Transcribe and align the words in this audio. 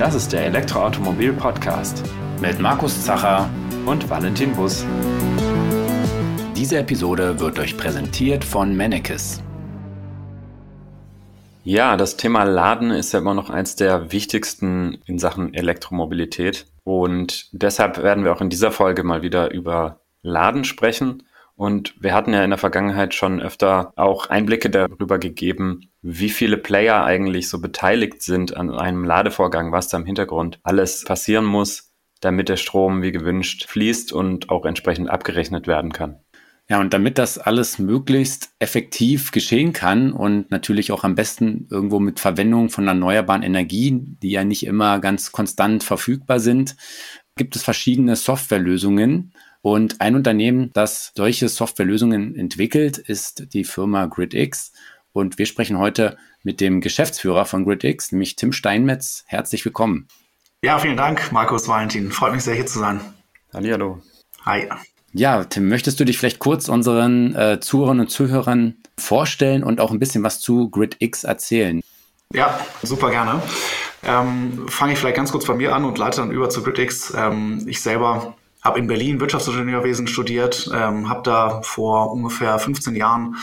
Das 0.00 0.14
ist 0.14 0.32
der 0.32 0.46
Elektroautomobil-Podcast 0.46 2.02
mit 2.40 2.58
Markus 2.58 3.04
Zacher 3.04 3.50
und 3.84 4.08
Valentin 4.08 4.54
Bus. 4.54 4.86
Diese 6.56 6.78
Episode 6.78 7.38
wird 7.38 7.58
euch 7.58 7.76
präsentiert 7.76 8.42
von 8.42 8.74
Mennekes. 8.74 9.42
Ja, 11.64 11.98
das 11.98 12.16
Thema 12.16 12.44
Laden 12.44 12.92
ist 12.92 13.12
ja 13.12 13.18
immer 13.18 13.34
noch 13.34 13.50
eins 13.50 13.76
der 13.76 14.10
wichtigsten 14.10 15.02
in 15.04 15.18
Sachen 15.18 15.52
Elektromobilität. 15.52 16.64
Und 16.82 17.50
deshalb 17.52 18.02
werden 18.02 18.24
wir 18.24 18.32
auch 18.32 18.40
in 18.40 18.48
dieser 18.48 18.72
Folge 18.72 19.02
mal 19.02 19.20
wieder 19.20 19.52
über 19.52 20.00
Laden 20.22 20.64
sprechen. 20.64 21.24
Und 21.60 21.94
wir 22.00 22.14
hatten 22.14 22.32
ja 22.32 22.42
in 22.42 22.48
der 22.48 22.58
Vergangenheit 22.58 23.12
schon 23.12 23.42
öfter 23.42 23.92
auch 23.96 24.30
Einblicke 24.30 24.70
darüber 24.70 25.18
gegeben, 25.18 25.90
wie 26.00 26.30
viele 26.30 26.56
Player 26.56 27.04
eigentlich 27.04 27.50
so 27.50 27.60
beteiligt 27.60 28.22
sind 28.22 28.56
an 28.56 28.70
einem 28.70 29.04
Ladevorgang, 29.04 29.70
was 29.70 29.88
da 29.88 29.98
im 29.98 30.06
Hintergrund 30.06 30.58
alles 30.62 31.04
passieren 31.04 31.44
muss, 31.44 31.92
damit 32.20 32.48
der 32.48 32.56
Strom 32.56 33.02
wie 33.02 33.12
gewünscht 33.12 33.66
fließt 33.68 34.10
und 34.10 34.48
auch 34.48 34.64
entsprechend 34.64 35.10
abgerechnet 35.10 35.66
werden 35.66 35.92
kann. 35.92 36.20
Ja, 36.70 36.80
und 36.80 36.94
damit 36.94 37.18
das 37.18 37.36
alles 37.36 37.78
möglichst 37.78 38.54
effektiv 38.58 39.30
geschehen 39.30 39.74
kann 39.74 40.12
und 40.12 40.50
natürlich 40.50 40.92
auch 40.92 41.04
am 41.04 41.14
besten 41.14 41.68
irgendwo 41.70 42.00
mit 42.00 42.20
Verwendung 42.20 42.70
von 42.70 42.88
erneuerbaren 42.88 43.42
Energien, 43.42 44.16
die 44.22 44.30
ja 44.30 44.44
nicht 44.44 44.64
immer 44.64 44.98
ganz 44.98 45.30
konstant 45.30 45.84
verfügbar 45.84 46.40
sind, 46.40 46.76
gibt 47.36 47.54
es 47.54 47.62
verschiedene 47.62 48.16
Softwarelösungen. 48.16 49.34
Und 49.62 50.00
ein 50.00 50.16
Unternehmen, 50.16 50.70
das 50.72 51.12
solche 51.14 51.48
Softwarelösungen 51.48 52.34
entwickelt, 52.34 52.96
ist 52.96 53.52
die 53.52 53.64
Firma 53.64 54.06
GridX. 54.06 54.72
Und 55.12 55.38
wir 55.38 55.44
sprechen 55.44 55.78
heute 55.78 56.16
mit 56.42 56.60
dem 56.60 56.80
Geschäftsführer 56.80 57.44
von 57.44 57.64
GridX, 57.64 58.12
nämlich 58.12 58.36
Tim 58.36 58.52
Steinmetz. 58.52 59.24
Herzlich 59.26 59.64
willkommen. 59.64 60.08
Ja, 60.64 60.78
vielen 60.78 60.96
Dank, 60.96 61.30
Markus 61.32 61.68
Valentin. 61.68 62.10
Freut 62.10 62.32
mich 62.32 62.42
sehr, 62.42 62.54
hier 62.54 62.66
zu 62.66 62.78
sein. 62.78 63.00
Hallihallo. 63.52 64.00
Hi. 64.46 64.68
Ja, 65.12 65.44
Tim, 65.44 65.68
möchtest 65.68 66.00
du 66.00 66.04
dich 66.04 66.16
vielleicht 66.16 66.38
kurz 66.38 66.68
unseren 66.68 67.34
äh, 67.34 67.60
Zuhörern 67.60 68.00
und 68.00 68.10
Zuhörern 68.10 68.76
vorstellen 68.96 69.64
und 69.64 69.80
auch 69.80 69.90
ein 69.90 69.98
bisschen 69.98 70.22
was 70.22 70.40
zu 70.40 70.70
GridX 70.70 71.24
erzählen? 71.24 71.82
Ja, 72.32 72.60
super 72.82 73.10
gerne. 73.10 73.42
Ähm, 74.04 74.66
Fange 74.68 74.92
ich 74.92 74.98
vielleicht 74.98 75.16
ganz 75.16 75.32
kurz 75.32 75.44
bei 75.44 75.54
mir 75.54 75.74
an 75.74 75.84
und 75.84 75.98
leite 75.98 76.18
dann 76.18 76.30
über 76.30 76.48
zu 76.48 76.62
GridX. 76.62 77.12
Ähm, 77.14 77.64
ich 77.66 77.82
selber 77.82 78.36
habe 78.62 78.78
in 78.78 78.86
Berlin 78.86 79.20
Wirtschaftsingenieurwesen 79.20 80.06
studiert, 80.06 80.70
ähm, 80.74 81.08
habe 81.08 81.22
da 81.22 81.62
vor 81.62 82.12
ungefähr 82.12 82.58
15 82.58 82.94
Jahren 82.94 83.36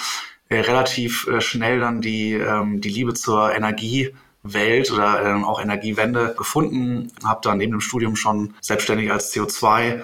äh, 0.49 0.59
relativ 0.59 1.27
äh, 1.27 1.41
schnell 1.41 1.79
dann 1.79 2.01
die, 2.01 2.33
ähm, 2.33 2.81
die 2.81 2.89
Liebe 2.89 3.13
zur 3.13 3.53
Energiewelt 3.53 4.91
oder 4.91 5.25
ähm, 5.25 5.43
auch 5.43 5.61
Energiewende 5.61 6.35
gefunden. 6.37 7.11
Habe 7.23 7.41
dann 7.43 7.57
neben 7.57 7.71
dem 7.71 7.81
Studium 7.81 8.15
schon 8.15 8.53
selbstständig 8.61 9.11
als 9.11 9.33
CO2 9.33 10.01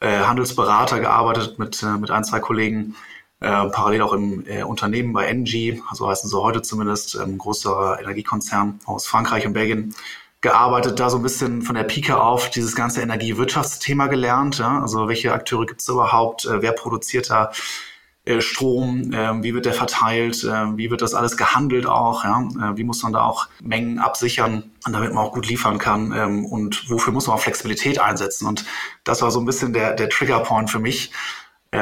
äh, 0.00 0.18
Handelsberater 0.20 1.00
gearbeitet 1.00 1.58
mit, 1.58 1.82
äh, 1.82 1.98
mit 1.98 2.10
ein, 2.10 2.24
zwei 2.24 2.40
Kollegen. 2.40 2.96
Äh, 3.38 3.68
parallel 3.68 4.02
auch 4.02 4.14
im 4.14 4.44
äh, 4.46 4.62
Unternehmen 4.62 5.12
bei 5.12 5.26
Engie, 5.26 5.82
so 5.92 6.08
heißen 6.08 6.28
sie 6.28 6.40
heute 6.40 6.62
zumindest, 6.62 7.16
ein 7.16 7.36
großer 7.36 7.98
Energiekonzern 8.00 8.80
aus 8.86 9.06
Frankreich 9.06 9.46
und 9.46 9.52
Belgien 9.52 9.94
gearbeitet, 10.46 11.00
da 11.00 11.10
so 11.10 11.16
ein 11.16 11.24
bisschen 11.24 11.62
von 11.62 11.74
der 11.74 11.82
Pike 11.82 12.20
auf 12.20 12.50
dieses 12.50 12.76
ganze 12.76 13.02
Energiewirtschaftsthema 13.02 14.06
gelernt. 14.06 14.58
Ja? 14.58 14.80
Also 14.80 15.08
welche 15.08 15.32
Akteure 15.32 15.66
gibt 15.66 15.80
es 15.80 15.88
überhaupt? 15.88 16.44
Äh, 16.44 16.62
wer 16.62 16.70
produziert 16.70 17.30
da 17.30 17.50
äh, 18.24 18.40
Strom? 18.40 19.12
Äh, 19.12 19.42
wie 19.42 19.54
wird 19.54 19.66
der 19.66 19.72
verteilt? 19.72 20.44
Äh, 20.44 20.76
wie 20.76 20.88
wird 20.88 21.02
das 21.02 21.14
alles 21.14 21.36
gehandelt 21.36 21.86
auch? 21.86 22.22
Ja? 22.22 22.42
Äh, 22.42 22.76
wie 22.76 22.84
muss 22.84 23.02
man 23.02 23.12
da 23.12 23.24
auch 23.24 23.48
Mengen 23.60 23.98
absichern, 23.98 24.70
damit 24.84 25.12
man 25.12 25.24
auch 25.24 25.32
gut 25.32 25.48
liefern 25.48 25.78
kann? 25.78 26.12
Ähm, 26.16 26.44
und 26.44 26.88
wofür 26.88 27.12
muss 27.12 27.26
man 27.26 27.34
auch 27.34 27.42
Flexibilität 27.42 27.98
einsetzen? 27.98 28.46
Und 28.46 28.64
das 29.02 29.22
war 29.22 29.32
so 29.32 29.40
ein 29.40 29.46
bisschen 29.46 29.72
der, 29.72 29.94
der 29.94 30.08
Triggerpoint 30.08 30.70
für 30.70 30.80
mich. 30.80 31.10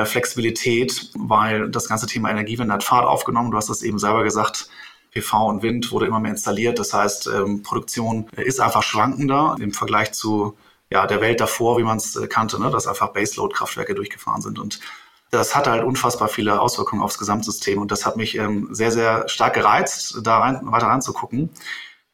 Flexibilität, 0.07 1.11
weil 1.15 1.71
das 1.71 1.89
ganze 1.89 2.07
Thema 2.07 2.29
Energiewende 2.31 2.75
hat 2.75 2.83
Fahrt 2.83 3.07
aufgenommen. 3.07 3.53
Du 3.53 3.59
hast 3.59 3.69
das 3.69 3.83
eben 3.83 3.99
selber 3.99 4.25
gesagt 4.25 4.69
PV 5.15 5.49
und 5.49 5.63
Wind 5.63 5.91
wurde 5.93 6.07
immer 6.07 6.21
mehr 6.21 6.33
installiert. 6.33 6.79
Das 6.79 6.93
heißt, 6.93 7.29
ähm, 7.29 7.63
Produktion 7.63 8.29
ist 8.37 8.61
einfach 8.61 8.83
schwankender 8.83 9.57
im 9.61 9.73
Vergleich 9.73 10.13
zu 10.13 10.57
ja, 10.91 11.07
der 11.07 11.21
Welt 11.21 11.41
davor, 11.41 11.79
wie 11.79 11.83
man 11.83 11.97
es 11.97 12.17
äh, 12.17 12.27
kannte, 12.27 12.61
ne? 12.61 12.71
dass 12.71 12.87
einfach 12.87 13.13
Baseload-Kraftwerke 13.13 13.95
durchgefahren 13.95 14.43
sind. 14.43 14.59
Und 14.59 14.81
das 15.31 15.57
hat 15.57 15.67
halt 15.67 15.85
unfassbar 15.85 16.29
viele 16.29 16.61
Auswirkungen 16.61 17.03
aufs 17.03 17.19
Gesamtsystem. 17.19 17.81
Und 17.81 17.91
das 17.91 18.07
hat 18.07 18.17
mich 18.17 18.37
ähm, 18.37 18.69
sehr, 18.71 18.91
sehr 18.93 19.29
stark 19.29 19.55
gereizt, 19.55 20.21
da 20.23 20.39
rein, 20.39 20.61
weiter 20.65 20.87
reinzugucken. 20.87 21.51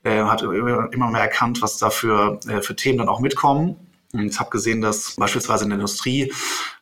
Äh, 0.02 0.22
hat 0.22 0.42
immer, 0.42 0.92
immer 0.92 1.10
mehr 1.10 1.22
erkannt, 1.22 1.60
was 1.60 1.78
da 1.78 1.90
für, 1.90 2.40
äh, 2.48 2.62
für 2.62 2.76
Themen 2.76 2.98
dann 2.98 3.08
auch 3.08 3.20
mitkommen. 3.20 3.89
Ich 4.12 4.41
habe 4.41 4.50
gesehen, 4.50 4.81
dass 4.81 5.15
beispielsweise 5.16 5.65
in 5.65 5.71
der 5.71 5.78
Industrie 5.78 6.32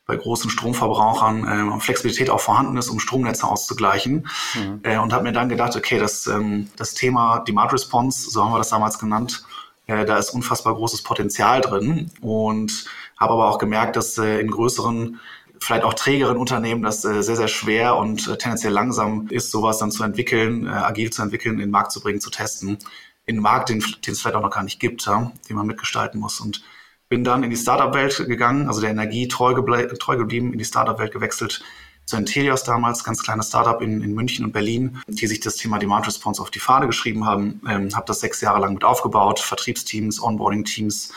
bei 0.05 0.15
großen 0.15 0.49
Stromverbrauchern 0.49 1.77
äh, 1.77 1.79
Flexibilität 1.79 2.29
auch 2.31 2.39
vorhanden 2.39 2.77
ist, 2.77 2.89
um 2.89 2.99
Stromnetze 2.99 3.45
auszugleichen. 3.45 4.27
Mhm. 4.55 4.79
Äh, 4.83 4.97
und 4.97 5.13
habe 5.13 5.23
mir 5.23 5.33
dann 5.33 5.49
gedacht, 5.49 5.75
okay, 5.75 5.99
das, 5.99 6.25
ähm, 6.25 6.69
das 6.75 6.95
Thema 6.95 7.39
Demand 7.39 7.71
Response, 7.71 8.31
so 8.31 8.43
haben 8.43 8.51
wir 8.51 8.57
das 8.57 8.69
damals 8.69 8.97
genannt, 8.97 9.43
äh, 9.85 10.05
da 10.05 10.17
ist 10.17 10.31
unfassbar 10.31 10.73
großes 10.73 11.03
Potenzial 11.03 11.61
drin. 11.61 12.11
Und 12.21 12.85
habe 13.19 13.33
aber 13.33 13.49
auch 13.49 13.59
gemerkt, 13.59 13.95
dass 13.95 14.17
äh, 14.17 14.39
in 14.39 14.49
größeren 14.49 15.19
vielleicht 15.59 15.83
auch 15.83 15.93
trägeren 15.93 16.37
Unternehmen 16.37 16.81
das 16.81 17.03
äh, 17.05 17.21
sehr, 17.21 17.35
sehr 17.35 17.47
schwer 17.47 17.97
und 17.97 18.27
äh, 18.27 18.37
tendenziell 18.37 18.73
langsam 18.73 19.27
ist, 19.29 19.51
sowas 19.51 19.77
dann 19.77 19.91
zu 19.91 20.03
entwickeln, 20.03 20.65
äh, 20.65 20.69
agil 20.69 21.11
zu 21.11 21.21
entwickeln, 21.21 21.55
in 21.55 21.59
den 21.59 21.71
Markt 21.71 21.91
zu 21.91 22.01
bringen, 22.01 22.21
zu 22.21 22.29
testen. 22.29 22.77
In 23.25 23.35
den 23.35 23.43
Markt, 23.43 23.69
den, 23.69 23.83
den 24.05 24.13
es 24.13 24.21
vielleicht 24.21 24.35
auch 24.35 24.41
noch 24.41 24.51
gar 24.51 24.63
nicht 24.63 24.79
gibt, 24.79 25.05
ja, 25.05 25.31
den 25.47 25.55
man 25.55 25.67
mitgestalten 25.67 26.19
muss. 26.19 26.39
Und 26.39 26.63
bin 27.09 27.23
dann 27.23 27.43
in 27.43 27.49
die 27.49 27.57
Startup-Welt 27.57 28.25
gegangen, 28.27 28.67
also 28.67 28.81
der 28.81 28.91
Energie 28.91 29.27
treu, 29.27 29.53
treu 29.99 30.15
geblieben, 30.15 30.53
in 30.53 30.59
die 30.59 30.65
Startup-Welt 30.65 31.11
gewechselt 31.11 31.63
zu 32.05 32.17
Intelios 32.17 32.63
damals, 32.63 33.03
ganz 33.03 33.23
kleines 33.23 33.49
Startup 33.49 33.81
in, 33.81 34.01
in 34.01 34.13
München 34.13 34.45
und 34.45 34.51
Berlin, 34.51 34.99
die 35.07 35.27
sich 35.27 35.39
das 35.39 35.55
Thema 35.55 35.77
Demand 35.77 36.07
Response 36.07 36.41
auf 36.41 36.49
die 36.49 36.59
Fahne 36.59 36.87
geschrieben 36.87 37.25
haben. 37.25 37.61
Ähm, 37.67 37.95
habe 37.95 38.05
das 38.07 38.19
sechs 38.19 38.41
Jahre 38.41 38.61
lang 38.61 38.73
mit 38.73 38.83
aufgebaut, 38.83 39.39
Vertriebsteams, 39.39 40.21
Onboarding-Teams 40.21 41.11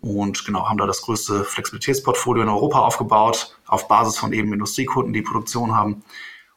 und 0.00 0.44
genau 0.44 0.68
haben 0.68 0.78
da 0.78 0.86
das 0.86 1.02
größte 1.02 1.44
Flexibilitätsportfolio 1.44 2.42
in 2.42 2.48
Europa 2.48 2.80
aufgebaut, 2.80 3.56
auf 3.66 3.86
Basis 3.86 4.18
von 4.18 4.32
eben 4.32 4.52
Industriekunden, 4.52 5.12
die 5.12 5.22
Produktion 5.22 5.76
haben 5.76 6.02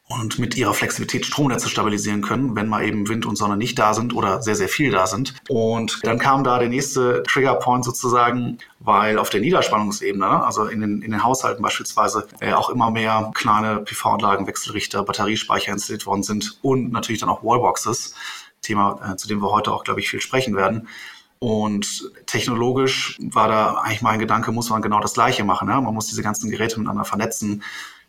und 0.08 0.38
mit 0.38 0.56
ihrer 0.56 0.74
Flexibilität 0.74 1.26
Stromnetze 1.26 1.68
stabilisieren 1.68 2.22
können, 2.22 2.56
wenn 2.56 2.68
mal 2.68 2.86
eben 2.86 3.08
Wind 3.08 3.26
und 3.26 3.38
Sonne 3.38 3.58
nicht 3.58 3.80
da 3.80 3.96
sind 3.96 4.14
oder 4.14 4.42
sehr, 4.42 4.56
sehr 4.56 4.70
viel 4.70 4.92
da 4.92 5.08
sind. 5.08 5.34
Und 5.50 6.00
dann 6.04 6.20
kam 6.20 6.44
da 6.44 6.60
der 6.60 6.70
nächste 6.70 7.24
Triggerpoint 7.24 7.84
sozusagen, 7.84 8.60
weil 8.80 9.18
auf 9.18 9.32
der 9.32 9.42
Niederspannungsebene, 9.42 10.44
also 10.44 10.66
in 10.66 10.82
den, 10.82 11.02
in 11.02 11.12
den 11.12 11.24
Haushalten 11.24 11.64
beispielsweise, 11.64 12.28
äh, 12.40 12.54
auch 12.54 12.70
immer 12.70 12.92
mehr 12.92 13.32
kleine 13.34 13.78
PV-Anlagen, 13.78 14.46
Wechselrichter, 14.46 15.04
Batteriespeicher 15.04 15.72
installiert 15.72 16.06
worden 16.06 16.22
sind 16.22 16.60
und 16.62 16.92
natürlich 16.92 17.22
dann 17.22 17.30
auch 17.30 17.44
Wallboxes, 17.44 18.14
Thema, 18.62 19.14
äh, 19.14 19.16
zu 19.16 19.28
dem 19.28 19.42
wir 19.42 19.52
heute 19.52 19.72
auch, 19.72 19.84
glaube 19.84 20.02
ich, 20.02 20.10
viel 20.10 20.22
sprechen 20.22 20.56
werden. 20.56 20.88
Und 21.40 22.12
technologisch 22.28 23.18
war 23.20 23.48
da 23.48 23.74
eigentlich 23.76 24.02
mein 24.02 24.20
Gedanke, 24.20 24.52
muss 24.52 24.70
man 24.70 24.82
genau 24.82 25.00
das 25.00 25.16
Gleiche 25.16 25.44
machen. 25.44 25.68
Ja? 25.68 25.82
Man 25.82 25.94
muss 25.94 26.08
diese 26.08 26.24
ganzen 26.24 26.50
Geräte 26.50 26.80
miteinander 26.80 27.06
vernetzen 27.06 27.64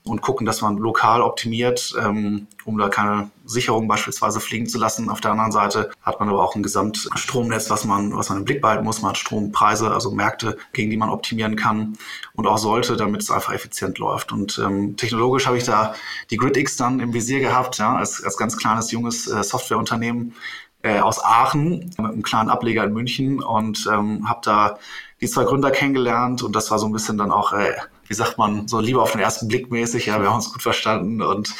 und 0.06 0.22
gucken, 0.22 0.46
dass 0.46 0.62
man 0.62 0.78
lokal 0.78 1.20
optimiert, 1.20 1.94
ähm, 2.00 2.46
um 2.64 2.78
da 2.78 2.88
keine 2.88 3.30
Sicherung 3.44 3.88
beispielsweise 3.88 4.40
fliegen 4.40 4.66
zu 4.66 4.78
lassen. 4.78 5.08
Auf 5.10 5.20
der 5.20 5.32
anderen 5.32 5.52
Seite 5.52 5.90
hat 6.02 6.20
man 6.20 6.28
aber 6.28 6.42
auch 6.42 6.54
ein 6.54 6.62
Gesamtstromnetz, 6.62 7.70
was 7.70 7.84
man, 7.84 8.16
was 8.16 8.28
man 8.28 8.38
im 8.38 8.44
Blick 8.44 8.60
behalten 8.60 8.84
muss. 8.84 9.02
Man 9.02 9.10
hat 9.10 9.18
Strompreise, 9.18 9.92
also 9.92 10.10
Märkte, 10.10 10.56
gegen 10.72 10.90
die 10.90 10.96
man 10.96 11.10
optimieren 11.10 11.56
kann 11.56 11.98
und 12.34 12.46
auch 12.46 12.58
sollte, 12.58 12.96
damit 12.96 13.22
es 13.22 13.30
einfach 13.30 13.52
effizient 13.52 13.98
läuft. 13.98 14.32
Und 14.32 14.60
ähm, 14.64 14.96
technologisch 14.96 15.46
habe 15.46 15.58
ich 15.58 15.64
da 15.64 15.94
die 16.30 16.36
GridX 16.36 16.76
dann 16.76 17.00
im 17.00 17.12
Visier 17.12 17.40
gehabt, 17.40 17.78
ja, 17.78 17.96
als, 17.96 18.22
als 18.22 18.36
ganz 18.36 18.56
kleines, 18.56 18.92
junges 18.92 19.26
äh, 19.26 19.42
Softwareunternehmen 19.42 20.34
äh, 20.82 21.00
aus 21.00 21.22
Aachen 21.22 21.90
mit 21.98 21.98
einem 21.98 22.22
kleinen 22.22 22.48
Ableger 22.48 22.84
in 22.84 22.92
München 22.92 23.42
und 23.42 23.88
ähm, 23.92 24.28
habe 24.28 24.40
da 24.44 24.78
die 25.20 25.26
zwei 25.26 25.44
Gründer 25.44 25.70
kennengelernt 25.70 26.42
und 26.42 26.54
das 26.54 26.70
war 26.70 26.78
so 26.78 26.86
ein 26.86 26.92
bisschen 26.92 27.18
dann 27.18 27.32
auch 27.32 27.52
äh, 27.52 27.72
wie 28.08 28.14
sagt 28.14 28.38
man, 28.38 28.68
so 28.68 28.80
lieber 28.80 29.02
auf 29.02 29.12
den 29.12 29.20
ersten 29.20 29.48
Blick 29.48 29.70
mäßig, 29.70 30.06
ja, 30.06 30.20
wir 30.20 30.28
haben 30.28 30.36
uns 30.36 30.52
gut 30.52 30.62
verstanden 30.62 31.22
und 31.22 31.54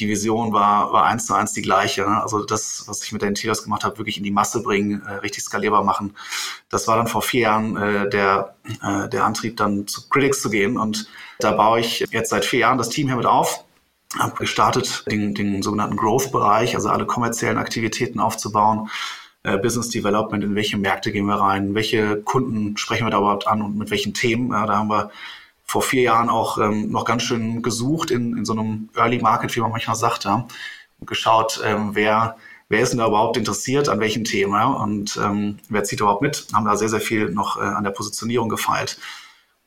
die 0.00 0.08
Vision 0.08 0.52
war, 0.52 0.92
war 0.92 1.04
eins 1.04 1.26
zu 1.26 1.34
eins 1.34 1.52
die 1.52 1.62
gleiche. 1.62 2.02
Ne? 2.02 2.22
Also 2.22 2.44
das, 2.44 2.84
was 2.86 3.02
ich 3.04 3.12
mit 3.12 3.22
den 3.22 3.30
Interiors 3.30 3.62
gemacht 3.62 3.84
habe, 3.84 3.98
wirklich 3.98 4.16
in 4.16 4.24
die 4.24 4.30
Masse 4.30 4.62
bringen, 4.62 5.02
äh, 5.06 5.14
richtig 5.16 5.44
skalierbar 5.44 5.84
machen. 5.84 6.16
Das 6.70 6.88
war 6.88 6.96
dann 6.96 7.06
vor 7.06 7.22
vier 7.22 7.42
Jahren 7.42 7.76
äh, 7.76 8.08
der, 8.08 8.56
äh, 8.82 9.08
der 9.08 9.24
Antrieb, 9.24 9.56
dann 9.58 9.86
zu 9.86 10.08
Critics 10.08 10.40
zu 10.40 10.50
gehen. 10.50 10.78
Und 10.78 11.08
da 11.38 11.52
baue 11.52 11.80
ich 11.80 12.06
jetzt 12.10 12.30
seit 12.30 12.44
vier 12.44 12.60
Jahren 12.60 12.78
das 12.78 12.88
Team 12.88 13.08
hier 13.08 13.16
mit 13.16 13.26
auf. 13.26 13.64
Habe 14.18 14.34
gestartet, 14.36 15.04
den, 15.08 15.34
den 15.34 15.62
sogenannten 15.62 15.96
Growth-Bereich, 15.96 16.74
also 16.74 16.88
alle 16.88 17.06
kommerziellen 17.06 17.58
Aktivitäten 17.58 18.18
aufzubauen. 18.18 18.90
Äh, 19.42 19.58
Business 19.58 19.88
Development, 19.90 20.42
in 20.42 20.54
welche 20.54 20.76
Märkte 20.76 21.12
gehen 21.12 21.26
wir 21.26 21.36
rein, 21.36 21.74
welche 21.74 22.20
Kunden 22.22 22.76
sprechen 22.76 23.06
wir 23.06 23.10
da 23.10 23.18
überhaupt 23.18 23.46
an 23.46 23.62
und 23.62 23.76
mit 23.76 23.90
welchen 23.90 24.14
Themen. 24.14 24.50
Ja, 24.50 24.66
da 24.66 24.78
haben 24.78 24.88
wir 24.88 25.10
vor 25.70 25.82
vier 25.82 26.02
Jahren 26.02 26.28
auch 26.28 26.58
ähm, 26.58 26.90
noch 26.90 27.04
ganz 27.04 27.22
schön 27.22 27.62
gesucht 27.62 28.10
in, 28.10 28.36
in 28.36 28.44
so 28.44 28.54
einem 28.54 28.88
Early 28.96 29.20
Market, 29.20 29.54
wie 29.54 29.60
man 29.60 29.70
manchmal 29.70 29.94
sagt, 29.94 30.24
ja, 30.24 30.48
und 30.98 31.06
geschaut, 31.06 31.60
ähm, 31.64 31.90
wer 31.94 32.36
wer 32.68 32.80
ist 32.80 32.90
denn 32.90 32.98
da 32.98 33.06
überhaupt 33.06 33.36
interessiert, 33.36 33.88
an 33.88 34.00
welchen 34.00 34.24
Themen 34.24 34.52
ja? 34.54 34.66
und 34.66 35.16
ähm, 35.22 35.58
wer 35.68 35.84
zieht 35.84 36.00
überhaupt 36.00 36.22
mit, 36.22 36.48
haben 36.52 36.64
da 36.64 36.76
sehr, 36.76 36.88
sehr 36.88 37.00
viel 37.00 37.30
noch 37.30 37.56
äh, 37.56 37.64
an 37.64 37.84
der 37.84 37.90
Positionierung 37.90 38.48
gefeilt. 38.48 38.98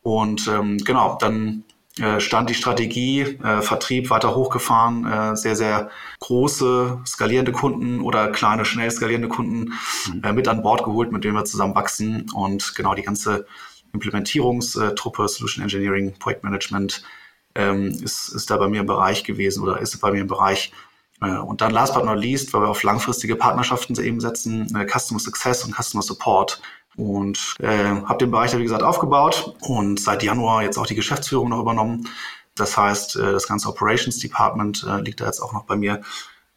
Und 0.02 0.48
ähm, 0.48 0.78
genau, 0.80 1.18
dann 1.20 1.64
äh, 2.00 2.20
stand 2.20 2.50
die 2.50 2.54
Strategie, 2.54 3.22
äh, 3.22 3.62
Vertrieb 3.62 4.10
weiter 4.10 4.36
hochgefahren, 4.36 5.06
äh, 5.06 5.36
sehr, 5.38 5.56
sehr 5.56 5.90
große 6.20 7.02
skalierende 7.06 7.54
Kunden 7.54 8.02
oder 8.02 8.30
kleine, 8.30 8.66
schnell 8.66 8.92
skalierende 8.92 9.30
Kunden 9.30 9.74
mhm. 10.12 10.24
äh, 10.24 10.34
mit 10.34 10.48
an 10.48 10.64
Bord 10.64 10.84
geholt, 10.84 11.12
mit 11.12 11.24
denen 11.24 11.36
wir 11.36 11.46
zusammen 11.46 11.76
wachsen 11.76 12.30
und 12.34 12.76
genau 12.76 12.94
die 12.94 13.04
ganze 13.04 13.46
Implementierungstruppe, 13.94 15.28
Solution 15.28 15.64
Engineering, 15.64 16.14
Projektmanagement 16.20 17.04
ähm, 17.56 17.88
ist, 18.04 18.30
ist 18.30 18.50
da 18.50 18.58
bei 18.58 18.68
mir 18.68 18.82
im 18.82 18.88
Bereich 18.88 19.24
gewesen 19.24 19.64
oder 19.64 19.80
ist 19.80 19.98
bei 20.00 20.12
mir 20.12 20.22
im 20.22 20.28
Bereich. 20.28 20.72
Äh, 21.22 21.38
und 21.38 21.62
dann 21.62 21.72
last 21.72 21.94
but 21.94 22.06
not 22.06 22.18
least, 22.18 22.54
weil 22.54 22.62
wir 22.62 22.70
auf 22.70 22.84
langfristige 22.84 23.36
Partnerschaften 23.36 24.00
eben 24.00 24.20
setzen, 24.20 24.76
äh, 24.76 24.86
Customer 24.86 25.20
Success 25.20 25.64
und 25.64 25.76
Customer 25.76 26.02
Support 26.02 26.62
und 26.96 27.56
äh, 27.60 27.86
habe 27.86 28.18
den 28.20 28.32
Bereich, 28.32 28.56
wie 28.58 28.64
gesagt, 28.64 28.84
aufgebaut 28.84 29.56
und 29.62 30.00
seit 30.00 30.24
Januar 30.24 30.64
jetzt 30.64 30.78
auch 30.78 30.86
die 30.86 30.96
Geschäftsführung 30.96 31.50
noch 31.50 31.60
übernommen. 31.60 32.08
Das 32.56 32.78
heißt, 32.78 33.16
äh, 33.16 33.32
das 33.32 33.48
ganze 33.48 33.70
Operations 33.70 34.20
Department 34.20 34.86
äh, 34.88 35.02
liegt 35.02 35.22
da 35.22 35.26
jetzt 35.26 35.40
auch 35.40 35.54
noch 35.54 35.66
bei 35.66 35.76
mir, 35.76 36.02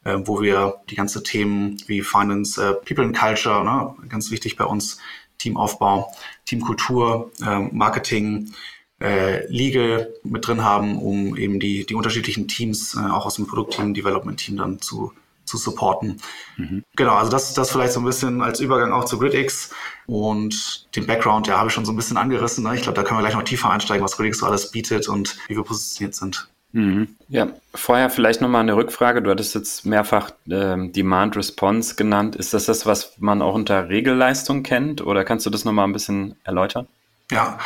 äh, 0.05 0.19
wo 0.25 0.43
wir 0.43 0.83
die 0.91 0.95
ganzen 0.95 1.25
Themen 1.25 1.79
wie 1.87 2.03
Finance, 2.03 2.81
People 2.87 3.05
and 3.05 3.17
Culture, 3.17 3.65
ne, 3.65 3.95
ganz 4.09 4.31
wichtig 4.31 4.57
bei 4.57 4.65
uns, 4.65 4.99
Teamaufbau, 5.39 6.13
Teamkultur, 6.45 7.31
äh, 7.45 7.59
Marketing, 7.73 8.53
äh, 9.01 9.47
Legal 9.49 10.13
mit 10.23 10.47
drin 10.47 10.65
haben, 10.65 10.99
um 10.99 11.37
eben 11.37 11.61
die, 11.61 11.85
die 11.85 11.95
unterschiedlichen 11.95 12.49
Teams 12.49 12.95
äh, 12.95 13.11
auch 13.11 13.27
aus 13.27 13.35
dem 13.35 13.47
Produktteam, 13.47 13.95
Development 13.95 14.39
Team 14.39 14.57
dann 14.57 14.81
zu 14.81 15.13
zu 15.47 15.57
supporten. 15.57 16.21
Mhm. 16.57 16.83
Genau, 16.97 17.15
also 17.15 17.31
das, 17.31 17.55
das 17.55 17.71
vielleicht 17.71 17.93
so 17.93 18.01
ein 18.01 18.05
bisschen 18.05 18.43
als 18.43 18.61
Übergang 18.61 18.93
auch 18.93 19.05
zu 19.05 19.19
GridX 19.19 19.71
und 20.07 20.95
den 20.97 21.07
Background, 21.07 21.47
ja, 21.47 21.57
habe 21.57 21.69
ich 21.69 21.75
schon 21.75 21.85
so 21.85 21.93
ein 21.93 21.97
bisschen 21.97 22.17
angerissen. 22.17 22.65
Ne? 22.65 22.75
Ich 22.75 22.83
glaube, 22.83 22.97
da 22.97 23.03
können 23.03 23.19
wir 23.19 23.23
gleich 23.23 23.35
noch 23.35 23.45
tiefer 23.45 23.71
einsteigen, 23.71 24.05
was 24.05 24.17
GridX 24.17 24.39
so 24.39 24.47
alles 24.47 24.71
bietet 24.71 25.09
und 25.09 25.39
wie 25.49 25.57
wir 25.57 25.63
positioniert 25.63 26.15
sind. 26.15 26.49
Mhm. 26.77 27.17
Ja, 27.29 27.49
vorher 27.75 28.11
vielleicht 28.11 28.43
nochmal 28.43 28.61
eine 28.61 28.77
Rückfrage. 28.77 29.23
Du 29.23 29.31
hattest 29.31 29.55
jetzt 29.55 29.87
mehrfach 29.87 30.33
ähm, 30.51 30.93
Demand 30.93 31.35
Response 31.35 31.95
genannt. 31.95 32.37
Ist 32.37 32.53
das 32.53 32.67
das, 32.67 32.85
was 32.85 33.15
man 33.17 33.41
auch 33.41 33.55
unter 33.55 33.89
Regelleistung 33.89 34.63
kennt 34.63 35.01
oder 35.01 35.25
kannst 35.25 35.47
du 35.47 35.51
das 35.51 35.65
nochmal 35.65 35.89
ein 35.89 35.95
bisschen 35.95 36.37
erläutern? 36.45 36.87
Ja, 37.31 37.57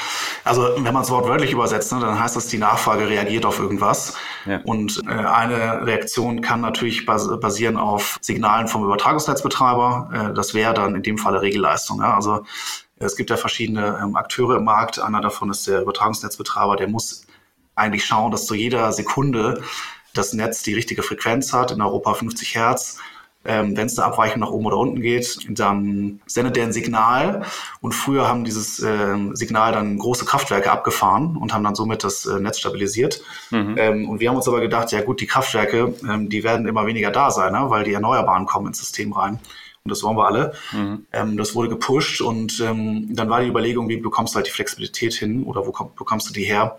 also 0.44 0.62
wenn 0.76 0.94
man 0.94 1.02
es 1.02 1.10
wortwörtlich 1.10 1.50
übersetzt, 1.50 1.92
ne, 1.92 1.98
dann 1.98 2.20
heißt 2.20 2.36
das, 2.36 2.46
die 2.46 2.58
Nachfrage 2.58 3.08
reagiert 3.08 3.44
auf 3.44 3.58
irgendwas. 3.58 4.14
Ja. 4.46 4.60
Und 4.62 5.02
äh, 5.04 5.10
eine 5.10 5.84
Reaktion 5.84 6.40
kann 6.40 6.60
natürlich 6.60 7.04
bas 7.04 7.28
basieren 7.40 7.76
auf 7.76 8.16
Signalen 8.20 8.68
vom 8.68 8.84
Übertragungsnetzbetreiber. 8.84 10.30
Äh, 10.30 10.34
das 10.34 10.54
wäre 10.54 10.72
dann 10.72 10.94
in 10.94 11.02
dem 11.02 11.18
Falle 11.18 11.42
Regelleistung. 11.42 11.98
Ja? 12.00 12.14
Also 12.14 12.44
es 13.00 13.16
gibt 13.16 13.28
ja 13.28 13.36
verschiedene 13.36 13.98
ähm, 14.00 14.14
Akteure 14.14 14.58
im 14.58 14.64
Markt. 14.64 15.00
Einer 15.00 15.20
davon 15.20 15.50
ist 15.50 15.66
der 15.66 15.82
Übertragungsnetzbetreiber, 15.82 16.76
der 16.76 16.86
muss 16.86 17.26
eigentlich 17.80 18.04
schauen, 18.04 18.30
dass 18.30 18.46
zu 18.46 18.54
jeder 18.54 18.92
Sekunde 18.92 19.62
das 20.14 20.32
Netz 20.32 20.62
die 20.62 20.74
richtige 20.74 21.02
Frequenz 21.02 21.52
hat, 21.52 21.70
in 21.70 21.80
Europa 21.80 22.14
50 22.14 22.54
Hertz 22.54 22.98
ähm, 23.42 23.74
Wenn 23.74 23.86
es 23.86 23.98
eine 23.98 24.06
Abweichung 24.06 24.40
nach 24.40 24.50
oben 24.50 24.66
oder 24.66 24.76
unten 24.76 25.00
geht, 25.00 25.38
dann 25.48 26.20
sendet 26.26 26.56
der 26.56 26.64
ein 26.64 26.72
Signal. 26.74 27.42
Und 27.80 27.92
früher 27.92 28.28
haben 28.28 28.44
dieses 28.44 28.80
äh, 28.80 29.16
Signal 29.32 29.72
dann 29.72 29.96
große 29.96 30.26
Kraftwerke 30.26 30.70
abgefahren 30.70 31.38
und 31.38 31.54
haben 31.54 31.64
dann 31.64 31.74
somit 31.74 32.04
das 32.04 32.26
äh, 32.26 32.38
Netz 32.38 32.58
stabilisiert. 32.58 33.22
Mhm. 33.50 33.76
Ähm, 33.78 34.08
und 34.10 34.20
wir 34.20 34.28
haben 34.28 34.36
uns 34.36 34.46
aber 34.46 34.60
gedacht, 34.60 34.92
ja 34.92 35.00
gut, 35.00 35.22
die 35.22 35.26
Kraftwerke, 35.26 35.94
ähm, 36.06 36.28
die 36.28 36.44
werden 36.44 36.68
immer 36.68 36.86
weniger 36.86 37.10
da 37.10 37.30
sein, 37.30 37.52
ne? 37.52 37.64
weil 37.70 37.84
die 37.84 37.94
Erneuerbaren 37.94 38.44
kommen 38.44 38.66
ins 38.66 38.78
System 38.78 39.14
rein. 39.14 39.38
Und 39.84 39.90
das 39.90 40.02
wollen 40.02 40.18
wir 40.18 40.26
alle. 40.26 40.52
Mhm. 40.72 41.06
Ähm, 41.10 41.36
das 41.38 41.54
wurde 41.54 41.70
gepusht 41.70 42.20
und 42.20 42.60
ähm, 42.60 43.08
dann 43.14 43.30
war 43.30 43.40
die 43.40 43.48
Überlegung, 43.48 43.88
wie 43.88 43.96
bekommst 43.96 44.34
du 44.34 44.36
halt 44.36 44.48
die 44.48 44.52
Flexibilität 44.52 45.14
hin 45.14 45.44
oder 45.44 45.66
wo 45.66 45.72
komm, 45.72 45.94
bekommst 45.96 46.28
du 46.28 46.34
die 46.34 46.44
her? 46.44 46.76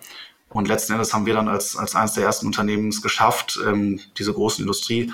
Und 0.52 0.68
letzten 0.68 0.94
Endes 0.94 1.14
haben 1.14 1.26
wir 1.26 1.34
dann 1.34 1.48
als, 1.48 1.78
als 1.78 1.96
eines 1.96 2.14
der 2.14 2.26
ersten 2.26 2.46
Unternehmen 2.46 2.90
es 2.90 3.02
geschafft, 3.02 3.60
ähm, 3.66 4.00
diese 4.18 4.34
großen 4.34 4.62
Industrie 4.62 5.12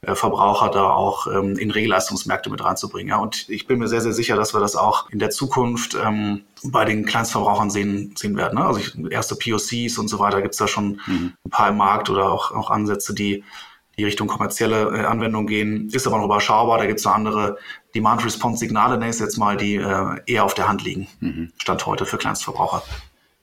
äh, 0.00 0.14
Verbraucher 0.14 0.70
da 0.70 0.90
auch 0.90 1.26
ähm, 1.26 1.56
in 1.56 1.70
Regelleistungsmärkte 1.70 2.50
mit 2.50 2.62
reinzubringen. 2.62 3.10
Ja. 3.10 3.16
Und 3.18 3.48
ich 3.48 3.66
bin 3.66 3.78
mir 3.78 3.88
sehr, 3.88 4.00
sehr 4.00 4.12
sicher, 4.12 4.36
dass 4.36 4.54
wir 4.54 4.60
das 4.60 4.76
auch 4.76 5.10
in 5.10 5.18
der 5.18 5.30
Zukunft 5.30 5.94
ähm, 5.94 6.44
bei 6.62 6.84
den 6.84 7.04
Kleinstverbrauchern 7.04 7.68
sehen, 7.68 8.14
sehen 8.16 8.36
werden. 8.36 8.58
Ne? 8.58 8.64
Also 8.64 8.80
ich, 8.80 8.96
erste 9.10 9.34
POCs 9.34 9.98
und 9.98 10.08
so 10.08 10.18
weiter 10.20 10.40
gibt's 10.40 10.58
da 10.58 10.68
schon 10.68 11.00
mhm. 11.06 11.34
ein 11.44 11.50
paar 11.50 11.68
im 11.68 11.76
Markt 11.76 12.10
oder 12.10 12.30
auch, 12.30 12.52
auch 12.52 12.70
Ansätze, 12.70 13.12
die 13.12 13.44
die 13.98 14.04
Richtung 14.04 14.28
kommerzielle 14.28 14.96
äh, 14.96 15.04
Anwendung 15.04 15.46
gehen, 15.46 15.90
ist 15.90 16.06
aber 16.06 16.18
noch 16.18 16.26
überschaubar. 16.26 16.78
Da 16.78 16.86
gibt's 16.86 17.04
noch 17.04 17.14
andere 17.14 17.58
Demand-Response-Signale, 17.96 18.96
nenne 18.98 19.10
ich 19.10 19.18
jetzt 19.18 19.36
mal, 19.36 19.56
die 19.56 19.74
äh, 19.74 20.20
eher 20.26 20.44
auf 20.44 20.54
der 20.54 20.68
Hand 20.68 20.84
liegen. 20.84 21.08
Mhm. 21.18 21.52
Stand 21.58 21.84
heute 21.84 22.06
für 22.06 22.16
Kleinstverbraucher. 22.16 22.84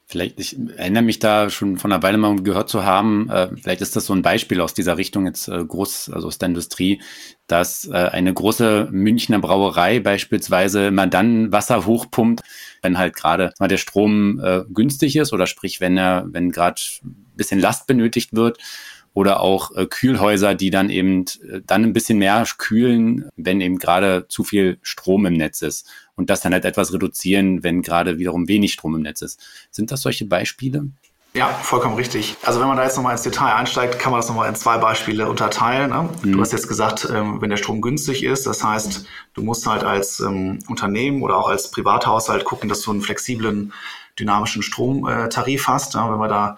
Vielleicht, 0.08 0.40
ich 0.40 0.56
erinnere 0.78 1.02
mich 1.02 1.18
da 1.18 1.50
schon 1.50 1.78
von 1.78 1.92
einer 1.92 2.04
Weile 2.04 2.20
mal 2.20 2.36
gehört 2.36 2.70
zu 2.70 2.84
haben, 2.86 3.28
äh, 3.32 3.50
vielleicht 3.60 3.82
ist 3.82 3.96
das 3.96 4.06
so 4.06 4.14
ein 4.14 4.22
Beispiel 4.22 4.62
aus 4.62 4.76
dieser 4.76 4.98
Richtung 4.98 5.26
jetzt 5.26 5.48
äh, 5.48 5.66
groß, 5.66 6.12
also 6.14 6.28
aus 6.28 6.38
der 6.38 6.50
Industrie, 6.50 7.02
dass 7.48 7.88
äh, 7.88 7.94
eine 7.94 8.32
große 8.32 8.90
Münchner 8.92 9.40
Brauerei 9.40 10.00
beispielsweise 10.00 10.88
immer 10.88 11.08
dann 11.08 11.52
Wasser 11.52 11.88
hochpumpt, 11.88 12.44
wenn 12.84 13.00
halt 13.00 13.16
gerade 13.16 13.52
mal 13.60 13.68
der 13.68 13.78
Strom 13.78 14.40
äh, 14.40 14.62
günstig 14.72 15.16
ist 15.16 15.34
oder 15.34 15.48
sprich, 15.48 15.82
wenn 15.82 15.98
er, 15.98 16.26
wenn 16.28 16.52
gerade 16.52 16.80
bisschen 17.36 17.60
Last 17.60 17.88
benötigt 17.88 18.34
wird 18.34 18.60
oder 19.16 19.40
auch 19.40 19.76
äh, 19.76 19.88
Kühlhäuser, 19.88 20.54
die 20.54 20.70
dann 20.70 20.92
eben 20.92 21.26
äh, 21.50 21.62
dann 21.66 21.84
ein 21.84 21.94
bisschen 21.94 22.20
mehr 22.20 22.46
kühlen, 22.60 23.28
wenn 23.38 23.60
eben 23.60 23.80
gerade 23.80 24.28
zu 24.28 24.44
viel 24.44 24.78
Strom 24.84 25.26
im 25.26 25.34
Netz 25.34 25.64
ist 25.64 25.90
und 26.16 26.30
das 26.30 26.42
dann 26.42 26.54
halt 26.54 26.66
etwas 26.66 26.94
reduzieren, 26.94 27.64
wenn 27.64 27.82
gerade 27.82 28.18
wiederum 28.18 28.48
wenig 28.48 28.74
Strom 28.74 28.96
im 28.96 29.02
Netz 29.02 29.22
ist. 29.22 29.40
Sind 29.72 29.92
das 29.92 30.02
solche 30.02 30.26
Beispiele? 30.26 30.90
Ja, 31.36 31.50
vollkommen 31.50 31.96
richtig. 31.96 32.38
Also 32.44 32.62
wenn 32.62 32.68
man 32.70 32.78
da 32.78 32.84
jetzt 32.84 32.96
nochmal 32.96 33.12
ins 33.12 33.24
Detail 33.24 33.56
einsteigt, 33.56 34.00
kann 34.00 34.14
man 34.14 34.22
das 34.22 34.30
nochmal 34.30 34.48
in 34.48 34.56
zwei 34.56 34.78
Beispiele 34.78 35.28
unterteilen. 35.28 35.90
Ne? 35.90 36.10
Mhm. 36.24 36.32
Du 36.32 36.40
hast 36.40 36.54
jetzt 36.54 36.70
gesagt, 36.70 37.10
ähm, 37.14 37.42
wenn 37.42 37.50
der 37.50 37.58
Strom 37.58 37.82
günstig 37.82 38.24
ist, 38.24 38.48
das 38.48 38.64
heißt, 38.64 39.06
du 39.34 39.42
musst 39.42 39.68
halt 39.68 39.84
als 39.84 40.22
ähm, 40.22 40.60
Unternehmen 40.70 41.22
oder 41.22 41.36
auch 41.36 41.50
als 41.50 41.72
Privathaushalt 41.72 42.46
gucken, 42.46 42.70
dass 42.70 42.82
du 42.82 42.92
einen 42.92 43.02
flexiblen, 43.02 43.74
dynamischen 44.18 44.64
Stromtarif 44.64 45.68
hast. 45.68 45.96
Ja? 45.96 46.10
Wenn 46.10 46.20
wir 46.20 46.30
da 46.30 46.58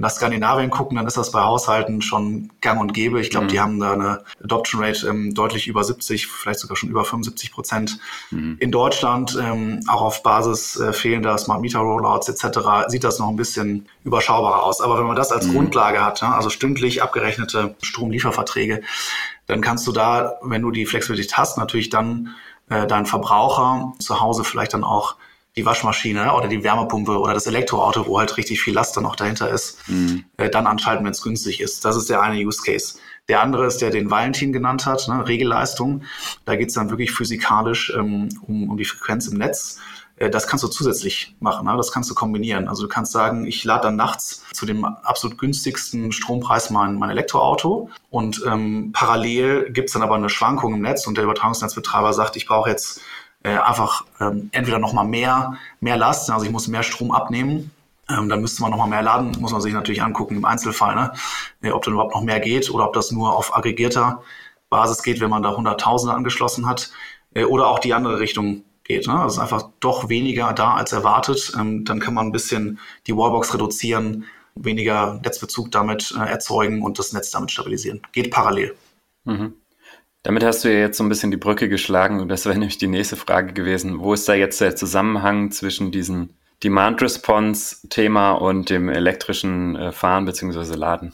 nach 0.00 0.10
Skandinavien 0.10 0.70
gucken, 0.70 0.96
dann 0.96 1.06
ist 1.06 1.16
das 1.16 1.30
bei 1.30 1.40
Haushalten 1.40 2.02
schon 2.02 2.50
gang 2.60 2.80
und 2.80 2.94
gäbe. 2.94 3.20
Ich 3.20 3.30
glaube, 3.30 3.46
mhm. 3.46 3.50
die 3.50 3.60
haben 3.60 3.80
da 3.80 3.92
eine 3.92 4.24
Adoption 4.42 4.82
Rate 4.82 5.06
ähm, 5.06 5.34
deutlich 5.34 5.66
über 5.66 5.84
70, 5.84 6.26
vielleicht 6.26 6.60
sogar 6.60 6.76
schon 6.76 6.88
über 6.88 7.04
75 7.04 7.52
Prozent. 7.52 7.98
Mhm. 8.30 8.56
In 8.60 8.70
Deutschland, 8.70 9.38
ähm, 9.40 9.80
auch 9.88 10.02
auf 10.02 10.22
Basis 10.22 10.78
äh, 10.78 10.92
fehlender 10.92 11.36
Smart 11.38 11.60
Meter 11.60 11.80
Rollouts 11.80 12.28
etc., 12.28 12.88
sieht 12.88 13.04
das 13.04 13.18
noch 13.18 13.28
ein 13.28 13.36
bisschen 13.36 13.86
überschaubarer 14.04 14.62
aus. 14.62 14.80
Aber 14.80 14.98
wenn 14.98 15.06
man 15.06 15.16
das 15.16 15.32
als 15.32 15.46
mhm. 15.46 15.54
Grundlage 15.54 16.04
hat, 16.04 16.20
ja, 16.20 16.32
also 16.32 16.50
stündlich 16.50 17.02
abgerechnete 17.02 17.74
Stromlieferverträge, 17.82 18.82
dann 19.46 19.60
kannst 19.60 19.86
du 19.86 19.92
da, 19.92 20.38
wenn 20.42 20.62
du 20.62 20.70
die 20.70 20.86
Flexibilität 20.86 21.36
hast, 21.36 21.58
natürlich 21.58 21.90
dann 21.90 22.34
äh, 22.68 22.86
deinen 22.86 23.06
Verbraucher 23.06 23.94
zu 23.98 24.20
Hause 24.20 24.44
vielleicht 24.44 24.74
dann 24.74 24.84
auch 24.84 25.16
die 25.58 25.66
Waschmaschine 25.66 26.32
oder 26.34 26.48
die 26.48 26.62
Wärmepumpe 26.62 27.18
oder 27.18 27.34
das 27.34 27.46
Elektroauto, 27.46 28.06
wo 28.06 28.18
halt 28.18 28.36
richtig 28.36 28.60
viel 28.60 28.74
Last 28.74 28.96
dann 28.96 29.02
noch 29.02 29.16
dahinter 29.16 29.50
ist, 29.50 29.76
mhm. 29.88 30.24
äh, 30.36 30.48
dann 30.48 30.66
anschalten, 30.66 31.04
wenn 31.04 31.12
es 31.12 31.20
günstig 31.20 31.60
ist. 31.60 31.84
Das 31.84 31.96
ist 31.96 32.08
der 32.08 32.22
eine 32.22 32.36
Use 32.36 32.62
Case. 32.64 32.98
Der 33.28 33.42
andere 33.42 33.66
ist, 33.66 33.82
der 33.82 33.90
den 33.90 34.10
Valentin 34.10 34.52
genannt 34.52 34.86
hat, 34.86 35.06
ne, 35.08 35.26
Regelleistung. 35.26 36.04
Da 36.46 36.56
geht 36.56 36.68
es 36.68 36.74
dann 36.74 36.90
wirklich 36.90 37.10
physikalisch 37.10 37.92
ähm, 37.94 38.28
um, 38.46 38.70
um 38.70 38.76
die 38.78 38.84
Frequenz 38.84 39.26
im 39.26 39.36
Netz. 39.36 39.78
Äh, 40.16 40.30
das 40.30 40.46
kannst 40.46 40.64
du 40.64 40.68
zusätzlich 40.68 41.36
machen, 41.40 41.66
ne? 41.66 41.74
das 41.76 41.92
kannst 41.92 42.08
du 42.08 42.14
kombinieren. 42.14 42.68
Also 42.68 42.82
du 42.82 42.88
kannst 42.88 43.12
sagen, 43.12 43.44
ich 43.46 43.64
lade 43.64 43.82
dann 43.82 43.96
nachts 43.96 44.44
zu 44.52 44.64
dem 44.64 44.84
absolut 44.84 45.38
günstigsten 45.38 46.12
Strompreis 46.12 46.70
mein, 46.70 46.94
mein 46.96 47.10
Elektroauto 47.10 47.90
und 48.10 48.42
ähm, 48.46 48.90
parallel 48.92 49.72
gibt 49.72 49.88
es 49.88 49.92
dann 49.92 50.02
aber 50.02 50.14
eine 50.14 50.30
Schwankung 50.30 50.74
im 50.74 50.82
Netz 50.82 51.06
und 51.06 51.16
der 51.16 51.24
Übertragungsnetzbetreiber 51.24 52.12
sagt, 52.12 52.36
ich 52.36 52.46
brauche 52.46 52.70
jetzt 52.70 53.00
äh, 53.42 53.56
einfach 53.56 54.04
ähm, 54.20 54.50
entweder 54.52 54.78
nochmal 54.78 55.06
mehr, 55.06 55.58
mehr 55.80 55.96
Last, 55.96 56.30
also 56.30 56.44
ich 56.44 56.52
muss 56.52 56.68
mehr 56.68 56.82
Strom 56.82 57.12
abnehmen. 57.12 57.70
Ähm, 58.10 58.28
dann 58.28 58.40
müsste 58.40 58.62
man 58.62 58.70
nochmal 58.70 58.88
mehr 58.88 59.02
laden, 59.02 59.36
muss 59.38 59.52
man 59.52 59.60
sich 59.60 59.74
natürlich 59.74 60.02
angucken 60.02 60.36
im 60.36 60.44
Einzelfall, 60.44 60.94
ne? 60.94 61.12
äh, 61.62 61.70
ob 61.70 61.84
dann 61.84 61.92
überhaupt 61.92 62.14
noch 62.14 62.22
mehr 62.22 62.40
geht 62.40 62.70
oder 62.70 62.86
ob 62.86 62.94
das 62.94 63.10
nur 63.12 63.36
auf 63.36 63.54
aggregierter 63.54 64.22
Basis 64.70 65.02
geht, 65.02 65.20
wenn 65.20 65.30
man 65.30 65.42
da 65.42 65.54
Hunderttausende 65.54 66.14
angeschlossen 66.14 66.66
hat 66.66 66.90
äh, 67.34 67.44
oder 67.44 67.68
auch 67.68 67.78
die 67.78 67.92
andere 67.92 68.18
Richtung 68.18 68.64
geht. 68.84 69.06
Ne? 69.06 69.20
Also 69.20 69.40
einfach 69.40 69.70
doch 69.80 70.08
weniger 70.08 70.52
da 70.52 70.74
als 70.74 70.92
erwartet. 70.92 71.52
Ähm, 71.58 71.84
dann 71.84 72.00
kann 72.00 72.14
man 72.14 72.26
ein 72.26 72.32
bisschen 72.32 72.80
die 73.06 73.16
Wallbox 73.16 73.54
reduzieren, 73.54 74.24
weniger 74.54 75.20
Netzbezug 75.22 75.70
damit 75.70 76.14
äh, 76.18 76.28
erzeugen 76.28 76.82
und 76.82 76.98
das 76.98 77.12
Netz 77.12 77.30
damit 77.30 77.50
stabilisieren. 77.50 78.00
Geht 78.12 78.30
parallel. 78.30 78.74
Mhm. 79.24 79.54
Damit 80.22 80.44
hast 80.44 80.64
du 80.64 80.72
ja 80.72 80.80
jetzt 80.80 80.98
so 80.98 81.04
ein 81.04 81.08
bisschen 81.08 81.30
die 81.30 81.36
Brücke 81.36 81.68
geschlagen 81.68 82.20
und 82.20 82.28
das 82.28 82.44
wäre 82.44 82.54
nämlich 82.58 82.78
die 82.78 82.86
nächste 82.86 83.16
Frage 83.16 83.52
gewesen. 83.52 84.00
Wo 84.00 84.12
ist 84.12 84.28
da 84.28 84.34
jetzt 84.34 84.60
der 84.60 84.76
Zusammenhang 84.76 85.50
zwischen 85.50 85.90
diesem 85.90 86.30
Demand 86.62 87.00
Response 87.00 87.88
Thema 87.88 88.32
und 88.32 88.68
dem 88.70 88.88
elektrischen 88.88 89.76
äh, 89.76 89.92
Fahren 89.92 90.24
bzw. 90.24 90.74
Laden? 90.74 91.12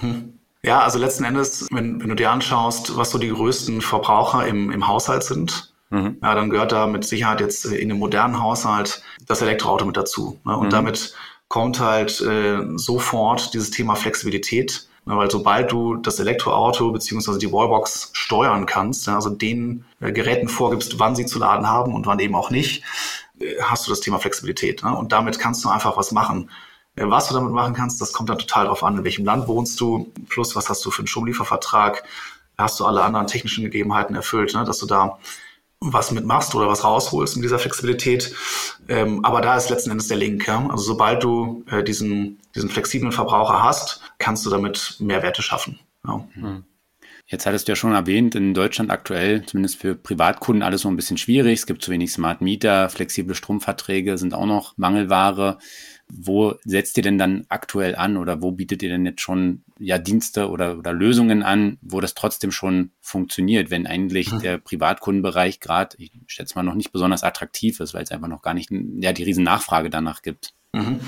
Mhm. 0.00 0.38
Ja, 0.64 0.80
also 0.80 0.98
letzten 0.98 1.24
Endes, 1.24 1.66
wenn, 1.72 2.00
wenn 2.00 2.08
du 2.08 2.14
dir 2.14 2.30
anschaust, 2.30 2.96
was 2.96 3.10
so 3.10 3.18
die 3.18 3.30
größten 3.30 3.80
Verbraucher 3.80 4.46
im, 4.46 4.70
im 4.70 4.86
Haushalt 4.86 5.24
sind, 5.24 5.74
mhm. 5.90 6.18
ja, 6.22 6.34
dann 6.34 6.50
gehört 6.50 6.70
da 6.70 6.86
mit 6.86 7.04
Sicherheit 7.04 7.40
jetzt 7.40 7.64
in 7.64 7.90
einem 7.90 7.98
modernen 7.98 8.40
Haushalt 8.40 9.02
das 9.26 9.42
Elektroauto 9.42 9.84
mit 9.84 9.96
dazu. 9.96 10.38
Ne? 10.44 10.56
Und 10.56 10.66
mhm. 10.66 10.70
damit 10.70 11.14
kommt 11.48 11.80
halt 11.80 12.20
äh, 12.20 12.60
sofort 12.76 13.52
dieses 13.54 13.70
Thema 13.70 13.96
Flexibilität. 13.96 14.88
Ne? 15.04 15.16
Weil 15.16 15.30
sobald 15.30 15.72
du 15.72 15.96
das 15.96 16.18
Elektroauto 16.18 16.92
beziehungsweise 16.92 17.38
die 17.38 17.52
Wallbox 17.52 18.10
steuern 18.12 18.66
kannst, 18.66 19.08
also 19.08 19.30
den 19.30 19.84
äh, 20.00 20.12
Geräten 20.12 20.48
vorgibst, 20.48 20.98
wann 20.98 21.16
sie 21.16 21.26
zu 21.26 21.38
laden 21.38 21.68
haben 21.68 21.94
und 21.94 22.06
wann 22.06 22.18
eben 22.18 22.34
auch 22.34 22.50
nicht, 22.50 22.82
äh, 23.40 23.60
hast 23.62 23.86
du 23.86 23.90
das 23.90 24.00
Thema 24.00 24.18
Flexibilität. 24.18 24.82
Ne? 24.82 24.94
Und 24.94 25.12
damit 25.12 25.38
kannst 25.38 25.64
du 25.64 25.68
einfach 25.68 25.96
was 25.96 26.12
machen. 26.12 26.50
Äh, 26.96 27.04
was 27.06 27.28
du 27.28 27.34
damit 27.34 27.52
machen 27.52 27.74
kannst, 27.74 28.00
das 28.00 28.12
kommt 28.12 28.28
dann 28.28 28.38
total 28.38 28.66
drauf 28.66 28.84
an, 28.84 28.98
in 28.98 29.04
welchem 29.04 29.24
Land 29.24 29.48
wohnst 29.48 29.80
du, 29.80 30.12
plus 30.28 30.54
was 30.56 30.68
hast 30.68 30.84
du 30.84 30.90
für 30.90 31.00
einen 31.00 31.08
Stromliefervertrag, 31.08 32.04
hast 32.58 32.78
du 32.80 32.84
alle 32.84 33.02
anderen 33.02 33.26
technischen 33.26 33.64
Gegebenheiten 33.64 34.14
erfüllt, 34.14 34.54
ne, 34.54 34.64
dass 34.64 34.78
du 34.78 34.86
da 34.86 35.18
was 35.84 36.12
mitmachst 36.12 36.54
oder 36.54 36.68
was 36.68 36.84
rausholst 36.84 37.36
in 37.36 37.42
dieser 37.42 37.58
Flexibilität. 37.58 38.34
Ähm, 38.88 39.24
aber 39.24 39.40
da 39.40 39.56
ist 39.56 39.70
letzten 39.70 39.90
Endes 39.90 40.08
der 40.08 40.16
Link. 40.16 40.46
Ja? 40.46 40.66
Also 40.70 40.84
sobald 40.84 41.22
du 41.22 41.64
äh, 41.70 41.82
diesen, 41.82 42.38
diesen 42.54 42.70
flexiblen 42.70 43.12
Verbraucher 43.12 43.62
hast, 43.62 44.00
kannst 44.18 44.46
du 44.46 44.50
damit 44.50 44.96
Mehrwerte 45.00 45.42
schaffen. 45.42 45.78
Ja. 46.06 46.26
Mhm. 46.34 46.64
Jetzt 47.26 47.46
hattest 47.46 47.66
du 47.66 47.72
ja 47.72 47.76
schon 47.76 47.92
erwähnt, 47.92 48.34
in 48.34 48.52
Deutschland 48.52 48.90
aktuell, 48.90 49.46
zumindest 49.46 49.76
für 49.76 49.94
Privatkunden, 49.94 50.62
alles 50.62 50.82
so 50.82 50.88
ein 50.88 50.96
bisschen 50.96 51.16
schwierig. 51.16 51.60
Es 51.60 51.66
gibt 51.66 51.82
zu 51.82 51.90
wenig 51.90 52.12
Smart 52.12 52.42
Meter, 52.42 52.90
flexible 52.90 53.34
Stromverträge 53.34 54.18
sind 54.18 54.34
auch 54.34 54.44
noch 54.44 54.76
Mangelware 54.76 55.58
wo 56.14 56.54
setzt 56.64 56.96
ihr 56.98 57.02
denn 57.02 57.16
dann 57.16 57.46
aktuell 57.48 57.96
an 57.96 58.18
oder 58.18 58.42
wo 58.42 58.52
bietet 58.52 58.82
ihr 58.82 58.90
denn 58.90 59.06
jetzt 59.06 59.22
schon 59.22 59.64
ja 59.78 59.98
Dienste 59.98 60.50
oder, 60.50 60.78
oder 60.78 60.92
Lösungen 60.92 61.42
an, 61.42 61.78
wo 61.80 62.00
das 62.00 62.14
trotzdem 62.14 62.52
schon 62.52 62.90
funktioniert, 63.00 63.70
wenn 63.70 63.86
eigentlich 63.86 64.30
mhm. 64.30 64.40
der 64.40 64.58
Privatkundenbereich 64.58 65.60
gerade, 65.60 65.96
ich 65.98 66.12
schätze 66.26 66.54
mal, 66.54 66.62
noch 66.62 66.74
nicht 66.74 66.92
besonders 66.92 67.22
attraktiv 67.22 67.80
ist, 67.80 67.94
weil 67.94 68.02
es 68.02 68.10
einfach 68.10 68.28
noch 68.28 68.42
gar 68.42 68.54
nicht 68.54 68.70
ja, 68.70 69.12
die 69.12 69.24
riesen 69.24 69.44
Nachfrage 69.44 69.88
danach 69.88 70.22
gibt? 70.22 70.52
Mhm. 70.74 71.00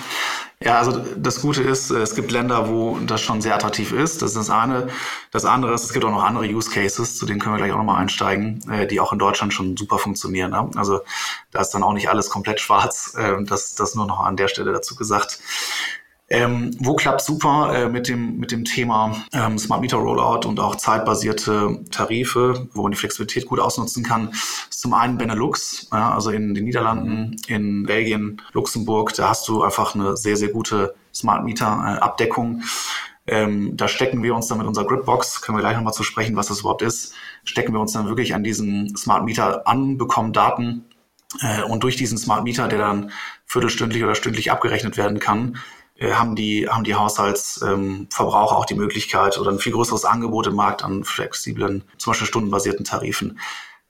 Ja, 0.62 0.78
also 0.78 1.04
das 1.16 1.40
Gute 1.40 1.62
ist, 1.62 1.90
es 1.90 2.14
gibt 2.14 2.30
Länder, 2.30 2.68
wo 2.68 2.98
das 2.98 3.20
schon 3.20 3.40
sehr 3.40 3.54
attraktiv 3.54 3.92
ist. 3.92 4.22
Das 4.22 4.30
ist 4.30 4.36
das 4.36 4.50
eine. 4.50 4.88
Das 5.30 5.44
andere 5.44 5.74
ist, 5.74 5.84
es 5.84 5.92
gibt 5.92 6.04
auch 6.04 6.10
noch 6.10 6.22
andere 6.22 6.46
Use 6.46 6.70
Cases, 6.70 7.16
zu 7.16 7.26
denen 7.26 7.40
können 7.40 7.54
wir 7.54 7.58
gleich 7.58 7.72
auch 7.72 7.78
nochmal 7.78 8.00
einsteigen, 8.00 8.60
äh, 8.70 8.86
die 8.86 9.00
auch 9.00 9.12
in 9.12 9.18
Deutschland 9.18 9.52
schon 9.52 9.76
super 9.76 9.98
funktionieren. 9.98 10.52
Ne? 10.52 10.70
Also 10.76 11.00
da 11.54 11.60
ist 11.60 11.70
dann 11.70 11.82
auch 11.82 11.92
nicht 11.94 12.10
alles 12.10 12.28
komplett 12.28 12.60
schwarz. 12.60 13.14
Äh, 13.16 13.42
das, 13.44 13.74
das 13.74 13.94
nur 13.94 14.06
noch 14.06 14.20
an 14.20 14.36
der 14.36 14.48
Stelle 14.48 14.72
dazu 14.72 14.94
gesagt. 14.96 15.38
Ähm, 16.30 16.74
wo 16.78 16.96
klappt 16.96 17.20
super 17.20 17.72
äh, 17.74 17.88
mit, 17.88 18.08
dem, 18.08 18.38
mit 18.38 18.50
dem 18.50 18.64
Thema 18.64 19.14
ähm, 19.34 19.58
Smart 19.58 19.82
Meter 19.82 19.98
Rollout 19.98 20.48
und 20.48 20.58
auch 20.58 20.74
zeitbasierte 20.74 21.84
Tarife, 21.90 22.66
wo 22.72 22.82
man 22.82 22.92
die 22.92 22.98
Flexibilität 22.98 23.46
gut 23.46 23.60
ausnutzen 23.60 24.02
kann, 24.02 24.30
ist 24.30 24.80
zum 24.80 24.94
einen 24.94 25.18
Benelux, 25.18 25.88
ja, 25.92 26.14
also 26.14 26.30
in 26.30 26.54
den 26.54 26.64
Niederlanden, 26.64 27.36
in 27.46 27.84
Belgien, 27.84 28.40
Luxemburg, 28.52 29.12
da 29.14 29.28
hast 29.28 29.46
du 29.48 29.62
einfach 29.62 29.94
eine 29.94 30.16
sehr, 30.16 30.36
sehr 30.36 30.48
gute 30.48 30.94
Smart 31.14 31.44
Meter 31.44 31.66
äh, 31.66 32.00
Abdeckung. 32.00 32.62
Ähm, 33.26 33.76
da 33.76 33.86
stecken 33.86 34.22
wir 34.22 34.34
uns 34.34 34.48
dann 34.48 34.58
mit 34.58 34.66
unserer 34.66 34.86
Gridbox, 34.86 35.42
können 35.42 35.58
wir 35.58 35.62
gleich 35.62 35.76
nochmal 35.76 35.94
zu 35.94 36.02
sprechen, 36.02 36.36
was 36.36 36.48
das 36.48 36.60
überhaupt 36.60 36.82
ist, 36.82 37.12
stecken 37.44 37.74
wir 37.74 37.80
uns 37.80 37.92
dann 37.92 38.06
wirklich 38.06 38.34
an 38.34 38.42
diesen 38.42 38.96
Smart 38.96 39.24
Meter 39.24 39.68
an, 39.68 39.98
bekommen 39.98 40.32
Daten 40.32 40.86
und 41.68 41.82
durch 41.82 41.96
diesen 41.96 42.18
Smart 42.18 42.44
Meter, 42.44 42.68
der 42.68 42.78
dann 42.78 43.10
viertelstündlich 43.46 44.04
oder 44.04 44.14
stündlich 44.14 44.50
abgerechnet 44.50 44.96
werden 44.96 45.18
kann, 45.18 45.58
äh, 45.96 46.12
haben 46.12 46.34
die, 46.34 46.68
haben 46.68 46.84
die 46.84 46.94
Haushaltsverbraucher 46.94 48.52
ähm, 48.52 48.56
auch 48.56 48.64
die 48.66 48.74
Möglichkeit 48.74 49.38
oder 49.38 49.50
ein 49.50 49.58
viel 49.58 49.72
größeres 49.72 50.04
Angebot 50.04 50.46
im 50.46 50.54
Markt 50.54 50.82
an 50.82 51.04
flexiblen, 51.04 51.84
zum 51.98 52.10
Beispiel 52.10 52.26
stundenbasierten 52.26 52.84
Tarifen. 52.84 53.38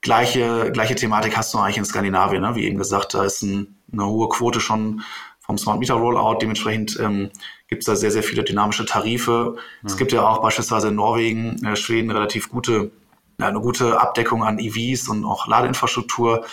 Gleiche, 0.03 0.71
gleiche 0.71 0.95
Thematik 0.95 1.37
hast 1.37 1.55
du 1.55 1.59
eigentlich 1.59 1.79
in 1.79 1.85
Skandinavien, 1.87 2.43
ne? 2.43 2.55
wie 2.57 2.65
eben 2.65 2.77
gesagt, 2.77 3.15
da 3.15 3.25
ist 3.25 3.43
ein, 3.43 3.79
eine 3.91 4.05
hohe 4.05 4.29
Quote 4.29 4.61
schon 4.61 5.03
vom 5.41 5.57
Smart 5.57 5.79
Meter 5.79 5.95
Rollout. 5.95 6.41
Dementsprechend 6.43 6.99
ähm, 7.01 7.31
gibt 7.69 7.83
es 7.83 7.87
da 7.87 7.97
sehr, 7.97 8.11
sehr 8.11 8.23
viele 8.23 8.45
dynamische 8.45 8.85
Tarife. 8.85 9.57
Ja. 9.57 9.63
Es 9.87 9.97
gibt 9.97 10.13
ja 10.13 10.29
auch 10.29 10.43
beispielsweise 10.43 10.89
in 10.89 10.97
Norwegen, 10.97 11.65
äh, 11.65 11.75
Schweden 11.75 12.11
relativ 12.11 12.51
gute, 12.51 12.91
eine 13.39 13.61
gute 13.61 13.99
Abdeckung 13.99 14.45
an 14.45 14.59
EVs 14.59 15.09
und 15.09 15.25
auch 15.25 15.47
Ladeinfrastruktur. 15.47 16.45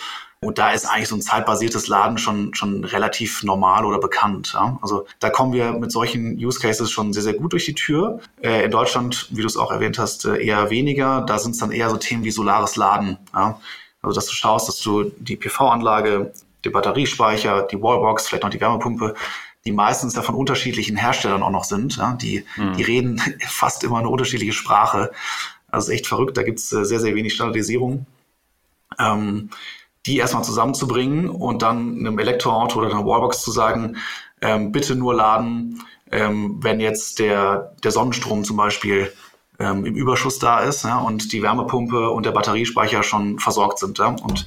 Und 0.44 0.58
da 0.58 0.72
ist 0.72 0.86
eigentlich 0.86 1.08
so 1.08 1.14
ein 1.14 1.22
zeitbasiertes 1.22 1.86
Laden 1.86 2.18
schon, 2.18 2.52
schon 2.52 2.82
relativ 2.82 3.44
normal 3.44 3.84
oder 3.84 4.00
bekannt. 4.00 4.54
Ja? 4.54 4.76
Also 4.82 5.06
da 5.20 5.30
kommen 5.30 5.52
wir 5.52 5.70
mit 5.72 5.92
solchen 5.92 6.36
Use 6.36 6.58
Cases 6.58 6.90
schon 6.90 7.12
sehr, 7.12 7.22
sehr 7.22 7.34
gut 7.34 7.52
durch 7.52 7.64
die 7.64 7.74
Tür. 7.74 8.18
Äh, 8.42 8.64
in 8.64 8.72
Deutschland, 8.72 9.28
wie 9.30 9.42
du 9.42 9.46
es 9.46 9.56
auch 9.56 9.70
erwähnt 9.70 10.00
hast, 10.00 10.24
äh, 10.24 10.44
eher 10.44 10.68
weniger. 10.68 11.20
Da 11.20 11.38
sind 11.38 11.52
es 11.52 11.58
dann 11.58 11.70
eher 11.70 11.88
so 11.90 11.96
Themen 11.96 12.24
wie 12.24 12.32
solares 12.32 12.74
Laden. 12.74 13.18
Ja? 13.32 13.60
Also 14.02 14.16
dass 14.16 14.26
du 14.26 14.32
schaust, 14.32 14.66
dass 14.66 14.80
du 14.80 15.12
die 15.16 15.36
PV-Anlage, 15.36 16.32
die 16.64 16.70
Batteriespeicher, 16.70 17.68
die 17.70 17.80
Wallbox, 17.80 18.26
vielleicht 18.26 18.42
noch 18.42 18.50
die 18.50 18.60
Wärmepumpe, 18.60 19.14
die 19.64 19.70
meistens 19.70 20.16
ja 20.16 20.22
von 20.22 20.34
unterschiedlichen 20.34 20.96
Herstellern 20.96 21.44
auch 21.44 21.50
noch 21.50 21.64
sind. 21.64 21.98
Ja? 21.98 22.18
Die, 22.20 22.44
mhm. 22.56 22.76
die 22.76 22.82
reden 22.82 23.22
fast 23.46 23.84
immer 23.84 24.00
eine 24.00 24.08
unterschiedliche 24.08 24.54
Sprache. 24.54 25.12
Also 25.70 25.92
ist 25.92 25.98
echt 25.98 26.08
verrückt. 26.08 26.36
Da 26.36 26.42
gibt 26.42 26.58
es 26.58 26.72
äh, 26.72 26.84
sehr, 26.84 26.98
sehr 26.98 27.14
wenig 27.14 27.32
Standardisierung. 27.32 28.06
Ähm, 28.98 29.50
die 30.06 30.16
erstmal 30.16 30.44
zusammenzubringen 30.44 31.28
und 31.28 31.62
dann 31.62 31.98
einem 31.98 32.18
Elektroauto 32.18 32.80
oder 32.80 32.90
einer 32.90 33.06
Wallbox 33.06 33.42
zu 33.42 33.52
sagen, 33.52 33.96
ähm, 34.40 34.72
bitte 34.72 34.96
nur 34.96 35.14
laden, 35.14 35.82
ähm, 36.10 36.58
wenn 36.60 36.80
jetzt 36.80 37.18
der, 37.18 37.74
der 37.82 37.92
Sonnenstrom 37.92 38.44
zum 38.44 38.56
Beispiel 38.56 39.12
ähm, 39.58 39.84
im 39.84 39.94
Überschuss 39.94 40.38
da 40.38 40.60
ist 40.60 40.84
ja, 40.84 40.98
und 40.98 41.32
die 41.32 41.42
Wärmepumpe 41.42 42.10
und 42.10 42.26
der 42.26 42.32
Batteriespeicher 42.32 43.02
schon 43.02 43.38
versorgt 43.38 43.78
sind. 43.78 43.98
Ja, 43.98 44.08
und 44.08 44.46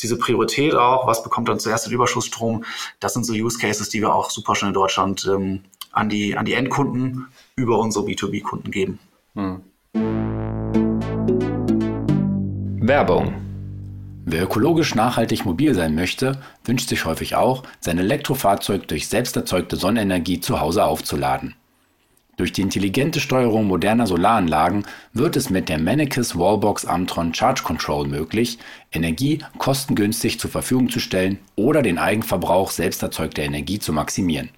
diese 0.00 0.18
Priorität 0.18 0.74
auch, 0.74 1.06
was 1.06 1.22
bekommt 1.22 1.48
dann 1.48 1.58
zuerst 1.58 1.86
den 1.86 1.92
Überschussstrom, 1.92 2.64
das 3.00 3.14
sind 3.14 3.24
so 3.24 3.32
Use 3.32 3.58
Cases, 3.58 3.88
die 3.88 4.00
wir 4.00 4.14
auch 4.14 4.30
super 4.30 4.54
schnell 4.54 4.70
in 4.70 4.74
Deutschland 4.74 5.28
ähm, 5.30 5.64
an, 5.90 6.08
die, 6.08 6.36
an 6.36 6.44
die 6.44 6.54
Endkunden 6.54 7.26
über 7.56 7.78
unsere 7.78 8.04
B2B-Kunden 8.04 8.70
geben. 8.70 8.98
Hm. 9.34 9.62
Werbung 12.84 13.51
Wer 14.24 14.44
ökologisch 14.44 14.94
nachhaltig 14.94 15.44
mobil 15.44 15.74
sein 15.74 15.96
möchte, 15.96 16.38
wünscht 16.64 16.88
sich 16.88 17.04
häufig 17.04 17.34
auch, 17.34 17.64
sein 17.80 17.98
Elektrofahrzeug 17.98 18.86
durch 18.86 19.08
selbst 19.08 19.34
erzeugte 19.34 19.74
Sonnenenergie 19.74 20.38
zu 20.38 20.60
Hause 20.60 20.84
aufzuladen. 20.84 21.54
Durch 22.36 22.52
die 22.52 22.62
intelligente 22.62 23.18
Steuerung 23.18 23.66
moderner 23.66 24.06
Solaranlagen 24.06 24.86
wird 25.12 25.36
es 25.36 25.50
mit 25.50 25.68
der 25.68 25.78
Mannekes 25.78 26.38
Wallbox 26.38 26.86
Amtron 26.86 27.34
Charge 27.34 27.62
Control 27.64 28.06
möglich, 28.06 28.58
Energie 28.92 29.40
kostengünstig 29.58 30.38
zur 30.38 30.50
Verfügung 30.50 30.88
zu 30.88 31.00
stellen 31.00 31.38
oder 31.56 31.82
den 31.82 31.98
Eigenverbrauch 31.98 32.70
selbst 32.70 33.02
erzeugter 33.02 33.42
Energie 33.42 33.80
zu 33.80 33.92
maximieren. 33.92 34.50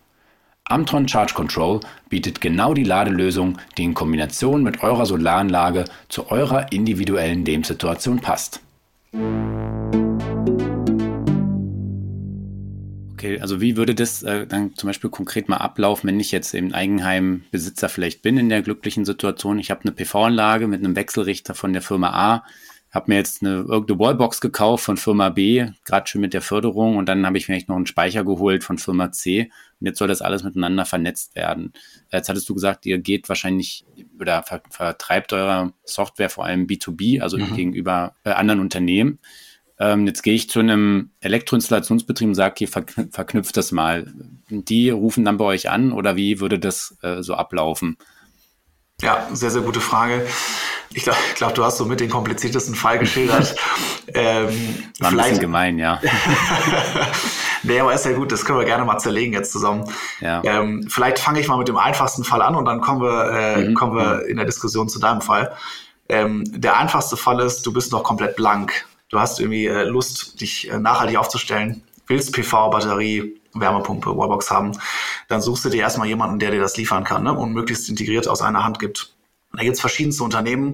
Amtron 0.65 1.09
Charge 1.09 1.35
Control 1.35 1.81
bietet 2.11 2.41
genau 2.41 2.75
die 2.75 2.85
Ladelösung, 2.85 3.59
die 3.77 3.85
in 3.85 3.95
Kombination 3.95 4.63
mit 4.63 4.83
eurer 4.83 5.07
Solaranlage 5.07 5.85
zu 6.09 6.31
eurer 6.31 6.71
individuellen 6.71 7.45
Lebenssituation 7.45 8.21
passt. 8.21 8.61
Okay, 13.25 13.41
also 13.41 13.63
wie 13.63 13.79
würde 13.79 13.95
das 13.95 14.23
äh, 14.23 14.47
dann 14.47 14.75
zum 14.75 14.89
Beispiel 14.89 15.09
konkret 15.09 15.49
mal 15.49 15.57
ablaufen, 15.57 16.09
wenn 16.09 16.21
ich 16.21 16.31
jetzt 16.31 16.53
im 16.53 16.75
Eigenheimbesitzer 16.75 17.89
vielleicht 17.89 18.21
bin 18.21 18.37
in 18.37 18.51
der 18.51 18.61
glücklichen 18.61 19.07
Situation? 19.07 19.59
Ich 19.59 19.71
habe 19.71 19.81
eine 19.81 19.93
PV-Anlage 19.93 20.69
mit 20.69 20.85
einem 20.85 20.95
Wechselrichter 20.95 21.55
von 21.55 21.73
der 21.73 21.81
Firma 21.81 22.11
A, 22.11 22.45
habe 22.91 23.07
mir 23.09 23.17
jetzt 23.17 23.43
eine 23.43 23.63
irgendeine 23.63 23.99
Wallbox 23.99 24.43
gekauft 24.43 24.85
von 24.85 24.99
Firma 24.99 25.31
B, 25.31 25.69
gerade 25.87 26.07
schon 26.07 26.21
mit 26.21 26.35
der 26.35 26.43
Förderung, 26.43 26.99
und 26.99 27.09
dann 27.09 27.25
habe 27.25 27.39
ich 27.39 27.47
vielleicht 27.47 27.71
noch 27.71 27.77
einen 27.77 27.87
Speicher 27.87 28.25
geholt 28.25 28.63
von 28.63 28.77
Firma 28.77 29.11
C. 29.11 29.51
Und 29.81 29.87
jetzt 29.87 29.99
soll 29.99 30.09
das 30.09 30.21
alles 30.21 30.43
miteinander 30.43 30.85
vernetzt 30.85 31.35
werden. 31.35 31.73
Jetzt 32.13 32.29
hattest 32.29 32.47
du 32.51 32.53
gesagt, 32.53 32.85
ihr 32.85 32.99
geht 32.99 33.31
wahrscheinlich 33.31 33.87
oder 34.21 34.43
ver 34.43 34.61
vertreibt 34.69 35.33
eure 35.33 35.73
Software 35.85 36.29
vor 36.29 36.45
allem 36.45 36.67
B2B, 36.67 37.23
also 37.23 37.39
mhm. 37.39 37.57
gegenüber 37.57 38.17
äh, 38.25 38.33
anderen 38.33 38.61
Unternehmen. 38.61 39.19
Ähm, 39.79 40.07
jetzt 40.07 40.23
gehe 40.23 40.35
ich 40.35 40.49
zu 40.49 40.61
einem 40.61 41.11
Elektroinstallationsbetrieb 41.21 42.29
und 42.29 42.35
sage, 42.35 42.55
hier 42.59 42.69
verkn 42.69 43.11
verknüpft 43.11 43.57
das 43.57 43.73
mal. 43.73 44.07
Die 44.49 44.91
rufen 44.91 45.25
dann 45.25 45.37
bei 45.37 45.45
euch 45.45 45.69
an 45.69 45.93
oder 45.93 46.17
wie 46.17 46.41
würde 46.41 46.59
das 46.59 46.97
äh, 47.03 47.23
so 47.23 47.35
ablaufen? 47.35 47.97
Ja, 49.03 49.27
sehr, 49.33 49.51
sehr 49.51 49.63
gute 49.63 49.81
Frage. 49.81 50.25
Ich 50.93 51.03
glaube, 51.03 51.19
glaub, 51.35 51.55
du 51.55 51.65
hast 51.65 51.79
so 51.79 51.85
mit 51.85 51.99
den 51.99 52.09
kompliziertesten 52.09 52.77
Fall 52.77 53.01
geschildert. 53.01 53.57
ähm, 54.15 54.85
War 55.01 55.11
ein 55.11 55.17
bisschen 55.17 55.41
gemein, 55.41 55.79
ja. 55.79 56.01
nee, 57.65 57.81
aber 57.81 57.93
ist 57.93 58.05
ja 58.05 58.13
gut, 58.13 58.31
das 58.31 58.45
können 58.45 58.61
wir 58.61 58.65
gerne 58.65 58.85
mal 58.85 58.99
zerlegen 58.99 59.33
jetzt 59.33 59.51
zusammen. 59.51 59.91
Ja. 60.21 60.41
Ähm, 60.45 60.87
vielleicht 60.89 61.19
fange 61.19 61.41
ich 61.41 61.49
mal 61.49 61.59
mit 61.59 61.67
dem 61.67 61.77
einfachsten 61.77 62.23
Fall 62.23 62.43
an 62.43 62.55
und 62.55 62.65
dann 62.65 62.81
kommen 62.81 63.03
wir, 63.03 63.33
äh, 63.33 63.65
mhm. 63.65 63.75
kommen 63.75 63.97
wir 63.97 64.27
in 64.27 64.37
der 64.37 64.47
Diskussion 64.47 64.89
zu 64.89 65.01
deinem 65.01 65.21
Fall. 65.21 65.53
Ähm, 66.09 66.45
der 66.47 66.79
einfachste 66.79 67.17
Fall 67.17 67.41
ist, 67.41 67.67
du 67.67 67.73
bist 67.73 67.91
noch 67.91 68.05
komplett 68.05 68.37
blank 68.37 68.87
du 69.11 69.19
hast 69.19 69.41
irgendwie 69.41 69.67
äh, 69.67 69.85
Lust, 69.85 70.41
dich 70.41 70.71
äh, 70.71 70.79
nachhaltig 70.79 71.17
aufzustellen, 71.17 71.83
willst 72.07 72.33
PV, 72.33 72.71
Batterie, 72.71 73.41
Wärmepumpe, 73.55 74.17
Wallbox 74.17 74.51
haben, 74.51 74.73
dann 75.29 75.41
suchst 75.41 75.65
du 75.65 75.71
dir 75.71 75.83
erstmal 75.83 76.09
jemanden, 76.09 76.39
der 76.39 76.51
dir 76.51 76.61
das 76.61 76.77
liefern 76.77 77.05
kann 77.05 77.23
ne? 77.23 77.33
und 77.33 77.53
möglichst 77.53 77.89
integriert 77.89 78.29
aus 78.29 78.43
einer 78.43 78.65
Hand 78.65 78.79
gibt. 78.79 79.15
da 79.53 79.63
gibt 79.63 79.75
es 79.75 79.81
verschiedenste 79.81 80.25
Unternehmen. 80.25 80.73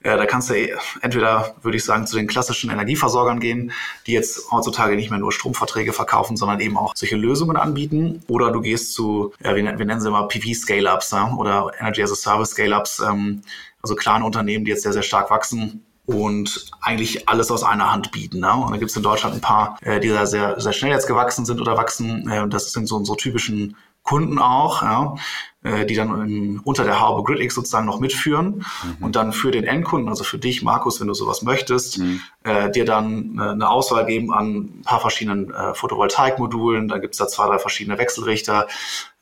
Äh, 0.00 0.16
da 0.16 0.24
kannst 0.24 0.48
du 0.48 0.54
eh, 0.54 0.74
entweder, 1.02 1.54
würde 1.62 1.76
ich 1.76 1.84
sagen, 1.84 2.06
zu 2.06 2.16
den 2.16 2.26
klassischen 2.26 2.70
Energieversorgern 2.70 3.40
gehen, 3.40 3.72
die 4.06 4.12
jetzt 4.12 4.50
heutzutage 4.50 4.96
nicht 4.96 5.10
mehr 5.10 5.18
nur 5.18 5.32
Stromverträge 5.32 5.92
verkaufen, 5.92 6.36
sondern 6.36 6.60
eben 6.60 6.78
auch 6.78 6.94
solche 6.96 7.16
Lösungen 7.16 7.56
anbieten. 7.56 8.22
Oder 8.28 8.50
du 8.50 8.62
gehst 8.62 8.94
zu, 8.94 9.34
ja, 9.42 9.54
wir, 9.54 9.64
wir 9.64 9.84
nennen 9.84 10.00
sie 10.00 10.08
immer 10.08 10.26
PV-Scale-Ups 10.28 11.10
ja, 11.10 11.34
oder 11.34 11.70
Energy 11.78 12.02
as 12.02 12.12
a 12.12 12.16
Service 12.16 12.50
Scale-Ups, 12.50 13.00
ähm, 13.00 13.42
also 13.82 13.94
kleine 13.94 14.24
Unternehmen, 14.24 14.64
die 14.64 14.70
jetzt 14.70 14.82
sehr, 14.82 14.94
sehr 14.94 15.02
stark 15.02 15.30
wachsen 15.30 15.84
und 16.06 16.66
eigentlich 16.80 17.28
alles 17.28 17.50
aus 17.50 17.62
einer 17.62 17.90
Hand 17.90 18.12
bieten. 18.12 18.40
Ne? 18.40 18.52
Und 18.52 18.72
da 18.72 18.76
gibt 18.76 18.90
es 18.90 18.96
in 18.96 19.02
Deutschland 19.02 19.36
ein 19.36 19.40
paar, 19.40 19.78
äh, 19.82 20.00
die 20.00 20.08
da 20.08 20.26
sehr, 20.26 20.60
sehr 20.60 20.72
schnell 20.72 20.92
jetzt 20.92 21.06
gewachsen 21.06 21.44
sind 21.46 21.60
oder 21.60 21.76
wachsen. 21.76 22.28
Äh, 22.28 22.48
das 22.48 22.72
sind 22.72 22.86
so 22.86 22.96
unsere 22.96 23.16
typischen 23.16 23.76
Kunden 24.04 24.38
auch, 24.38 24.82
ja, 24.82 25.14
äh, 25.62 25.86
die 25.86 25.94
dann 25.94 26.28
in, 26.28 26.58
unter 26.58 26.84
der 26.84 27.00
Haube 27.00 27.22
GridX 27.24 27.54
sozusagen 27.54 27.86
noch 27.86 28.00
mitführen 28.00 28.56
mhm. 28.82 28.96
und 29.04 29.16
dann 29.16 29.32
für 29.32 29.50
den 29.50 29.64
Endkunden, 29.64 30.10
also 30.10 30.24
für 30.24 30.38
dich, 30.38 30.62
Markus, 30.62 31.00
wenn 31.00 31.06
du 31.06 31.14
sowas 31.14 31.40
möchtest, 31.40 31.98
mhm. 31.98 32.20
äh, 32.42 32.70
dir 32.70 32.84
dann 32.84 33.38
äh, 33.38 33.42
eine 33.52 33.70
Auswahl 33.70 34.04
geben 34.04 34.30
an 34.30 34.56
ein 34.56 34.82
paar 34.84 35.00
verschiedenen 35.00 35.50
äh, 35.54 35.72
Photovoltaikmodulen. 35.72 36.86
Da 36.88 36.98
gibt's 36.98 37.16
da 37.16 37.26
zwei, 37.28 37.46
drei 37.46 37.58
verschiedene 37.58 37.96
Wechselrichter 37.96 38.68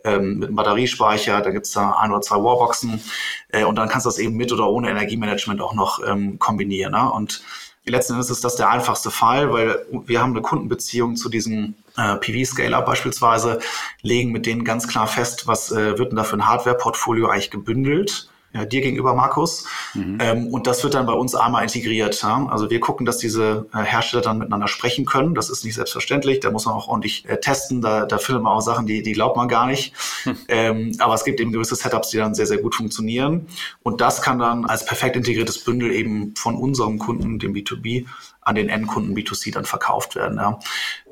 ähm, 0.05 0.39
mit 0.39 0.49
einem 0.49 0.57
Batteriespeicher, 0.57 1.41
da 1.41 1.51
gibt's 1.51 1.73
da 1.73 1.93
ein 1.93 2.11
oder 2.11 2.21
zwei 2.21 2.37
Warboxen 2.37 3.03
äh, 3.49 3.65
und 3.65 3.77
dann 3.77 3.89
kannst 3.89 4.07
du 4.07 4.09
das 4.09 4.19
eben 4.19 4.37
mit 4.37 4.53
oder 4.53 4.69
ohne 4.69 4.91
Energiemanagement 4.91 5.61
auch 5.61 5.75
noch 5.75 6.01
ähm, 6.07 6.39
kombinieren. 6.39 6.93
Ne? 6.93 7.11
Und 7.11 7.43
letzten 7.85 8.15
Endes 8.15 8.31
ist 8.31 8.45
das 8.45 8.57
der 8.57 8.71
einfachste 8.71 9.11
Fall, 9.11 9.53
weil 9.53 9.85
wir 9.91 10.21
haben 10.21 10.33
eine 10.33 10.43
Kundenbeziehung 10.43 11.17
zu 11.17 11.29
diesen 11.29 11.77
äh, 11.97 12.17
PV-Scaler 12.17 12.83
beispielsweise, 12.83 13.59
legen 14.03 14.33
mit 14.33 14.47
denen 14.47 14.65
ganz 14.65 14.89
klar 14.89 15.07
fest, 15.07 15.47
was 15.47 15.73
äh, 15.73 15.99
wird 15.99 16.13
denn 16.13 16.17
da 16.17 16.25
für 16.25 16.37
ein 16.37 16.47
Hardware-Portfolio 16.47 17.29
eigentlich 17.29 17.51
gebündelt 17.51 18.29
ja, 18.55 18.65
dir 18.67 18.83
gegenüber, 18.83 19.15
Markus. 19.15 19.65
Mhm. 19.95 20.19
Ähm, 20.21 20.47
und 20.49 20.67
das 20.67 20.83
wird 20.85 20.95
dann 20.95 21.07
bei 21.07 21.13
uns 21.15 21.35
einmal 21.35 21.63
integriert. 21.63 22.23
Ja? 22.23 22.47
Also 22.51 22.69
wir 22.71 22.81
gucken, 22.81 23.07
dass 23.07 23.19
diese 23.19 23.67
äh, 23.73 23.79
Hersteller 23.79 24.23
dann 24.23 24.39
miteinander 24.39 24.69
sprechen 24.69 25.07
können. 25.07 25.35
Das 25.35 25.49
ist 25.49 25.65
nicht 25.65 25.75
selbstverständlich. 25.75 26.41
Da 26.41 26.51
muss 26.51 26.67
man 26.67 26.75
auch 26.75 26.89
ordentlich 26.89 27.29
äh, 27.29 27.39
testen. 27.39 27.81
Da, 27.81 28.05
da 28.05 28.19
findet 28.19 28.43
man 28.43 28.53
auch 28.53 28.61
Sachen, 28.61 28.87
die, 28.87 29.03
die 29.03 29.13
glaubt 29.13 29.37
man 29.37 29.49
gar 29.49 29.67
nicht. 29.67 29.95
Hm. 30.25 30.37
Ähm, 30.49 30.97
aber 30.99 31.15
es 31.15 31.25
gibt 31.25 31.41
eben 31.41 31.53
gewisse 31.53 31.77
Setups, 31.77 32.11
die 32.11 32.19
dann 32.19 32.35
sehr, 32.35 32.47
sehr 32.47 32.59
gut 32.59 32.75
funktionieren. 32.75 33.47
Und 33.83 34.01
das 34.01 34.21
kann 34.21 34.39
dann 34.39 34.67
als 34.67 34.85
perfekt 34.85 35.17
integriertes 35.17 35.65
Bündel 35.65 35.93
eben 35.93 36.35
von 36.37 36.57
unserem 36.57 36.99
Kunden, 36.99 37.39
dem 37.39 37.55
B2B, 37.55 38.07
an 38.43 38.55
den 38.55 38.69
Endkunden 38.69 39.17
B2C 39.17 39.53
dann 39.53 39.65
verkauft 39.65 40.15
werden. 40.15 40.37
Ja. 40.37 40.59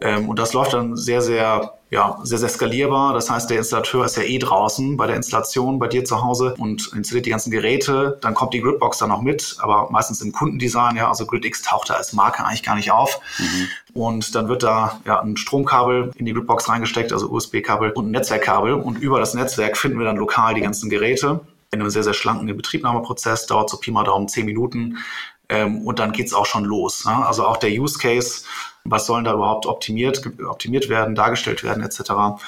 Ähm, 0.03 0.29
und 0.29 0.39
das 0.39 0.53
läuft 0.53 0.75
dann 0.75 0.97
sehr, 0.97 1.23
sehr, 1.23 1.80
ja, 1.91 2.21
sehr, 2.23 2.39
sehr 2.39 2.49
skalierbar. 2.49 3.15
Das 3.15 3.29
heißt, 3.29 3.51
der 3.51 3.59
Installateur 3.59 4.05
ist 4.05 4.17
ja 4.17 4.23
eh 4.23 4.39
draußen 4.39 4.97
bei 4.97 5.09
der 5.09 5.17
Installation 5.17 5.81
bei 5.81 5.89
dir 5.89 6.05
zu 6.05 6.23
Hause 6.23 6.55
und 6.57 6.93
installiert 6.95 7.27
die 7.27 7.31
ganzen 7.31 7.51
Geräte. 7.51 8.17
Dann 8.21 8.35
kommt 8.35 8.55
die 8.55 8.61
Gridbox 8.61 8.99
dann 8.99 9.09
noch 9.09 9.23
mit, 9.23 9.57
aber 9.59 9.91
meistens 9.91 10.21
im 10.23 10.31
Kundendesign. 10.31 10.95
Ja, 10.97 11.09
also 11.09 11.27
GridX 11.27 11.63
taucht 11.63 11.91
da 11.91 11.95
als 11.95 12.13
Marke 12.13 12.45
eigentlich 12.45 12.63
gar 12.63 12.77
nicht 12.77 12.93
auf. 12.93 13.21
Mhm. 13.39 13.69
Und 13.93 14.35
dann 14.37 14.49
wird 14.49 14.63
da 14.63 15.01
ja 15.05 15.21
ein 15.21 15.37
Stromkabel 15.37 16.13
in 16.17 16.27
die 16.27 16.33
Gridbox 16.33 16.69
reingesteckt, 16.69 17.13
also 17.13 17.29
USB-Kabel 17.29 17.91
und 17.91 18.07
ein 18.07 18.13
Netzwerkkabel. 18.13 18.75
Und 18.75 18.99
über 18.99 19.19
das 19.19 19.35
Netzwerk 19.35 19.77
finden 19.77 19.99
wir 19.99 20.07
dann 20.07 20.17
lokal 20.17 20.55
die 20.55 20.61
ganzen 20.61 20.91
Geräte 20.91 21.41
in 21.73 21.81
einem 21.81 21.91
sehr, 21.91 22.05
sehr 22.05 22.15
schlanken 22.15 22.47
Betriebnahmeprozess, 22.57 23.47
dauert 23.47 23.71
so 23.71 23.79
Pi 23.79 23.91
mal 23.91 24.05
Daumen 24.05 24.29
zehn 24.29 24.47
Minuten. 24.47 24.99
Ähm, 25.49 25.83
und 25.83 25.99
dann 25.99 26.13
geht's 26.13 26.35
auch 26.35 26.47
schon 26.47 26.65
los. 26.65 27.05
Ne? 27.05 27.27
Also 27.27 27.47
auch 27.47 27.57
der 27.57 27.71
Use 27.71 27.99
Case, 27.99 28.45
was 28.91 29.07
sollen 29.07 29.25
da 29.25 29.35
überhaupt 29.35 29.67
optimiert, 29.67 30.23
optimiert 30.49 30.89
werden, 30.89 31.15
dargestellt 31.15 31.63
werden, 31.63 31.83
etc. 31.83 32.41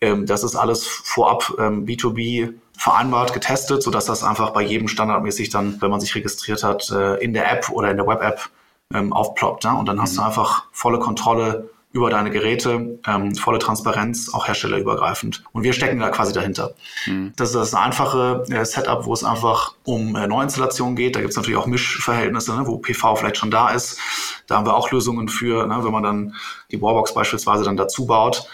Ähm, 0.00 0.26
das 0.26 0.42
ist 0.42 0.56
alles 0.56 0.86
vorab 0.86 1.52
ähm, 1.58 1.84
B2B 1.84 2.54
vereinbart, 2.76 3.34
getestet, 3.34 3.82
sodass 3.82 4.06
das 4.06 4.24
einfach 4.24 4.50
bei 4.50 4.62
jedem 4.62 4.88
standardmäßig 4.88 5.50
dann, 5.50 5.80
wenn 5.82 5.90
man 5.90 6.00
sich 6.00 6.14
registriert 6.14 6.64
hat, 6.64 6.90
äh, 6.90 7.22
in 7.22 7.34
der 7.34 7.52
App 7.52 7.70
oder 7.70 7.90
in 7.90 7.98
der 7.98 8.06
Web-App 8.06 8.48
ähm, 8.94 9.12
aufploppt. 9.12 9.64
Ne? 9.64 9.74
Und 9.76 9.86
dann 9.86 10.00
hast 10.00 10.16
du 10.16 10.22
mhm. 10.22 10.28
einfach 10.28 10.64
volle 10.72 10.98
Kontrolle 10.98 11.70
über 11.92 12.08
deine 12.08 12.30
Geräte, 12.30 13.00
ähm, 13.04 13.34
volle 13.34 13.58
Transparenz, 13.58 14.32
auch 14.32 14.46
herstellerübergreifend. 14.46 15.42
Und 15.52 15.64
wir 15.64 15.72
stecken 15.72 15.98
da 15.98 16.10
quasi 16.10 16.32
dahinter. 16.32 16.74
Mhm. 17.06 17.32
Das 17.34 17.48
ist 17.48 17.56
das 17.56 17.74
einfache 17.74 18.44
äh, 18.48 18.64
Setup, 18.64 19.06
wo 19.06 19.12
es 19.12 19.24
einfach 19.24 19.74
um 19.82 20.14
äh, 20.14 20.28
Neuinstallationen 20.28 20.94
geht. 20.94 21.16
Da 21.16 21.20
gibt 21.20 21.30
es 21.30 21.36
natürlich 21.36 21.58
auch 21.58 21.66
Mischverhältnisse, 21.66 22.54
ne, 22.54 22.66
wo 22.66 22.78
PV 22.78 23.16
vielleicht 23.16 23.38
schon 23.38 23.50
da 23.50 23.70
ist. 23.70 23.98
Da 24.46 24.56
haben 24.56 24.66
wir 24.66 24.76
auch 24.76 24.92
Lösungen 24.92 25.28
für, 25.28 25.66
ne, 25.66 25.80
wenn 25.82 25.90
man 25.90 26.04
dann 26.04 26.34
die 26.70 26.80
Warbox 26.80 27.12
beispielsweise 27.12 27.64
dann 27.64 27.76
dazu 27.76 28.06
baut. 28.06 28.46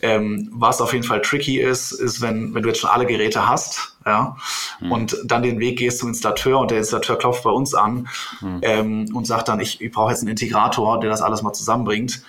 Ähm, 0.00 0.48
was 0.52 0.80
auf 0.80 0.92
jeden 0.92 1.04
Fall 1.04 1.20
tricky 1.20 1.58
ist, 1.58 1.90
ist, 1.90 2.20
wenn, 2.20 2.54
wenn 2.54 2.62
du 2.62 2.68
jetzt 2.68 2.78
schon 2.78 2.90
alle 2.90 3.06
Geräte 3.06 3.48
hast, 3.48 3.96
ja, 4.06 4.36
mhm. 4.80 4.92
und 4.92 5.16
dann 5.24 5.42
den 5.42 5.58
Weg 5.58 5.78
gehst 5.78 5.98
zum 5.98 6.10
Installateur 6.10 6.60
und 6.60 6.70
der 6.70 6.78
Installateur 6.78 7.16
klopft 7.16 7.42
bei 7.42 7.50
uns 7.50 7.74
an 7.74 8.08
mhm. 8.40 8.58
ähm, 8.62 9.10
und 9.14 9.26
sagt 9.26 9.48
dann, 9.48 9.60
ich, 9.60 9.80
ich 9.80 9.90
brauche 9.90 10.10
jetzt 10.10 10.20
einen 10.20 10.28
Integrator, 10.28 11.00
der 11.00 11.10
das 11.10 11.22
alles 11.22 11.42
mal 11.42 11.54
zusammenbringt 11.54 12.22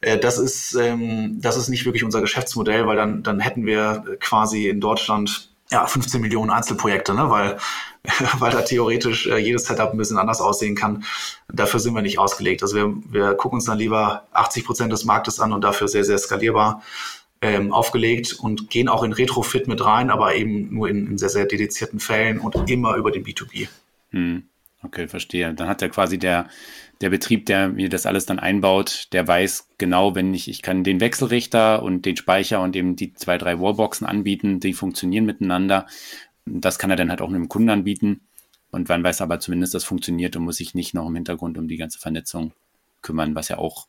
äh, 0.00 0.18
das 0.18 0.38
ist, 0.38 0.74
ähm, 0.74 1.40
das 1.40 1.56
ist 1.56 1.68
nicht 1.68 1.84
wirklich 1.84 2.04
unser 2.04 2.20
Geschäftsmodell, 2.20 2.86
weil 2.86 2.96
dann, 2.96 3.22
dann 3.22 3.40
hätten 3.40 3.66
wir 3.66 4.04
quasi 4.20 4.68
in 4.68 4.80
Deutschland 4.80 5.50
ja, 5.70 5.86
15 5.86 6.20
Millionen 6.20 6.50
Einzelprojekte, 6.50 7.14
ne? 7.14 7.30
weil, 7.30 7.58
weil 8.38 8.50
da 8.50 8.62
theoretisch 8.62 9.26
äh, 9.26 9.38
jedes 9.38 9.66
Setup 9.66 9.92
ein 9.92 9.98
bisschen 9.98 10.18
anders 10.18 10.40
aussehen 10.40 10.74
kann. 10.74 11.04
Dafür 11.48 11.80
sind 11.80 11.94
wir 11.94 12.02
nicht 12.02 12.18
ausgelegt. 12.18 12.62
Also 12.62 12.76
wir, 12.76 12.94
wir 13.08 13.34
gucken 13.34 13.58
uns 13.58 13.66
dann 13.66 13.78
lieber 13.78 14.26
80 14.32 14.64
Prozent 14.64 14.92
des 14.92 15.04
Marktes 15.04 15.38
an 15.38 15.52
und 15.52 15.62
dafür 15.62 15.86
sehr, 15.86 16.04
sehr 16.04 16.18
skalierbar 16.18 16.82
ähm, 17.42 17.72
aufgelegt 17.72 18.36
und 18.40 18.68
gehen 18.68 18.88
auch 18.88 19.02
in 19.02 19.12
Retrofit 19.12 19.68
mit 19.68 19.84
rein, 19.84 20.10
aber 20.10 20.34
eben 20.34 20.74
nur 20.74 20.88
in, 20.88 21.06
in 21.06 21.18
sehr, 21.18 21.30
sehr 21.30 21.46
dedizierten 21.46 22.00
Fällen 22.00 22.38
und 22.38 22.68
immer 22.68 22.96
über 22.96 23.10
den 23.10 23.24
B2B. 23.24 23.68
Hm. 24.10 24.44
Okay, 24.82 25.08
verstehe. 25.08 25.52
Dann 25.54 25.68
hat 25.68 25.82
ja 25.82 25.88
quasi 25.88 26.18
der, 26.18 26.48
der 27.00 27.10
Betrieb, 27.10 27.46
der 27.46 27.68
mir 27.68 27.88
das 27.88 28.06
alles 28.06 28.26
dann 28.26 28.38
einbaut, 28.38 29.08
der 29.12 29.26
weiß 29.26 29.68
genau, 29.78 30.14
wenn 30.14 30.34
ich, 30.34 30.48
ich 30.48 30.62
kann 30.62 30.84
den 30.84 31.00
Wechselrichter 31.00 31.82
und 31.82 32.04
den 32.04 32.16
Speicher 32.16 32.60
und 32.60 32.76
eben 32.76 32.96
die 32.96 33.14
zwei, 33.14 33.38
drei 33.38 33.58
Wallboxen 33.58 34.06
anbieten, 34.06 34.60
die 34.60 34.74
funktionieren 34.74 35.24
miteinander. 35.24 35.86
Das 36.44 36.78
kann 36.78 36.90
er 36.90 36.96
dann 36.96 37.10
halt 37.10 37.22
auch 37.22 37.30
einem 37.30 37.48
Kunden 37.48 37.70
anbieten. 37.70 38.20
Und 38.70 38.88
wann 38.88 39.02
weiß 39.02 39.20
aber 39.22 39.40
zumindest, 39.40 39.74
das 39.74 39.84
funktioniert 39.84 40.36
und 40.36 40.44
muss 40.44 40.56
sich 40.56 40.74
nicht 40.74 40.94
noch 40.94 41.08
im 41.08 41.14
Hintergrund 41.14 41.58
um 41.58 41.68
die 41.68 41.76
ganze 41.76 41.98
Vernetzung 41.98 42.52
kümmern, 43.02 43.34
was 43.34 43.48
ja 43.48 43.58
auch 43.58 43.86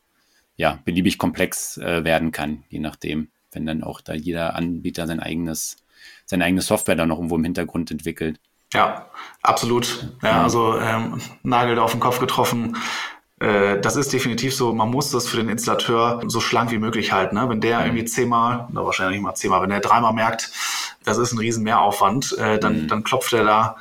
ja, 0.56 0.80
beliebig 0.86 1.17
komplex 1.17 1.78
äh, 1.78 2.04
werden 2.04 2.32
kann, 2.32 2.63
je 2.69 2.80
nachdem, 2.80 3.30
wenn 3.52 3.65
dann 3.65 3.84
auch 3.84 4.02
da 4.02 4.13
jeder 4.13 4.56
Anbieter 4.56 5.08
sein 5.08 5.19
eigenes, 5.19 5.78
seine 6.26 6.45
eigene 6.45 6.62
Software 6.62 6.95
dann 6.95 7.10
noch 7.10 7.17
irgendwo 7.17 7.36
im 7.36 7.43
Hintergrund 7.43 7.91
entwickelt. 7.91 8.39
Ja, 8.73 9.07
absolut. 9.41 10.07
Ja, 10.23 10.43
also 10.43 10.77
ähm, 10.79 11.21
Nagel 11.43 11.79
auf 11.79 11.91
den 11.91 11.99
Kopf 11.99 12.19
getroffen. 12.19 12.77
Äh, 13.39 13.81
das 13.81 13.95
ist 13.95 14.13
definitiv 14.13 14.55
so, 14.55 14.73
man 14.73 14.89
muss 14.89 15.12
das 15.12 15.27
für 15.27 15.38
den 15.38 15.49
Installateur 15.49 16.21
so 16.27 16.39
schlank 16.39 16.71
wie 16.71 16.77
möglich 16.77 17.12
halten. 17.12 17.36
Ne? 17.36 17.49
Wenn 17.49 17.60
der 17.60 17.79
mhm. 17.79 17.86
irgendwie 17.88 18.05
zehnmal, 18.05 18.67
oder 18.71 18.86
wahrscheinlich 18.86 19.17
nicht 19.17 19.25
mal 19.25 19.36
zehnmal, 19.36 19.62
wenn 19.62 19.69
der 19.71 19.79
dreimal 19.79 20.13
merkt, 20.13 20.51
das 21.03 21.17
ist 21.17 21.34
ein 21.34 21.39
riesen 21.39 21.63
Mehraufwand, 21.63 22.38
äh, 22.38 22.60
dann, 22.60 22.84
mhm. 22.84 22.88
dann 22.88 23.03
klopft 23.03 23.34
er 23.34 23.43
da 23.43 23.75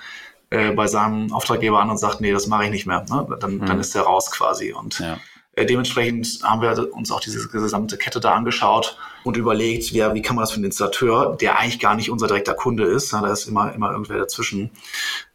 äh, 0.48 0.72
bei 0.72 0.86
seinem 0.86 1.32
Auftraggeber 1.32 1.80
an 1.80 1.90
und 1.90 1.98
sagt, 1.98 2.20
nee, 2.20 2.32
das 2.32 2.46
mache 2.46 2.64
ich 2.64 2.70
nicht 2.70 2.86
mehr. 2.86 3.04
Ne? 3.08 3.36
Dann, 3.38 3.58
mhm. 3.58 3.66
dann 3.66 3.78
ist 3.78 3.94
der 3.94 4.02
raus 4.02 4.30
quasi. 4.30 4.72
Und 4.72 4.98
ja. 4.98 5.18
Äh, 5.60 5.66
dementsprechend 5.66 6.40
haben 6.42 6.62
wir 6.62 6.94
uns 6.94 7.12
auch 7.12 7.20
diese 7.20 7.46
gesamte 7.48 7.98
Kette 7.98 8.18
da 8.18 8.34
angeschaut 8.34 8.96
und 9.24 9.36
überlegt, 9.36 9.90
ja, 9.90 10.14
wie 10.14 10.22
kann 10.22 10.36
man 10.36 10.42
das 10.42 10.52
für 10.52 10.58
den 10.58 10.64
Installateur, 10.64 11.36
der 11.38 11.58
eigentlich 11.58 11.80
gar 11.80 11.94
nicht 11.94 12.10
unser 12.10 12.28
direkter 12.28 12.54
Kunde 12.54 12.84
ist, 12.84 13.12
ja, 13.12 13.20
da 13.20 13.30
ist 13.30 13.46
immer, 13.46 13.74
immer 13.74 13.90
irgendwer 13.90 14.16
dazwischen, 14.18 14.70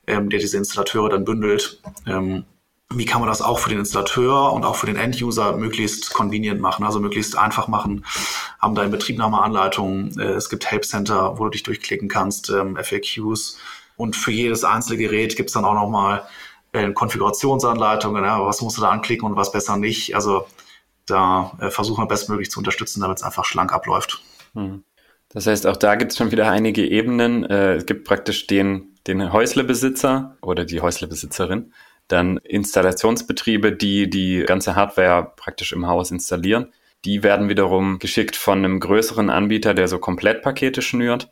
ähm, 0.08 0.32
der 0.32 0.40
diese 0.40 0.58
Installateure 0.58 1.10
dann 1.10 1.26
bündelt. 1.26 1.80
Ähm, 2.08 2.46
wie 2.92 3.06
kann 3.06 3.20
man 3.20 3.30
das 3.30 3.42
auch 3.42 3.60
für 3.60 3.70
den 3.70 3.80
Installateur 3.80 4.52
und 4.54 4.64
auch 4.64 4.76
für 4.76 4.88
den 4.88 4.96
Enduser 4.96 5.58
möglichst 5.58 6.14
convenient 6.14 6.60
machen, 6.60 6.86
also 6.86 7.00
möglichst 7.00 7.38
einfach 7.38 7.68
machen. 7.68 8.06
Haben 8.60 8.74
da 8.74 8.84
in 8.84 8.92
Betriebnahmeanleitungen, 8.92 10.20
äh, 10.20 10.32
es 10.34 10.50
gibt 10.50 10.72
Help 10.72 10.86
Center, 10.86 11.38
wo 11.38 11.44
du 11.46 11.52
dich 11.52 11.64
durchklicken 11.64 12.08
kannst, 12.08 12.50
ähm, 12.50 12.78
FAQs. 12.78 13.60
Und 13.96 14.16
für 14.16 14.32
jedes 14.32 14.64
einzelne 14.64 14.98
Gerät 14.98 15.36
gibt 15.36 15.50
es 15.50 15.54
dann 15.54 15.66
auch 15.66 15.76
nochmal 15.76 16.24
äh, 16.76 16.92
Konfigurationsanleitungen, 16.94 18.24
ja, 18.24 18.46
was 18.46 18.62
musst 18.62 18.78
du 18.78 18.82
da 18.82 18.90
anklicken 18.90 19.28
und 19.28 19.36
was 19.36 19.52
besser 19.52 19.78
nicht. 19.78 20.16
Also 20.16 20.46
da 21.06 21.52
äh, 21.60 21.70
versuchen 21.70 22.04
wir 22.04 22.08
bestmöglich 22.08 22.52
zu 22.52 22.60
unterstützen, 22.60 23.02
damit 23.02 23.18
es 23.18 23.24
einfach 23.24 23.46
schlank 23.46 23.74
abläuft. 23.74 24.22
Mhm. 24.54 24.84
Das 25.30 25.48
heißt, 25.48 25.68
auch 25.68 25.78
da 25.78 25.96
gibt 25.96 26.12
es 26.12 26.18
schon 26.18 26.32
wieder 26.32 26.50
einige 26.50 26.88
Ebenen. 26.88 27.44
Äh, 27.44 27.76
es 27.76 27.86
gibt 27.86 28.08
praktisch 28.08 28.48
den, 28.48 28.96
den 29.08 29.34
Häuslebesitzer 29.34 30.38
oder 30.42 30.66
die 30.66 30.82
Häuslebesitzerin, 30.82 31.74
dann 32.08 32.38
Installationsbetriebe, 32.38 33.74
die 33.74 34.10
die 34.10 34.44
ganze 34.46 34.76
Hardware 34.76 35.34
praktisch 35.36 35.74
im 35.74 35.88
Haus 35.88 36.12
installieren. 36.12 36.72
Die 37.04 37.22
werden 37.22 37.50
wiederum 37.50 38.00
geschickt 38.00 38.36
von 38.36 38.60
einem 38.60 38.80
größeren 38.80 39.30
Anbieter, 39.30 39.74
der 39.74 39.88
so 39.88 40.00
Komplettpakete 40.00 40.82
schnürt. 40.82 41.32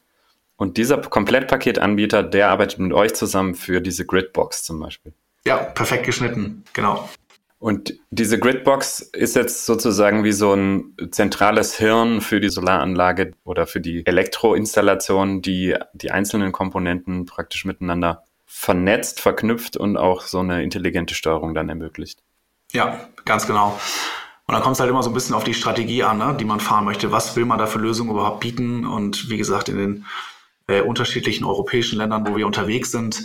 Und 0.55 0.77
dieser 0.77 0.97
Komplettpaketanbieter, 0.97 2.21
der 2.21 2.49
arbeitet 2.49 2.79
mit 2.79 2.93
euch 2.93 3.15
zusammen 3.15 3.55
für 3.55 3.81
diese 3.81 4.05
Gridbox 4.05 4.63
zum 4.63 4.79
Beispiel. 4.79 5.13
Ja, 5.45 5.57
perfekt 5.57 6.05
geschnitten, 6.05 6.63
genau. 6.73 7.09
Und 7.59 7.93
diese 8.11 8.39
Gridbox 8.39 8.99
ist 8.99 9.37
jetzt 9.37 9.65
sozusagen 9.65 10.25
wie 10.25 10.33
so 10.33 10.53
ein 10.53 10.97
zentrales 11.11 11.77
Hirn 11.77 12.19
für 12.19 12.41
die 12.41 12.49
Solaranlage 12.49 13.31
oder 13.45 13.67
für 13.67 13.79
die 13.79 14.05
Elektroinstallation, 14.05 15.41
die 15.41 15.75
die 15.93 16.11
einzelnen 16.11 16.51
Komponenten 16.51 17.25
praktisch 17.25 17.63
miteinander 17.63 18.25
vernetzt, 18.45 19.21
verknüpft 19.21 19.77
und 19.77 19.95
auch 19.95 20.23
so 20.23 20.39
eine 20.39 20.61
intelligente 20.61 21.15
Steuerung 21.15 21.53
dann 21.53 21.69
ermöglicht. 21.69 22.19
Ja, 22.73 23.07
ganz 23.23 23.47
genau. 23.47 23.79
Und 24.45 24.53
dann 24.53 24.61
kommt 24.61 24.75
es 24.75 24.81
halt 24.81 24.89
immer 24.89 25.01
so 25.01 25.09
ein 25.09 25.13
bisschen 25.13 25.35
auf 25.35 25.45
die 25.45 25.53
Strategie 25.53 26.03
an, 26.03 26.17
ne, 26.17 26.35
die 26.37 26.43
man 26.43 26.59
fahren 26.59 26.83
möchte. 26.83 27.13
Was 27.13 27.35
will 27.37 27.45
man 27.45 27.59
da 27.59 27.65
für 27.65 27.79
Lösungen 27.79 28.11
überhaupt 28.11 28.41
bieten? 28.41 28.85
Und 28.85 29.29
wie 29.29 29.37
gesagt, 29.37 29.69
in 29.69 29.77
den 29.77 30.05
äh, 30.67 30.81
unterschiedlichen 30.81 31.45
europäischen 31.45 31.97
Ländern, 31.97 32.27
wo 32.27 32.35
wir 32.35 32.45
unterwegs 32.45 32.91
sind, 32.91 33.23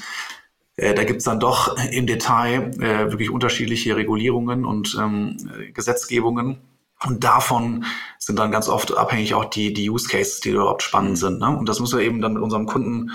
äh, 0.79 0.95
da 0.95 1.05
gibt's 1.05 1.25
dann 1.25 1.41
doch 1.41 1.77
im 1.91 2.07
Detail 2.07 2.71
äh, 2.81 3.11
wirklich 3.11 3.31
unterschiedliche 3.31 3.97
Regulierungen 3.97 4.65
und 4.65 4.97
ähm, 4.99 5.37
Gesetzgebungen. 5.75 6.59
Und 7.05 7.23
davon 7.23 7.85
sind 8.19 8.39
dann 8.39 8.51
ganz 8.51 8.69
oft 8.69 8.97
abhängig 8.97 9.35
auch 9.35 9.45
die, 9.45 9.73
die 9.73 9.91
Use 9.91 10.09
Cases, 10.09 10.41
die 10.41 10.51
überhaupt 10.51 10.83
spannend 10.83 11.19
sind. 11.19 11.41
Ne? 11.41 11.57
Und 11.57 11.69
das 11.69 11.81
müssen 11.81 11.99
wir 11.99 12.05
eben 12.05 12.21
dann 12.21 12.33
mit 12.33 12.43
unserem 12.43 12.67
Kunden 12.67 13.11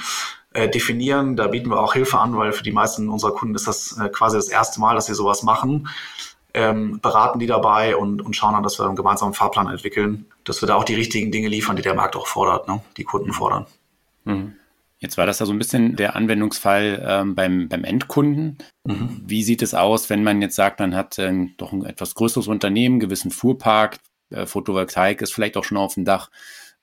äh, 0.52 0.70
definieren. 0.70 1.36
Da 1.36 1.48
bieten 1.48 1.70
wir 1.70 1.80
auch 1.80 1.94
Hilfe 1.94 2.20
an, 2.20 2.38
weil 2.38 2.52
für 2.52 2.64
die 2.64 2.72
meisten 2.72 3.10
unserer 3.10 3.32
Kunden 3.32 3.56
ist 3.56 3.68
das 3.68 3.98
äh, 3.98 4.10
quasi 4.10 4.38
das 4.38 4.50
erste 4.50 4.80
Mal, 4.80 4.96
dass 4.96 5.06
sie 5.06 5.16
sowas 5.16 5.44
machen. 5.44 5.88
Ähm, 6.54 7.00
beraten 7.02 7.40
die 7.40 7.48
dabei 7.48 7.96
und, 7.96 8.22
und 8.22 8.36
schauen 8.36 8.54
dann, 8.54 8.64
dass 8.64 8.78
wir 8.78 8.86
einen 8.86 8.96
gemeinsamen 8.96 9.34
Fahrplan 9.34 9.68
entwickeln, 9.70 10.28
dass 10.44 10.62
wir 10.62 10.68
da 10.68 10.76
auch 10.76 10.84
die 10.84 10.96
richtigen 10.96 11.32
Dinge 11.32 11.48
liefern, 11.48 11.76
die 11.76 11.82
der 11.82 11.96
Markt 11.96 12.16
auch 12.16 12.28
fordert, 12.28 12.68
ne? 12.68 12.82
die 12.98 13.04
Kunden 13.04 13.34
fordern. 13.34 13.66
Mhm. 14.26 14.54
Jetzt 15.04 15.18
war 15.18 15.26
das 15.26 15.40
ja 15.40 15.46
so 15.46 15.52
ein 15.52 15.58
bisschen 15.58 15.98
der 15.98 16.16
Anwendungsfall 16.16 17.04
ähm, 17.06 17.36
beim, 17.36 17.68
beim 17.68 17.84
Endkunden. 17.84 18.58
Mhm. 18.86 19.22
Wie 19.26 19.44
sieht 19.44 19.62
es 19.62 19.74
aus, 19.74 20.10
wenn 20.10 20.24
man 20.24 20.42
jetzt 20.42 20.56
sagt, 20.56 20.80
man 20.80 20.96
hat 20.96 21.20
äh, 21.20 21.50
doch 21.58 21.74
ein 21.74 21.84
etwas 21.84 22.16
größeres 22.16 22.48
Unternehmen, 22.48 23.02
gewissen 23.02 23.30
Fuhrpark, 23.30 24.00
äh, 24.30 24.46
Photovoltaik 24.46 25.22
ist 25.22 25.34
vielleicht 25.34 25.58
auch 25.58 25.66
schon 25.66 25.78
auf 25.78 25.96
dem 25.96 26.06
Dach. 26.06 26.32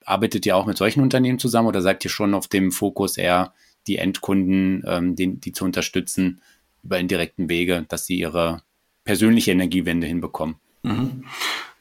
Arbeitet 0.05 0.45
ihr 0.45 0.55
auch 0.55 0.67
mit 0.67 0.77
solchen 0.77 1.01
Unternehmen 1.01 1.39
zusammen 1.39 1.67
oder 1.67 1.81
seid 1.81 2.05
ihr 2.05 2.11
schon 2.11 2.35
auf 2.35 2.47
dem 2.47 2.71
Fokus 2.71 3.17
eher 3.17 3.55
die 3.87 3.97
Endkunden, 3.97 4.83
ähm, 4.85 5.15
den, 5.15 5.41
die 5.41 5.51
zu 5.51 5.65
unterstützen 5.65 6.41
über 6.83 6.99
indirekten 6.99 7.49
Wege, 7.49 7.85
dass 7.89 8.05
sie 8.05 8.19
ihre 8.19 8.61
persönliche 9.03 9.49
Energiewende 9.49 10.05
hinbekommen? 10.05 10.57
Mhm. 10.83 11.25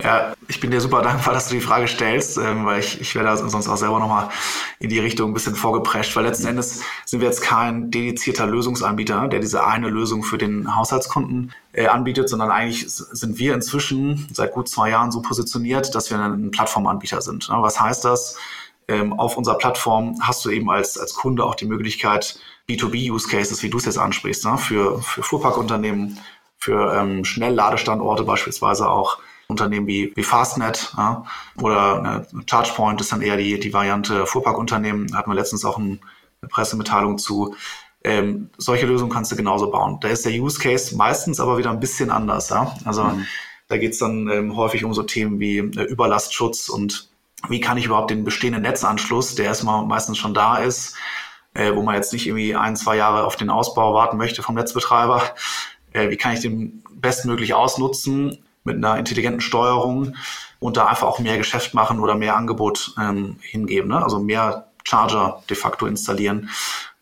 Ja, 0.02 0.34
ich 0.48 0.60
bin 0.60 0.70
dir 0.70 0.80
super 0.80 1.02
dankbar, 1.02 1.34
dass 1.34 1.48
du 1.48 1.54
die 1.54 1.60
Frage 1.60 1.86
stellst, 1.86 2.38
ähm, 2.38 2.64
weil 2.64 2.80
ich, 2.80 3.00
ich 3.00 3.14
werde 3.14 3.36
sonst 3.36 3.68
auch 3.68 3.76
selber 3.76 3.98
nochmal 3.98 4.30
in 4.78 4.88
die 4.88 4.98
Richtung 4.98 5.30
ein 5.30 5.34
bisschen 5.34 5.54
vorgeprescht, 5.54 6.16
weil 6.16 6.24
letzten 6.24 6.46
Endes 6.46 6.82
sind 7.04 7.20
wir 7.20 7.28
jetzt 7.28 7.42
kein 7.42 7.90
dedizierter 7.90 8.46
Lösungsanbieter, 8.46 9.28
der 9.28 9.40
diese 9.40 9.66
eine 9.66 9.88
Lösung 9.88 10.22
für 10.22 10.38
den 10.38 10.74
Haushaltskunden 10.74 11.52
äh, 11.72 11.86
anbietet, 11.86 12.30
sondern 12.30 12.50
eigentlich 12.50 12.88
sind 12.88 13.38
wir 13.38 13.54
inzwischen 13.54 14.26
seit 14.32 14.52
gut 14.52 14.68
zwei 14.68 14.90
Jahren 14.90 15.12
so 15.12 15.20
positioniert, 15.20 15.94
dass 15.94 16.10
wir 16.10 16.18
ein 16.18 16.50
Plattformanbieter 16.50 17.20
sind. 17.20 17.48
Was 17.50 17.78
heißt 17.78 18.04
das? 18.04 18.38
Ähm, 18.88 19.12
auf 19.12 19.36
unserer 19.36 19.58
Plattform 19.58 20.16
hast 20.20 20.44
du 20.44 20.50
eben 20.50 20.70
als, 20.70 20.98
als 20.98 21.14
Kunde 21.14 21.44
auch 21.44 21.54
die 21.54 21.66
Möglichkeit, 21.66 22.38
B2B-Use-Cases, 22.68 23.62
wie 23.62 23.70
du 23.70 23.78
es 23.78 23.84
jetzt 23.84 23.98
ansprichst, 23.98 24.44
ne? 24.46 24.56
für, 24.56 25.00
für 25.02 25.22
Fuhrparkunternehmen, 25.22 26.18
für 26.60 26.94
ähm, 26.94 27.24
Schnellladestandorte 27.24 28.24
beispielsweise 28.24 28.88
auch 28.88 29.18
Unternehmen 29.48 29.86
wie, 29.86 30.12
wie 30.14 30.22
Fastnet 30.22 30.94
ja, 30.96 31.24
oder 31.60 32.24
äh, 32.32 32.44
ChargePoint 32.44 33.00
ist 33.00 33.12
dann 33.12 33.22
eher 33.22 33.36
die, 33.36 33.58
die 33.58 33.72
Variante 33.72 34.26
Fuhrparkunternehmen. 34.26 35.08
Da 35.08 35.18
hatten 35.18 35.30
wir 35.30 35.34
letztens 35.34 35.64
auch 35.64 35.78
ein, 35.78 36.00
eine 36.40 36.48
Pressemitteilung 36.48 37.18
zu. 37.18 37.56
Ähm, 38.02 38.50
solche 38.56 38.86
Lösungen 38.86 39.12
kannst 39.12 39.32
du 39.32 39.36
genauso 39.36 39.70
bauen. 39.70 39.98
Da 40.00 40.08
ist 40.08 40.24
der 40.24 40.32
Use 40.32 40.58
Case 40.58 40.96
meistens 40.96 41.40
aber 41.40 41.58
wieder 41.58 41.70
ein 41.70 41.80
bisschen 41.80 42.10
anders. 42.10 42.48
Ja? 42.48 42.74
Also 42.84 43.04
mhm. 43.04 43.26
da 43.68 43.76
geht 43.76 43.92
es 43.92 43.98
dann 43.98 44.28
ähm, 44.28 44.56
häufig 44.56 44.84
um 44.84 44.94
so 44.94 45.02
Themen 45.02 45.40
wie 45.40 45.58
äh, 45.58 45.82
Überlastschutz 45.82 46.68
und 46.68 47.10
wie 47.48 47.60
kann 47.60 47.78
ich 47.78 47.86
überhaupt 47.86 48.10
den 48.10 48.24
bestehenden 48.24 48.62
Netzanschluss, 48.62 49.34
der 49.34 49.46
erstmal 49.46 49.84
meistens 49.86 50.18
schon 50.18 50.34
da 50.34 50.58
ist, 50.58 50.94
äh, 51.54 51.74
wo 51.74 51.82
man 51.82 51.94
jetzt 51.94 52.12
nicht 52.12 52.26
irgendwie 52.26 52.54
ein, 52.54 52.76
zwei 52.76 52.96
Jahre 52.96 53.24
auf 53.24 53.36
den 53.36 53.50
Ausbau 53.50 53.94
warten 53.94 54.18
möchte 54.18 54.42
vom 54.42 54.54
Netzbetreiber, 54.54 55.22
äh, 55.92 56.10
wie 56.10 56.16
kann 56.16 56.34
ich 56.34 56.40
den 56.40 56.82
bestmöglich 56.92 57.54
ausnutzen 57.54 58.38
mit 58.64 58.76
einer 58.76 58.98
intelligenten 58.98 59.40
Steuerung 59.40 60.14
und 60.58 60.76
da 60.76 60.86
einfach 60.86 61.06
auch 61.06 61.18
mehr 61.18 61.38
Geschäft 61.38 61.74
machen 61.74 62.00
oder 62.00 62.14
mehr 62.14 62.36
Angebot 62.36 62.94
ähm, 63.00 63.36
hingeben. 63.40 63.90
Ne? 63.90 64.02
Also 64.02 64.20
mehr 64.20 64.66
Charger 64.84 65.42
de 65.48 65.56
facto 65.56 65.86
installieren 65.86 66.50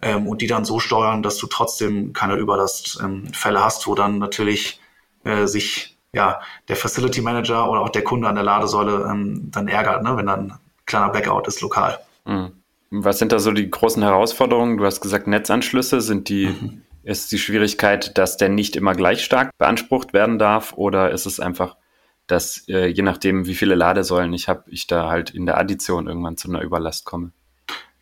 ähm, 0.03 0.27
und 0.27 0.41
die 0.41 0.47
dann 0.47 0.65
so 0.65 0.79
steuern, 0.79 1.23
dass 1.23 1.37
du 1.37 1.47
trotzdem 1.47 2.13
keine 2.13 2.37
Überlastfälle 2.37 3.59
ähm, 3.59 3.65
hast, 3.65 3.87
wo 3.87 3.95
dann 3.95 4.19
natürlich 4.19 4.81
äh, 5.25 5.47
sich 5.47 5.97
ja 6.13 6.41
der 6.69 6.77
Facility 6.77 7.21
Manager 7.21 7.71
oder 7.71 7.81
auch 7.81 7.91
der 7.91 8.05
Kunde 8.05 8.29
an 8.29 8.35
der 8.35 8.45
Ladesäule 8.45 9.09
ähm, 9.11 9.51
dann 9.51 9.69
ärgert, 9.69 10.03
ne? 10.03 10.17
wenn 10.17 10.27
dann 10.27 10.53
ein 10.53 10.59
kleiner 10.87 11.11
Blackout 11.11 11.49
ist 11.49 11.61
lokal. 11.61 11.99
Mhm. 12.25 12.53
Was 12.91 13.19
sind 13.19 13.33
da 13.33 13.39
so 13.39 13.53
die 13.53 13.71
großen 13.71 14.03
Herausforderungen? 14.03 14.79
Du 14.79 14.87
hast 14.87 15.03
gesagt, 15.03 15.27
Netzanschlüsse 15.27 16.01
sind 16.01 16.31
die 16.31 16.47
mhm. 16.47 16.83
Ist 17.09 17.33
die 17.33 17.39
Schwierigkeit, 17.39 18.19
dass 18.19 18.37
der 18.37 18.51
nicht 18.51 18.77
immer 18.77 18.95
gleich 18.95 19.25
stark 19.25 19.57
beansprucht 19.57 20.13
werden 20.13 20.39
darf 20.39 20.75
oder 20.75 21.11
ist 21.11 21.25
es 21.25 21.41
einfach, 21.41 21.79
dass 22.27 22.69
äh, 22.69 22.87
je 22.89 23.03
nachdem, 23.03 23.47
wie 23.47 23.55
viele 23.55 23.75
Ladesäulen 23.77 24.35
ich 24.35 24.47
habe, 24.47 24.65
ich 24.67 24.87
da 24.87 25.09
halt 25.09 25.31
in 25.31 25.47
der 25.47 25.57
Addition 25.57 26.07
irgendwann 26.07 26.37
zu 26.37 26.51
einer 26.51 26.61
Überlast 26.61 27.07
komme? 27.07 27.33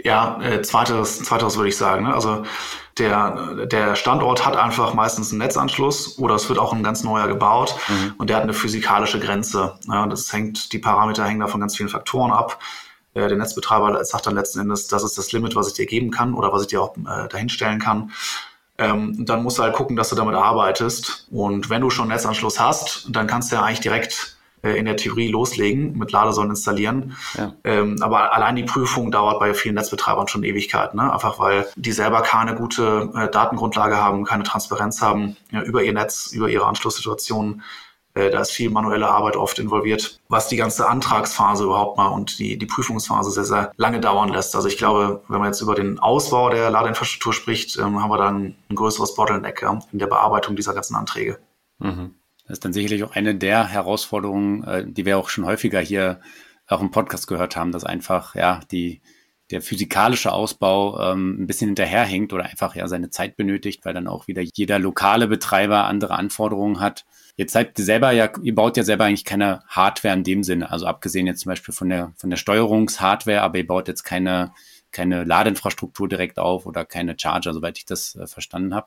Ja, 0.03 0.43
äh, 0.43 0.61
zweiteres, 0.63 1.23
zweiteres 1.23 1.57
würde 1.57 1.69
ich 1.69 1.77
sagen. 1.77 2.03
Ne? 2.03 2.15
Also 2.15 2.43
der, 2.99 3.67
der 3.67 3.95
Standort 3.95 4.45
hat 4.45 4.57
einfach 4.57 4.93
meistens 4.93 5.31
einen 5.31 5.39
Netzanschluss 5.39 6.19
oder 6.19 6.35
es 6.35 6.49
wird 6.49 6.59
auch 6.59 6.73
ein 6.73 6.83
ganz 6.83 7.05
neuer 7.05 7.29
gebaut 7.29 7.77
mhm. 7.87 8.15
und 8.19 8.29
der 8.29 8.39
hat 8.39 8.43
eine 8.43 8.55
physikalische 8.55 9.21
Grenze. 9.21 9.79
Ja, 9.87 10.09
das 10.09 10.33
hängt, 10.33 10.73
die 10.73 10.81
Parameter 10.81 11.25
hängen 11.25 11.39
da 11.39 11.47
von 11.47 11.61
ganz 11.61 11.77
vielen 11.77 11.91
Faktoren 11.91 12.33
ab. 12.33 12.59
Äh, 13.15 13.29
der 13.29 13.39
Netzbetreiber 13.39 14.05
sagt 14.05 14.27
dann 14.27 14.35
letzten 14.35 14.59
Endes, 14.59 14.89
das 14.89 15.05
ist 15.05 15.17
das 15.17 15.31
Limit, 15.31 15.55
was 15.55 15.69
ich 15.69 15.75
dir 15.75 15.87
geben 15.87 16.11
kann 16.11 16.35
oder 16.35 16.53
was 16.53 16.63
ich 16.63 16.69
dir 16.69 16.83
auch 16.83 16.97
äh, 16.97 17.29
dahinstellen 17.29 17.79
kann. 17.79 18.11
Ähm, 18.79 19.25
dann 19.25 19.43
musst 19.43 19.59
du 19.59 19.63
halt 19.63 19.75
gucken, 19.75 19.97
dass 19.97 20.11
du 20.11 20.17
damit 20.17 20.35
arbeitest. 20.35 21.27
Und 21.31 21.71
wenn 21.71 21.81
du 21.81 21.91
schon 21.91 22.09
Netzanschluss 22.09 22.61
hast, 22.61 23.09
dann 23.11 23.27
kannst 23.27 23.51
du 23.51 23.57
ja 23.57 23.63
eigentlich 23.63 23.81
direkt 23.81 24.37
äh, 24.63 24.79
in 24.79 24.85
der 24.85 24.97
Theorie 24.97 25.29
loslegen, 25.29 25.97
mit 25.97 26.13
Ladesäulen 26.13 26.51
installieren. 26.51 27.17
Ja. 27.37 27.53
Ähm, 27.65 27.97
aber 28.01 28.35
allein 28.35 28.57
die 28.57 28.65
Prüfung 28.65 29.11
dauert 29.11 29.39
bei 29.39 29.55
vielen 29.55 29.75
Netzbetreibern 29.75 30.29
schon 30.29 30.45
Ewigkeit, 30.45 30.95
ne? 30.95 31.13
einfach 31.13 31.39
weil 31.39 31.67
die 31.77 31.93
selber 31.93 32.23
keine 32.23 32.55
gute 32.55 33.11
äh, 33.15 33.31
Datengrundlage 33.31 33.97
haben, 33.97 34.25
keine 34.25 34.43
Transparenz 34.43 35.01
haben 35.01 35.37
ja, 35.53 35.63
über 35.63 35.83
ihr 35.83 35.93
Netz, 35.93 36.33
über 36.33 36.49
ihre 36.49 36.67
Anschlusssituationen. 36.67 37.63
Äh, 38.17 38.31
da 38.31 38.41
ist 38.41 38.53
viel 38.53 38.71
manuelle 38.71 39.09
Arbeit 39.09 39.37
oft 39.37 39.59
involviert, 39.59 40.19
was 40.29 40.49
die 40.49 40.57
ganze 40.57 40.89
Antragsphase 40.89 41.65
überhaupt 41.65 41.99
mal 41.99 42.09
und 42.09 42.39
die, 42.39 42.57
die 42.57 42.67
Prüfungsphase 42.67 43.31
sehr, 43.31 43.45
sehr 43.45 43.73
lange 43.77 44.01
dauern 44.01 44.31
lässt. 44.31 44.57
Also 44.57 44.69
ich 44.69 44.79
glaube, 44.79 45.23
wenn 45.29 45.39
man 45.39 45.49
jetzt 45.49 45.61
über 45.61 45.75
den 45.75 45.99
Ausbau 45.99 46.49
der 46.49 46.71
Ladeinfrastruktur 46.71 47.35
spricht, 47.35 47.77
ähm, 47.79 48.03
haben 48.03 48.11
wir 48.11 48.17
dann 48.17 48.57
ein 48.71 48.75
größeres 48.75 49.15
Bottleneck 49.15 49.63
in 49.93 49.99
der 49.99 50.07
Bearbeitung 50.07 50.57
dieser 50.57 50.73
ganzen 50.73 50.97
Anträge. 50.97 51.39
Mhm. 51.79 52.15
Das 52.45 52.55
ist 52.55 52.65
dann 52.65 52.73
sicherlich 52.73 53.05
auch 53.05 53.15
eine 53.15 53.35
der 53.35 53.67
Herausforderungen, 53.67 54.65
äh, 54.65 54.85
die 54.87 55.05
wir 55.05 55.19
auch 55.19 55.29
schon 55.29 55.45
häufiger 55.45 55.81
hier 55.81 56.21
auch 56.69 56.81
im 56.81 56.91
Podcast 56.91 57.27
gehört 57.27 57.55
haben, 57.55 57.71
dass 57.71 57.85
einfach 57.85 58.35
ja 58.35 58.61
die 58.71 59.03
der 59.51 59.63
physikalische 59.63 60.33
Ausbau 60.33 60.99
ähm, 61.01 61.43
ein 61.43 61.47
bisschen 61.47 61.69
hinterherhinkt 61.69 62.33
oder 62.33 62.45
einfach 62.45 62.75
ja 62.75 62.89
seine 62.89 63.11
Zeit 63.11 63.37
benötigt, 63.37 63.85
weil 63.85 63.95
dann 63.95 64.09
auch 64.09 64.27
wieder 64.27 64.43
jeder 64.55 64.79
lokale 64.79 65.29
Betreiber 65.29 65.85
andere 65.85 66.15
Anforderungen 66.15 66.81
hat. 66.81 67.05
Jetzt 67.37 67.53
seid 67.53 67.79
ihr 67.79 67.85
selber 67.85 68.11
ja, 68.13 68.31
ihr 68.43 68.55
baut 68.55 68.77
ja 68.77 68.83
selber 68.83 69.05
eigentlich 69.05 69.25
keine 69.25 69.63
Hardware 69.69 70.15
in 70.15 70.25
dem 70.25 70.43
Sinne, 70.43 70.71
also 70.71 70.87
abgesehen 70.87 71.27
jetzt 71.27 71.41
zum 71.41 71.51
Beispiel 71.51 71.75
von 71.75 71.89
der 71.89 72.13
von 72.17 72.31
der 72.31 72.37
Steuerungshardware, 72.39 73.43
aber 73.43 73.59
ihr 73.59 73.67
baut 73.67 73.89
jetzt 73.89 74.03
keine 74.03 74.53
keine 74.91 75.25
Ladeinfrastruktur 75.25 76.09
direkt 76.09 76.39
auf 76.39 76.65
oder 76.65 76.85
keine 76.85 77.17
Charger, 77.19 77.53
soweit 77.53 77.79
ich 77.79 77.85
das 77.85 78.17
äh, 78.17 78.27
verstanden 78.27 78.75
habe. 78.75 78.87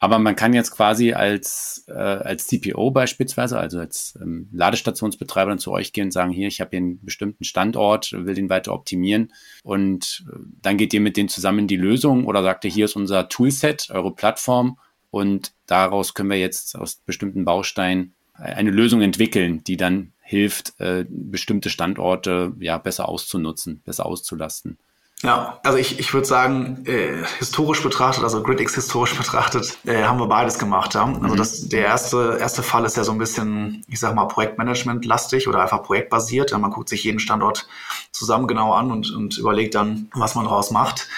Aber 0.00 0.18
man 0.20 0.36
kann 0.36 0.54
jetzt 0.54 0.70
quasi 0.70 1.12
als, 1.12 1.84
äh, 1.88 1.92
als 1.92 2.46
CPO 2.46 2.92
beispielsweise, 2.92 3.58
also 3.58 3.80
als 3.80 4.16
ähm, 4.22 4.48
Ladestationsbetreiber 4.52 5.50
dann 5.50 5.58
zu 5.58 5.72
euch 5.72 5.92
gehen 5.92 6.04
und 6.04 6.12
sagen, 6.12 6.30
hier, 6.30 6.46
ich 6.46 6.60
habe 6.60 6.70
hier 6.70 6.78
einen 6.78 7.04
bestimmten 7.04 7.44
Standort, 7.44 8.12
will 8.12 8.34
den 8.34 8.48
weiter 8.48 8.72
optimieren. 8.72 9.32
Und 9.64 10.24
äh, 10.28 10.36
dann 10.62 10.76
geht 10.76 10.94
ihr 10.94 11.00
mit 11.00 11.16
denen 11.16 11.28
zusammen 11.28 11.60
in 11.60 11.66
die 11.66 11.76
Lösung 11.76 12.26
oder 12.26 12.42
sagt 12.42 12.64
ihr, 12.64 12.70
hier 12.70 12.84
ist 12.84 12.94
unser 12.94 13.28
Toolset, 13.28 13.88
eure 13.90 14.14
Plattform 14.14 14.78
und 15.10 15.52
daraus 15.66 16.14
können 16.14 16.30
wir 16.30 16.38
jetzt 16.38 16.76
aus 16.76 16.96
bestimmten 17.04 17.44
Bausteinen 17.44 18.14
eine 18.34 18.70
Lösung 18.70 19.00
entwickeln, 19.00 19.64
die 19.64 19.76
dann 19.76 20.12
hilft, 20.20 20.78
äh, 20.78 21.06
bestimmte 21.08 21.70
Standorte 21.70 22.52
ja 22.60 22.78
besser 22.78 23.08
auszunutzen, 23.08 23.80
besser 23.84 24.06
auszulasten. 24.06 24.78
Ja, 25.24 25.58
also 25.64 25.78
ich, 25.78 25.98
ich 25.98 26.14
würde 26.14 26.28
sagen, 26.28 26.84
äh, 26.86 27.24
historisch 27.38 27.82
betrachtet, 27.82 28.22
also 28.22 28.40
GridX 28.40 28.76
historisch 28.76 29.16
betrachtet, 29.16 29.76
äh, 29.84 30.04
haben 30.04 30.20
wir 30.20 30.28
beides 30.28 30.60
gemacht. 30.60 30.94
Ja? 30.94 31.06
Also 31.06 31.34
mhm. 31.34 31.36
das, 31.36 31.68
der 31.68 31.86
erste, 31.86 32.38
erste 32.40 32.62
Fall 32.62 32.84
ist 32.84 32.96
ja 32.96 33.02
so 33.02 33.10
ein 33.10 33.18
bisschen, 33.18 33.84
ich 33.88 33.98
sag 33.98 34.14
mal, 34.14 34.26
Projektmanagement-lastig 34.26 35.48
oder 35.48 35.60
einfach 35.60 35.82
projektbasiert. 35.82 36.52
Ja, 36.52 36.58
man 36.58 36.70
guckt 36.70 36.88
sich 36.88 37.02
jeden 37.02 37.18
Standort 37.18 37.66
zusammen 38.12 38.46
genau 38.46 38.72
an 38.74 38.92
und, 38.92 39.10
und 39.10 39.38
überlegt 39.38 39.74
dann, 39.74 40.08
was 40.14 40.36
man 40.36 40.44
daraus 40.44 40.70
macht. 40.70 41.08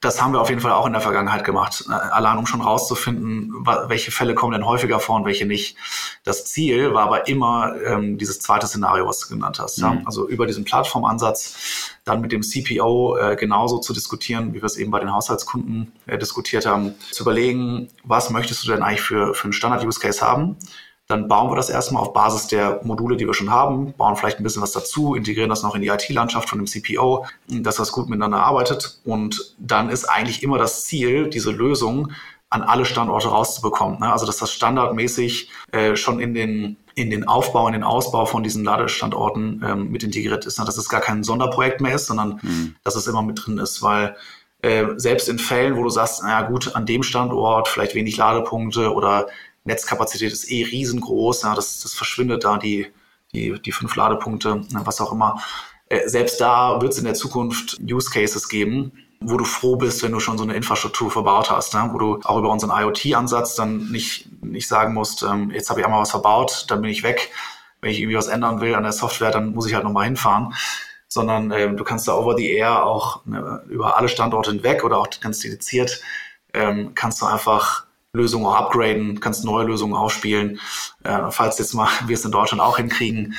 Das 0.00 0.22
haben 0.22 0.32
wir 0.32 0.40
auf 0.40 0.48
jeden 0.48 0.60
Fall 0.60 0.72
auch 0.72 0.86
in 0.86 0.92
der 0.92 1.02
Vergangenheit 1.02 1.44
gemacht. 1.44 1.84
Äh, 1.88 1.92
allein 1.92 2.38
um 2.38 2.46
schon 2.46 2.60
rauszufinden, 2.60 3.52
welche 3.88 4.10
Fälle 4.10 4.34
kommen 4.34 4.52
denn 4.52 4.66
häufiger 4.66 5.00
vor 5.00 5.16
und 5.16 5.24
welche 5.24 5.46
nicht. 5.46 5.76
Das 6.24 6.44
Ziel 6.44 6.94
war 6.94 7.04
aber 7.04 7.28
immer 7.28 7.74
ähm, 7.84 8.18
dieses 8.18 8.38
zweite 8.38 8.66
Szenario, 8.66 9.06
was 9.06 9.20
du 9.20 9.34
genannt 9.34 9.58
hast. 9.58 9.78
Mhm. 9.78 9.84
Ja? 9.84 10.02
Also 10.04 10.28
über 10.28 10.46
diesen 10.46 10.64
Plattformansatz 10.64 11.96
dann 12.04 12.20
mit 12.20 12.32
dem 12.32 12.42
CPO 12.42 13.16
äh, 13.16 13.36
genauso 13.36 13.78
zu 13.78 13.92
diskutieren, 13.92 14.54
wie 14.54 14.58
wir 14.58 14.64
es 14.64 14.76
eben 14.76 14.90
bei 14.90 15.00
den 15.00 15.12
Haushaltskunden 15.12 15.92
äh, 16.06 16.18
diskutiert 16.18 16.66
haben, 16.66 16.94
zu 17.10 17.24
überlegen, 17.24 17.88
was 18.04 18.30
möchtest 18.30 18.64
du 18.64 18.70
denn 18.70 18.82
eigentlich 18.82 19.02
für, 19.02 19.34
für 19.34 19.44
einen 19.44 19.52
Standard-Use-Case 19.52 20.26
haben? 20.26 20.56
Dann 21.08 21.26
bauen 21.26 21.50
wir 21.50 21.56
das 21.56 21.70
erstmal 21.70 22.02
auf 22.02 22.12
Basis 22.12 22.48
der 22.48 22.80
Module, 22.84 23.16
die 23.16 23.26
wir 23.26 23.32
schon 23.32 23.50
haben, 23.50 23.94
bauen 23.94 24.14
vielleicht 24.14 24.38
ein 24.38 24.42
bisschen 24.42 24.60
was 24.60 24.72
dazu, 24.72 25.14
integrieren 25.14 25.48
das 25.48 25.62
noch 25.62 25.74
in 25.74 25.80
die 25.80 25.88
IT-Landschaft 25.88 26.50
von 26.50 26.58
dem 26.58 26.66
CPO, 26.66 27.24
dass 27.48 27.76
das 27.76 27.92
gut 27.92 28.10
miteinander 28.10 28.42
arbeitet. 28.42 29.00
Und 29.06 29.54
dann 29.58 29.88
ist 29.88 30.04
eigentlich 30.04 30.42
immer 30.42 30.58
das 30.58 30.84
Ziel, 30.84 31.30
diese 31.30 31.50
Lösung 31.50 32.12
an 32.50 32.62
alle 32.62 32.84
Standorte 32.84 33.28
rauszubekommen. 33.28 34.00
Ne? 34.00 34.12
Also 34.12 34.26
dass 34.26 34.36
das 34.36 34.52
standardmäßig 34.52 35.50
äh, 35.72 35.96
schon 35.96 36.20
in 36.20 36.34
den 36.34 36.76
in 36.94 37.10
den 37.10 37.28
Aufbau, 37.28 37.68
in 37.68 37.74
den 37.74 37.84
Ausbau 37.84 38.26
von 38.26 38.42
diesen 38.42 38.64
Ladestandorten 38.64 39.64
ähm, 39.64 39.90
mit 39.90 40.02
integriert 40.02 40.44
ist. 40.46 40.58
Ne? 40.58 40.64
Dass 40.64 40.76
es 40.76 40.88
gar 40.88 41.00
kein 41.00 41.22
Sonderprojekt 41.22 41.80
mehr 41.80 41.94
ist, 41.94 42.06
sondern 42.06 42.40
mhm. 42.42 42.74
dass 42.82 42.96
es 42.96 43.06
immer 43.06 43.22
mit 43.22 43.46
drin 43.46 43.58
ist, 43.58 43.82
weil 43.82 44.16
äh, 44.62 44.86
selbst 44.96 45.28
in 45.28 45.38
Fällen, 45.38 45.76
wo 45.76 45.84
du 45.84 45.90
sagst, 45.90 46.22
na 46.24 46.42
gut, 46.42 46.74
an 46.74 46.86
dem 46.86 47.04
Standort 47.04 47.68
vielleicht 47.68 47.94
wenig 47.94 48.16
Ladepunkte 48.16 48.92
oder 48.92 49.28
Netzkapazität 49.68 50.32
ist 50.32 50.50
eh 50.50 50.64
riesengroß, 50.64 51.42
ja, 51.42 51.54
das, 51.54 51.80
das 51.80 51.94
verschwindet 51.94 52.44
da, 52.44 52.58
die, 52.58 52.88
die, 53.32 53.60
die 53.60 53.72
fünf 53.72 53.94
Ladepunkte, 53.94 54.56
ne, 54.56 54.80
was 54.84 55.00
auch 55.00 55.12
immer. 55.12 55.40
Äh, 55.88 56.08
selbst 56.08 56.40
da 56.40 56.80
wird 56.80 56.92
es 56.92 56.98
in 56.98 57.04
der 57.04 57.14
Zukunft 57.14 57.78
Use 57.80 58.10
Cases 58.10 58.48
geben, 58.48 58.92
wo 59.20 59.36
du 59.36 59.44
froh 59.44 59.76
bist, 59.76 60.02
wenn 60.02 60.12
du 60.12 60.20
schon 60.20 60.38
so 60.38 60.44
eine 60.44 60.54
Infrastruktur 60.54 61.10
verbaut 61.10 61.50
hast, 61.50 61.74
ne? 61.74 61.90
wo 61.92 61.98
du 61.98 62.20
auch 62.24 62.38
über 62.38 62.50
unseren 62.50 62.70
IoT-Ansatz 62.70 63.56
dann 63.56 63.90
nicht, 63.90 64.28
nicht 64.42 64.68
sagen 64.68 64.94
musst, 64.94 65.22
ähm, 65.22 65.50
jetzt 65.50 65.70
habe 65.70 65.80
ich 65.80 65.86
einmal 65.86 66.00
was 66.00 66.10
verbaut, 66.10 66.66
dann 66.68 66.82
bin 66.82 66.90
ich 66.90 67.02
weg. 67.02 67.30
Wenn 67.80 67.90
ich 67.90 68.00
irgendwie 68.00 68.16
was 68.16 68.28
ändern 68.28 68.60
will 68.60 68.74
an 68.74 68.82
der 68.82 68.92
Software, 68.92 69.30
dann 69.30 69.54
muss 69.54 69.66
ich 69.66 69.74
halt 69.74 69.84
nochmal 69.84 70.04
hinfahren. 70.04 70.54
Sondern 71.08 71.50
ähm, 71.52 71.76
du 71.76 71.84
kannst 71.84 72.06
da 72.06 72.14
over 72.14 72.36
the 72.36 72.48
air 72.50 72.84
auch 72.84 73.24
ne, 73.24 73.62
über 73.68 73.96
alle 73.96 74.08
Standorte 74.08 74.50
hinweg 74.50 74.84
oder 74.84 74.98
auch 74.98 75.08
ganz 75.20 75.40
dediziert, 75.40 76.00
ähm, 76.52 76.92
kannst 76.94 77.20
du 77.22 77.26
einfach 77.26 77.87
Lösungen 78.18 78.46
auch 78.46 78.56
upgraden, 78.56 79.20
kannst 79.20 79.44
neue 79.44 79.66
Lösungen 79.66 79.94
aufspielen. 79.94 80.60
Äh, 81.04 81.30
falls 81.30 81.58
jetzt 81.58 81.74
mal 81.74 81.88
wir 82.06 82.14
es 82.14 82.24
in 82.24 82.32
Deutschland 82.32 82.62
auch 82.62 82.76
hinkriegen, 82.76 83.34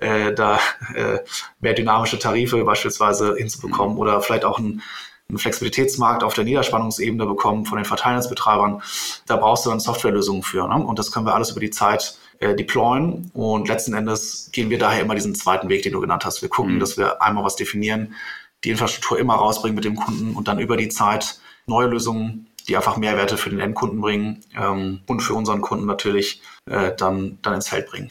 äh, 0.00 0.32
da 0.32 0.58
äh, 0.94 1.18
mehr 1.60 1.74
dynamische 1.74 2.18
Tarife 2.18 2.62
beispielsweise 2.64 3.34
hinzubekommen 3.36 3.96
oder 3.96 4.20
vielleicht 4.20 4.44
auch 4.44 4.58
ein 4.58 4.82
einen 5.28 5.38
Flexibilitätsmarkt 5.38 6.22
auf 6.22 6.34
der 6.34 6.44
Niederspannungsebene 6.44 7.26
bekommen 7.26 7.64
von 7.64 7.78
den 7.78 7.84
Verteilnetzbetreibern. 7.84 8.82
Da 9.26 9.36
brauchst 9.36 9.64
du 9.64 9.70
dann 9.70 9.80
Softwarelösungen 9.80 10.42
für. 10.42 10.68
Ne? 10.68 10.84
Und 10.84 10.98
das 10.98 11.12
können 11.12 11.26
wir 11.26 11.34
alles 11.34 11.50
über 11.50 11.60
die 11.60 11.70
Zeit 11.70 12.18
äh, 12.40 12.54
deployen. 12.54 13.30
Und 13.32 13.68
letzten 13.68 13.94
Endes 13.94 14.50
gehen 14.52 14.70
wir 14.70 14.78
daher 14.78 15.02
immer 15.02 15.14
diesen 15.14 15.34
zweiten 15.34 15.68
Weg, 15.68 15.82
den 15.82 15.92
du 15.92 16.00
genannt 16.00 16.24
hast. 16.24 16.42
Wir 16.42 16.48
gucken, 16.48 16.74
mhm. 16.74 16.80
dass 16.80 16.98
wir 16.98 17.22
einmal 17.22 17.44
was 17.44 17.56
definieren, 17.56 18.14
die 18.64 18.70
Infrastruktur 18.70 19.18
immer 19.18 19.34
rausbringen 19.34 19.74
mit 19.74 19.84
dem 19.84 19.96
Kunden 19.96 20.34
und 20.34 20.48
dann 20.48 20.58
über 20.58 20.76
die 20.76 20.88
Zeit 20.88 21.38
neue 21.66 21.86
Lösungen 21.86 22.46
die 22.68 22.76
einfach 22.76 22.96
Mehrwerte 22.96 23.36
für 23.36 23.50
den 23.50 23.60
Endkunden 23.60 24.00
bringen 24.00 24.44
ähm, 24.56 25.00
und 25.06 25.20
für 25.20 25.34
unseren 25.34 25.60
Kunden 25.60 25.86
natürlich 25.86 26.40
äh, 26.66 26.92
dann, 26.96 27.38
dann 27.42 27.54
ins 27.54 27.68
Feld 27.68 27.86
bringen. 27.86 28.10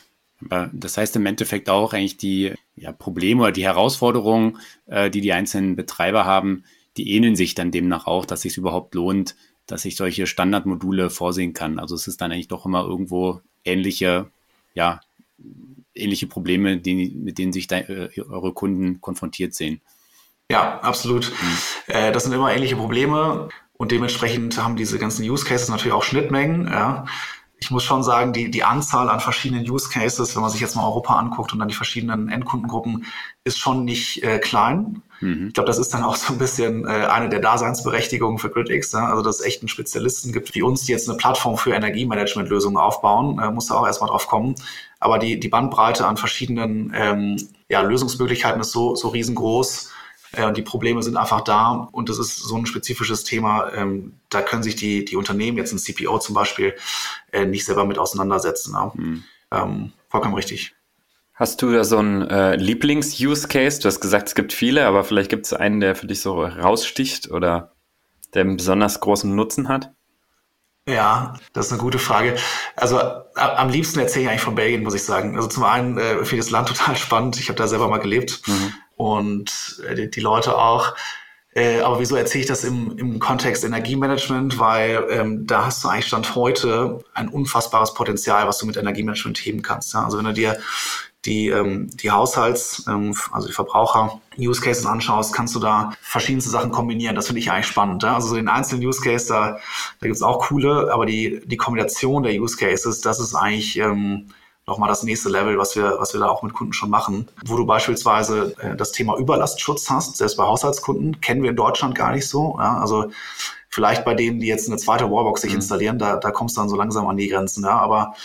Das 0.74 0.98
heißt 0.98 1.16
im 1.16 1.26
Endeffekt 1.26 1.70
auch 1.70 1.94
eigentlich 1.94 2.18
die 2.18 2.54
ja, 2.76 2.92
Probleme 2.92 3.44
oder 3.44 3.52
die 3.52 3.64
Herausforderungen, 3.64 4.60
äh, 4.88 5.10
die 5.10 5.22
die 5.22 5.34
einzelnen 5.34 5.76
Betreiber 5.76 6.26
haben, 6.26 6.64
die 6.98 7.16
ähneln 7.16 7.36
sich 7.36 7.56
dann 7.56 7.72
demnach 7.72 8.08
auch, 8.08 8.26
dass 8.26 8.40
es 8.40 8.44
sich 8.44 8.58
überhaupt 8.58 8.94
lohnt, 8.94 9.36
dass 9.68 9.86
ich 9.86 9.96
solche 9.96 10.28
Standardmodule 10.28 11.10
vorsehen 11.10 11.54
kann. 11.54 11.80
Also 11.80 11.96
es 11.96 12.08
ist 12.08 12.22
dann 12.22 12.32
eigentlich 12.32 12.50
doch 12.50 12.66
immer 12.66 12.84
irgendwo 12.84 13.42
ähnliche, 13.64 14.30
ja, 14.74 15.00
ähnliche 15.96 16.28
Probleme, 16.28 16.78
die, 16.78 17.12
mit 17.16 17.38
denen 17.38 17.54
sich 17.54 17.68
da, 17.68 17.78
äh, 17.78 18.10
eure 18.20 18.54
Kunden 18.54 19.00
konfrontiert 19.00 19.54
sehen. 19.54 19.82
Ja, 20.52 20.80
absolut. 20.82 21.32
Mhm. 21.32 21.94
Äh, 21.94 22.12
das 22.12 22.24
sind 22.24 22.34
immer 22.34 22.54
ähnliche 22.54 22.76
Probleme 22.76 23.50
und 23.84 23.92
dementsprechend 23.92 24.58
haben 24.58 24.76
diese 24.76 24.98
ganzen 24.98 25.30
Use 25.30 25.46
Cases 25.46 25.70
natürlich 25.70 25.94
auch 25.94 26.04
Schnittmengen. 26.04 26.68
Ja 26.68 27.06
ich 27.64 27.72
muss 27.72 27.84
schon 27.86 28.04
sagen, 28.04 28.34
die, 28.34 28.52
die 28.52 28.64
Anzahl 28.64 29.10
an 29.10 29.22
verschiedenen 29.22 29.70
Use 29.70 29.90
Cases, 29.90 30.36
wenn 30.36 30.42
man 30.42 30.52
sich 30.52 30.60
jetzt 30.60 30.76
mal 30.76 30.86
Europa 30.86 31.16
anguckt 31.16 31.54
und 31.54 31.60
dann 31.60 31.70
die 31.70 31.74
verschiedenen 31.74 32.28
Endkundengruppen, 32.28 33.06
ist 33.46 33.58
schon 33.58 33.86
nicht 33.86 34.22
äh, 34.22 34.40
klein. 34.40 35.02
Mhm. 35.22 35.48
Ich 35.48 35.54
glaube, 35.54 35.68
das 35.68 35.78
ist 35.78 35.94
dann 35.94 36.04
auch 36.04 36.18
so 36.18 36.34
ein 36.34 36.40
bisschen 36.40 36.86
äh, 36.86 36.90
eine 36.90 37.30
der 37.30 37.40
Daseinsberechtigungen 37.40 38.38
für 38.38 38.50
GridX. 38.50 38.92
Ne? 38.92 39.04
Also, 39.04 39.22
dass 39.22 39.40
es 39.40 39.46
echt 39.46 39.62
einen 39.62 39.70
Spezialisten 39.70 40.34
gibt 40.34 40.54
wie 40.56 40.62
uns, 40.62 40.84
die 40.84 40.92
jetzt 40.92 41.08
eine 41.08 41.18
Plattform 41.18 41.58
für 41.58 41.74
Energiemanagementlösungen 41.74 42.78
aufbauen, 42.78 43.40
äh, 43.40 43.50
muss 43.50 43.68
da 43.68 43.76
auch 43.76 43.88
erstmal 43.88 44.10
drauf 44.10 44.28
kommen. 44.28 44.56
Aber 45.00 45.18
die, 45.18 45.40
die 45.40 45.50
Bandbreite 45.50 46.06
an 46.06 46.18
verschiedenen 46.18 46.92
ähm, 46.94 47.38
ja, 47.70 47.82
Lösungsmöglichkeiten 47.82 48.60
ist 48.60 48.72
so, 48.72 48.96
so 48.96 49.08
riesengroß, 49.08 49.93
äh, 50.34 50.52
die 50.52 50.62
Probleme 50.62 51.02
sind 51.04 51.16
einfach 51.16 51.42
da 51.42 51.88
und 51.92 52.10
das 52.10 52.18
ist 52.18 52.38
so 52.38 52.58
ein 52.58 52.66
spezifisches 52.66 53.24
Thema. 53.24 53.72
Ähm, 53.74 54.14
da 54.30 54.42
können 54.42 54.64
sich 54.64 54.76
die, 54.76 55.06
die 55.06 55.16
Unternehmen, 55.16 55.58
jetzt 55.58 55.74
ein 55.74 55.78
CPO 55.78 56.20
zum 56.20 56.36
Beispiel, 56.36 56.74
äh, 57.32 57.46
nicht 57.46 57.66
selber 57.66 57.86
mit 57.86 58.00
auseinandersetzen. 58.00 58.74
Ne? 58.74 58.92
Mhm. 58.96 59.24
Ähm, 59.52 59.94
vollkommen 60.10 60.34
richtig. 60.34 60.76
Hast 61.36 61.62
du 61.62 61.72
da 61.72 61.84
so 61.84 61.98
einen 61.98 62.28
äh, 62.30 62.56
Lieblings-Use-Case? 62.56 63.82
Du 63.82 63.88
hast 63.88 64.00
gesagt, 64.00 64.28
es 64.28 64.36
gibt 64.36 64.54
viele, 64.54 64.86
aber 64.86 65.04
vielleicht 65.04 65.30
gibt 65.30 65.46
es 65.46 65.54
einen, 65.54 65.80
der 65.80 65.96
für 65.96 66.08
dich 66.08 66.22
so 66.22 66.44
raussticht 66.44 67.32
oder 67.32 67.74
der 68.34 68.42
einen 68.42 68.58
besonders 68.58 69.00
großen 69.00 69.34
Nutzen 69.36 69.68
hat? 69.68 69.92
Ja, 70.88 71.36
das 71.54 71.68
ist 71.68 71.72
eine 71.72 71.82
gute 71.82 71.98
Frage. 71.98 72.36
Also 72.76 73.00
am 73.36 73.70
liebsten 73.70 74.00
erzähle 74.00 74.26
ich 74.26 74.30
eigentlich 74.30 74.42
von 74.42 74.56
Belgien, 74.56 74.84
muss 74.84 74.96
ich 74.96 75.04
sagen. 75.04 75.36
Also 75.36 75.48
zum 75.48 75.64
einen 75.64 75.98
äh, 75.98 76.16
finde 76.18 76.36
ich 76.36 76.42
das 76.42 76.50
Land 76.50 76.68
total 76.76 76.96
spannend. 76.98 77.40
Ich 77.40 77.50
habe 77.50 77.58
da 77.58 77.68
selber 77.68 77.88
mal 77.88 78.00
gelebt. 78.00 78.42
Mhm 78.48 78.74
und 79.04 79.82
äh, 79.86 79.96
die, 79.96 80.10
die 80.10 80.22
Leute 80.22 80.58
auch. 80.58 80.96
Äh, 81.56 81.82
aber 81.82 82.00
wieso 82.00 82.16
erzähle 82.16 82.44
ich 82.44 82.48
das 82.48 82.64
im, 82.64 82.98
im 82.98 83.20
Kontext 83.20 83.66
Energiemanagement? 83.66 84.58
Weil 84.60 85.06
ähm, 85.10 85.46
da 85.46 85.66
hast 85.66 85.84
du 85.84 85.90
eigentlich 85.90 86.08
Stand 86.08 86.36
heute 86.36 87.04
ein 87.14 87.28
unfassbares 87.28 87.94
Potenzial, 87.94 88.48
was 88.48 88.60
du 88.60 88.66
mit 88.66 88.78
Energiemanagement 88.78 89.38
heben 89.40 89.62
kannst. 89.62 89.94
Ja? 89.94 90.06
Also 90.06 90.18
wenn 90.18 90.26
du 90.26 90.34
dir 90.34 90.58
die, 91.26 91.50
ähm, 91.50 91.90
die 91.94 92.12
Haushalts-, 92.12 92.86
ähm, 92.88 93.14
also 93.32 93.48
die 93.48 93.54
Verbraucher-Use 93.54 94.62
Cases 94.62 94.86
anschaust, 94.86 95.34
kannst 95.34 95.54
du 95.54 95.60
da 95.60 95.92
verschiedenste 96.02 96.50
Sachen 96.50 96.72
kombinieren. 96.72 97.16
Das 97.16 97.28
finde 97.28 97.42
ich 97.42 97.52
eigentlich 97.52 97.68
spannend. 97.68 98.04
Ja? 98.04 98.16
Also 98.16 98.30
so 98.30 98.36
den 98.36 98.48
einzelnen 98.48 98.86
Use 98.86 99.02
Case, 99.02 99.28
da, 99.28 99.60
da 100.00 100.08
gibt 100.08 100.16
es 100.16 100.24
auch 100.24 100.40
coole, 100.48 100.92
aber 100.94 101.06
die, 101.06 101.42
die 101.46 101.58
Kombination 101.58 102.24
der 102.24 102.34
Use 102.34 102.56
Cases, 102.56 103.02
das 103.02 103.20
ist 103.20 103.36
eigentlich 103.36 103.78
ähm, 103.78 104.30
nochmal 104.66 104.90
das 104.90 105.04
nächste 105.04 105.30
Level, 105.30 105.58
was 105.58 105.76
wir, 105.76 105.96
was 106.00 106.14
wir 106.14 106.22
da 106.22 106.28
auch 106.28 106.44
mit 106.44 106.54
Kunden 106.54 106.74
schon 106.74 106.90
machen. 106.90 107.28
Wo 107.46 107.58
du 107.58 107.66
beispielsweise 107.66 108.56
äh, 108.60 108.76
das 108.76 108.92
Thema 108.92 109.18
Überlastschutz 109.18 109.90
hast, 109.90 110.18
selbst 110.18 110.38
bei 110.38 110.44
Haushaltskunden, 110.44 111.20
kennen 111.22 111.44
wir 111.44 111.50
in 111.50 111.56
Deutschland 111.56 111.96
gar 111.96 112.12
nicht 112.12 112.28
so. 112.28 112.56
Ja? 112.60 112.80
Also 112.80 113.12
vielleicht 113.70 114.06
bei 114.06 114.14
denen, 114.14 114.40
die 114.40 114.48
jetzt 114.48 114.68
eine 114.68 114.78
zweite 114.78 115.06
Wallbox 115.06 115.42
sich 115.42 115.52
mhm. 115.52 115.58
installieren, 115.58 116.00
da, 116.00 116.16
da 116.16 116.32
kommst 116.32 116.56
du 116.56 116.62
dann 116.62 116.70
so 116.70 116.76
langsam 116.76 117.08
an 117.08 117.18
die 117.18 117.28
Grenzen. 117.28 117.64
Ja? 117.64 117.78
Aber 117.80 118.16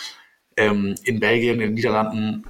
ähm, 0.55 0.95
in 1.03 1.19
Belgien, 1.19 1.55
in 1.55 1.59
den 1.59 1.73
Niederlanden 1.73 2.45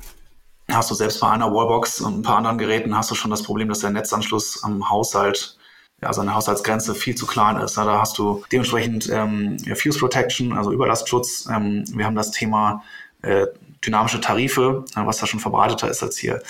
hast 0.69 0.91
du 0.91 0.95
selbst 0.95 1.19
bei 1.19 1.29
einer 1.29 1.51
Wallbox 1.51 2.01
und 2.01 2.19
ein 2.19 2.21
paar 2.21 2.37
anderen 2.37 2.59
Geräten 2.59 2.95
hast 2.95 3.09
du 3.09 3.15
schon 3.15 3.31
das 3.31 3.41
Problem, 3.41 3.69
dass 3.69 3.79
der 3.79 3.89
Netzanschluss 3.89 4.63
am 4.63 4.89
Haushalt 4.89 5.57
ja, 6.01 6.07
also 6.07 6.21
eine 6.21 6.33
Haushaltsgrenze 6.33 6.95
viel 6.95 7.15
zu 7.15 7.25
klein 7.25 7.57
ist. 7.57 7.75
Ja, 7.75 7.85
da 7.85 7.99
hast 7.99 8.17
du 8.17 8.43
dementsprechend 8.51 9.09
ähm, 9.11 9.57
Fuse 9.75 9.99
Protection, 9.99 10.53
also 10.53 10.71
Überlastschutz. 10.71 11.47
Ähm, 11.51 11.83
wir 11.93 12.05
haben 12.05 12.15
das 12.15 12.31
Thema 12.31 12.83
äh, 13.21 13.47
dynamische 13.85 14.19
Tarife, 14.19 14.83
was 14.95 15.19
da 15.19 15.25
schon 15.25 15.39
verbreiteter 15.39 15.89
ist 15.89 16.03
als 16.03 16.17
hier. 16.17 16.41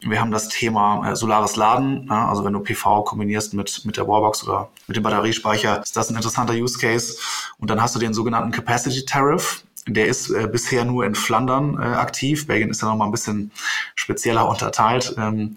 Wir 0.00 0.20
haben 0.20 0.30
das 0.30 0.48
Thema 0.48 1.10
äh, 1.10 1.16
solares 1.16 1.56
Laden, 1.56 2.10
also 2.10 2.44
wenn 2.44 2.52
du 2.52 2.60
PV 2.60 3.04
kombinierst 3.04 3.54
mit, 3.54 3.84
mit 3.84 3.96
der 3.96 4.06
Wallbox 4.06 4.44
oder 4.44 4.70
mit 4.86 4.96
dem 4.96 5.02
Batteriespeicher, 5.02 5.82
ist 5.82 5.96
das 5.96 6.10
ein 6.10 6.16
interessanter 6.16 6.54
Use 6.54 6.78
Case. 6.78 7.18
Und 7.58 7.70
dann 7.70 7.82
hast 7.82 7.94
du 7.94 7.98
den 7.98 8.14
sogenannten 8.14 8.52
Capacity 8.52 9.04
Tariff. 9.04 9.64
Der 9.88 10.06
ist 10.06 10.30
äh, 10.30 10.48
bisher 10.50 10.84
nur 10.84 11.04
in 11.04 11.14
Flandern 11.14 11.78
äh, 11.80 11.84
aktiv. 11.84 12.46
Belgien 12.46 12.70
ist 12.70 12.82
ja 12.82 12.88
noch 12.88 12.96
mal 12.96 13.04
ein 13.04 13.12
bisschen 13.12 13.52
spezieller 13.94 14.48
unterteilt. 14.48 15.14
Ähm, 15.18 15.56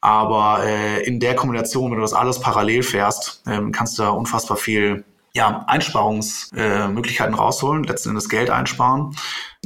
aber 0.00 0.64
äh, 0.64 1.02
in 1.04 1.20
der 1.20 1.34
Kombination, 1.34 1.90
wenn 1.90 1.98
du 1.98 2.02
das 2.02 2.14
alles 2.14 2.40
parallel 2.40 2.82
fährst, 2.82 3.42
ähm, 3.46 3.72
kannst 3.72 3.98
du 3.98 4.02
da 4.02 4.10
unfassbar 4.10 4.56
viel 4.56 5.04
ja, 5.34 5.64
Einsparungsmöglichkeiten 5.66 7.34
äh, 7.34 7.36
rausholen, 7.36 7.84
letzten 7.84 8.10
Endes 8.10 8.28
Geld 8.28 8.50
einsparen 8.50 9.16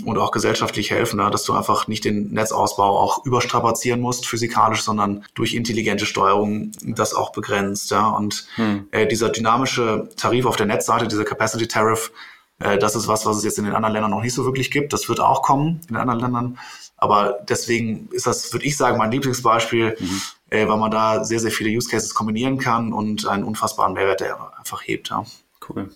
und 0.05 0.19
auch 0.19 0.31
gesellschaftlich 0.31 0.91
helfen, 0.91 1.21
ja, 1.21 1.31
dass 1.31 1.45
du 1.45 1.53
einfach 1.53 1.87
nicht 1.87 2.05
den 2.05 2.33
Netzausbau 2.33 2.99
auch 2.99 3.25
überstrapazieren 3.25 4.01
musst 4.01 4.27
physikalisch, 4.27 4.83
sondern 4.83 5.25
durch 5.35 5.55
intelligente 5.55 6.07
Steuerung 6.07 6.73
das 6.83 7.15
auch 7.15 7.33
begrenzt. 7.33 7.91
Ja. 7.91 8.09
Und 8.09 8.47
hm. 8.57 8.89
äh, 8.91 9.07
dieser 9.07 9.31
dynamische 9.31 10.09
Tarif 10.17 10.47
auf 10.47 10.57
der 10.57 10.67
Netzseite, 10.67 11.09
dieser 11.09 11.25
Capacity 11.25 11.69
Tariff, 11.69 12.13
äh, 12.59 12.79
das 12.79 12.97
ist 12.97 13.09
was, 13.09 13.25
was 13.25 13.37
es 13.37 13.45
jetzt 13.45 13.59
in 13.59 13.65
den 13.65 13.75
anderen 13.75 13.93
Ländern 13.93 14.11
noch 14.11 14.23
nicht 14.23 14.35
so 14.35 14.45
wirklich 14.45 14.71
gibt. 14.71 14.93
Das 14.93 15.09
wird 15.09 15.21
auch 15.21 15.43
kommen 15.43 15.81
in 15.83 15.95
den 15.95 15.97
anderen 15.97 16.21
Ländern. 16.21 16.59
Aber 16.97 17.39
deswegen 17.49 18.09
ist 18.13 18.27
das, 18.27 18.53
würde 18.53 18.67
ich 18.67 18.77
sagen, 18.77 18.99
mein 18.99 19.11
Lieblingsbeispiel. 19.11 19.97
Mhm 19.99 20.23
äh, 20.53 20.69
weil 20.69 20.77
man 20.77 20.91
da 20.91 21.25
sehr, 21.25 21.41
sehr 21.41 21.51
viele 21.51 21.71
Use 21.71 21.89
Cases 21.89 22.13
kombinieren 22.15 22.59
kann 22.59 22.93
und 22.93 23.27
einen 23.27 23.45
unfassbaren 23.45 23.95
Mehrwert 23.95 24.21
der 24.21 24.59
einfach 24.59 24.83
hebt. 24.83 25.09
Ja. 25.09 25.25
Cool. 25.69 25.91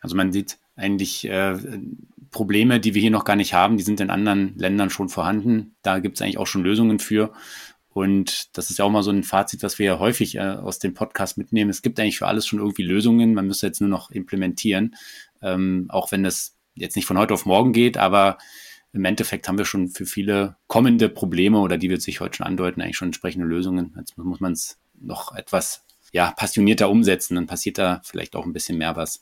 Also 0.00 0.16
man 0.16 0.32
sieht 0.32 0.58
eigentlich 0.76 1.24
äh, 1.26 1.56
Probleme, 2.30 2.80
die 2.80 2.94
wir 2.94 3.00
hier 3.00 3.10
noch 3.10 3.24
gar 3.24 3.36
nicht 3.36 3.54
haben, 3.54 3.76
die 3.76 3.84
sind 3.84 4.00
in 4.00 4.10
anderen 4.10 4.58
Ländern 4.58 4.90
schon 4.90 5.08
vorhanden. 5.08 5.76
Da 5.82 6.00
gibt 6.00 6.16
es 6.16 6.22
eigentlich 6.22 6.38
auch 6.38 6.46
schon 6.46 6.64
Lösungen 6.64 6.98
für. 6.98 7.32
Und 7.88 8.56
das 8.58 8.70
ist 8.70 8.78
ja 8.78 8.84
auch 8.84 8.90
mal 8.90 9.04
so 9.04 9.12
ein 9.12 9.22
Fazit, 9.22 9.62
was 9.62 9.78
wir 9.78 9.86
ja 9.86 9.98
häufig 10.00 10.34
äh, 10.34 10.40
aus 10.40 10.80
dem 10.80 10.94
Podcast 10.94 11.38
mitnehmen. 11.38 11.70
Es 11.70 11.80
gibt 11.80 11.98
eigentlich 12.00 12.18
für 12.18 12.26
alles 12.26 12.46
schon 12.46 12.58
irgendwie 12.58 12.82
Lösungen. 12.82 13.34
Man 13.34 13.46
müsste 13.46 13.68
jetzt 13.68 13.80
nur 13.80 13.88
noch 13.88 14.10
implementieren. 14.10 14.96
Ähm, 15.40 15.86
auch 15.88 16.10
wenn 16.10 16.24
das 16.24 16.56
jetzt 16.74 16.96
nicht 16.96 17.06
von 17.06 17.18
heute 17.18 17.34
auf 17.34 17.46
morgen 17.46 17.72
geht, 17.72 17.96
aber 17.96 18.38
im 18.92 19.04
Endeffekt 19.04 19.46
haben 19.46 19.58
wir 19.58 19.64
schon 19.64 19.88
für 19.88 20.06
viele 20.06 20.56
kommende 20.66 21.08
Probleme 21.08 21.60
oder 21.60 21.78
die 21.78 21.88
wird 21.88 22.02
sich 22.02 22.20
heute 22.20 22.38
schon 22.38 22.46
andeuten, 22.46 22.82
eigentlich 22.82 22.96
schon 22.96 23.08
entsprechende 23.08 23.46
Lösungen. 23.46 23.94
Jetzt 23.96 24.18
muss 24.18 24.40
man 24.40 24.52
es 24.52 24.78
noch 25.00 25.34
etwas 25.36 25.83
ja, 26.14 26.30
passionierter 26.30 26.88
umsetzen, 26.88 27.34
dann 27.34 27.48
passiert 27.48 27.76
da 27.76 28.00
vielleicht 28.04 28.36
auch 28.36 28.46
ein 28.46 28.52
bisschen 28.52 28.78
mehr 28.78 28.94
was. 28.94 29.20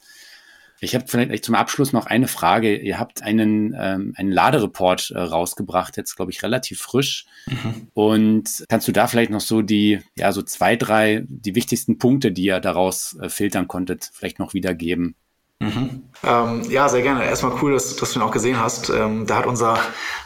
Ich 0.78 0.94
habe 0.94 1.06
vielleicht 1.06 1.44
zum 1.44 1.54
Abschluss 1.54 1.92
noch 1.92 2.06
eine 2.06 2.28
Frage. 2.28 2.76
Ihr 2.76 2.98
habt 2.98 3.22
einen, 3.22 3.74
ähm, 3.78 4.12
einen 4.16 4.30
Ladereport 4.30 5.10
äh, 5.12 5.18
rausgebracht, 5.18 5.96
jetzt 5.96 6.16
glaube 6.16 6.32
ich 6.32 6.42
relativ 6.42 6.80
frisch. 6.80 7.24
Mhm. 7.46 7.88
Und 7.94 8.64
kannst 8.68 8.88
du 8.88 8.92
da 8.92 9.06
vielleicht 9.06 9.30
noch 9.30 9.40
so 9.40 9.62
die, 9.62 10.00
ja, 10.18 10.32
so 10.32 10.42
zwei, 10.42 10.76
drei, 10.76 11.24
die 11.28 11.54
wichtigsten 11.54 11.98
Punkte, 11.98 12.30
die 12.30 12.44
ihr 12.44 12.60
daraus 12.60 13.16
äh, 13.20 13.30
filtern 13.30 13.68
konntet, 13.68 14.10
vielleicht 14.12 14.38
noch 14.38 14.52
wiedergeben? 14.52 15.14
Mhm. 15.62 16.02
Ähm, 16.24 16.62
ja, 16.68 16.88
sehr 16.88 17.02
gerne. 17.02 17.24
Erstmal 17.24 17.52
cool, 17.62 17.72
dass, 17.72 17.96
dass 17.96 18.12
du 18.12 18.18
ihn 18.18 18.22
auch 18.22 18.30
gesehen 18.30 18.60
hast. 18.60 18.90
Ähm, 18.90 19.26
da 19.26 19.36
hat 19.36 19.46
unser 19.46 19.78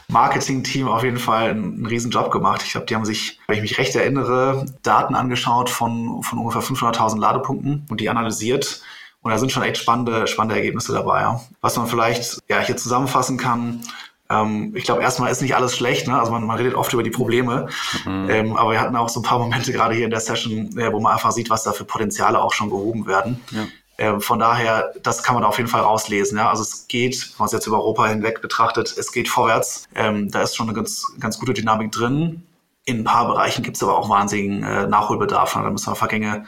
Marketing-Team 0.08 0.88
auf 0.88 1.04
jeden 1.04 1.18
Fall 1.18 1.50
einen, 1.50 1.74
einen 1.74 1.86
riesen 1.86 2.10
Job 2.10 2.30
gemacht. 2.30 2.62
Ich 2.64 2.72
glaube, 2.72 2.86
die 2.86 2.94
haben 2.94 3.04
sich, 3.04 3.38
wenn 3.46 3.56
ich 3.56 3.62
mich 3.62 3.78
recht 3.78 3.94
erinnere, 3.94 4.66
Daten 4.82 5.14
angeschaut 5.14 5.70
von, 5.70 6.22
von 6.22 6.38
ungefähr 6.38 6.62
500.000 6.62 7.18
Ladepunkten 7.18 7.86
und 7.88 8.00
die 8.00 8.08
analysiert 8.08 8.82
und 9.26 9.32
da 9.32 9.38
sind 9.38 9.50
schon 9.50 9.64
echt 9.64 9.78
spannende, 9.78 10.28
spannende 10.28 10.54
Ergebnisse 10.54 10.92
dabei. 10.92 11.22
Ja. 11.22 11.40
Was 11.60 11.76
man 11.76 11.88
vielleicht 11.88 12.38
ja, 12.48 12.60
hier 12.60 12.76
zusammenfassen 12.76 13.36
kann, 13.36 13.82
ähm, 14.30 14.72
ich 14.76 14.84
glaube, 14.84 15.02
erstmal 15.02 15.32
ist 15.32 15.42
nicht 15.42 15.56
alles 15.56 15.76
schlecht, 15.76 16.06
ne? 16.06 16.18
also 16.18 16.30
man, 16.30 16.44
man 16.44 16.56
redet 16.56 16.74
oft 16.74 16.92
über 16.92 17.02
die 17.02 17.10
Probleme, 17.10 17.68
mhm. 18.04 18.30
ähm, 18.30 18.56
aber 18.56 18.70
wir 18.70 18.80
hatten 18.80 18.94
auch 18.94 19.08
so 19.08 19.20
ein 19.20 19.24
paar 19.24 19.40
Momente 19.40 19.72
gerade 19.72 19.94
hier 19.94 20.04
in 20.04 20.10
der 20.10 20.20
Session, 20.20 20.78
äh, 20.78 20.92
wo 20.92 21.00
man 21.00 21.12
einfach 21.12 21.32
sieht, 21.32 21.50
was 21.50 21.64
da 21.64 21.72
für 21.72 21.84
Potenziale 21.84 22.40
auch 22.40 22.52
schon 22.52 22.70
gehoben 22.70 23.06
werden. 23.06 23.40
Ja. 23.50 23.66
Ähm, 23.98 24.20
von 24.20 24.38
daher, 24.38 24.92
das 25.02 25.22
kann 25.22 25.34
man 25.34 25.44
auf 25.44 25.58
jeden 25.58 25.68
Fall 25.68 25.82
rauslesen. 25.82 26.38
Ja? 26.38 26.50
Also 26.50 26.62
es 26.62 26.86
geht, 26.88 27.30
wenn 27.30 27.38
man 27.38 27.46
es 27.46 27.52
jetzt 27.52 27.66
über 27.66 27.78
Europa 27.78 28.06
hinweg 28.06 28.42
betrachtet, 28.42 28.94
es 28.96 29.12
geht 29.12 29.28
vorwärts. 29.28 29.88
Ähm, 29.94 30.30
da 30.30 30.42
ist 30.42 30.56
schon 30.56 30.68
eine 30.68 30.76
ganz, 30.76 31.06
ganz 31.18 31.38
gute 31.38 31.54
Dynamik 31.54 31.92
drin. 31.92 32.42
In 32.84 33.00
ein 33.00 33.04
paar 33.04 33.26
Bereichen 33.26 33.62
gibt 33.62 33.76
es 33.76 33.82
aber 33.82 33.98
auch 33.98 34.08
wahnsinnigen 34.08 34.62
äh, 34.62 34.86
Nachholbedarf. 34.86 35.56
Ne? 35.56 35.62
Da 35.62 35.70
müssen 35.70 35.90
wir 35.90 35.96
Vergänge 35.96 36.46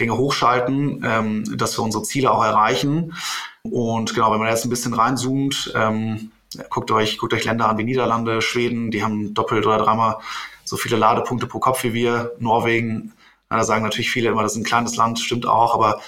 Gänge 0.00 0.16
hochschalten, 0.16 1.04
ähm, 1.04 1.58
dass 1.58 1.78
wir 1.78 1.84
unsere 1.84 2.02
Ziele 2.02 2.32
auch 2.32 2.42
erreichen. 2.42 3.14
Und 3.62 4.14
genau, 4.14 4.32
wenn 4.32 4.40
man 4.40 4.48
jetzt 4.48 4.64
ein 4.64 4.70
bisschen 4.70 4.94
reinzoomt, 4.94 5.72
ähm, 5.76 6.32
guckt 6.70 6.90
euch, 6.90 7.18
guckt 7.18 7.34
euch 7.34 7.44
Länder 7.44 7.68
an 7.68 7.78
wie 7.78 7.84
Niederlande, 7.84 8.42
Schweden, 8.42 8.90
die 8.90 9.04
haben 9.04 9.34
doppelt 9.34 9.66
oder 9.66 9.78
dreimal 9.78 10.16
so 10.64 10.76
viele 10.76 10.96
Ladepunkte 10.96 11.46
pro 11.46 11.60
Kopf 11.60 11.84
wie 11.84 11.92
wir. 11.92 12.32
Norwegen, 12.38 13.12
na, 13.48 13.58
da 13.58 13.64
sagen 13.64 13.84
natürlich 13.84 14.10
viele 14.10 14.30
immer, 14.30 14.42
das 14.42 14.52
ist 14.52 14.58
ein 14.58 14.64
kleines 14.64 14.96
Land, 14.96 15.20
stimmt 15.20 15.46
auch, 15.46 15.74
aber 15.74 16.00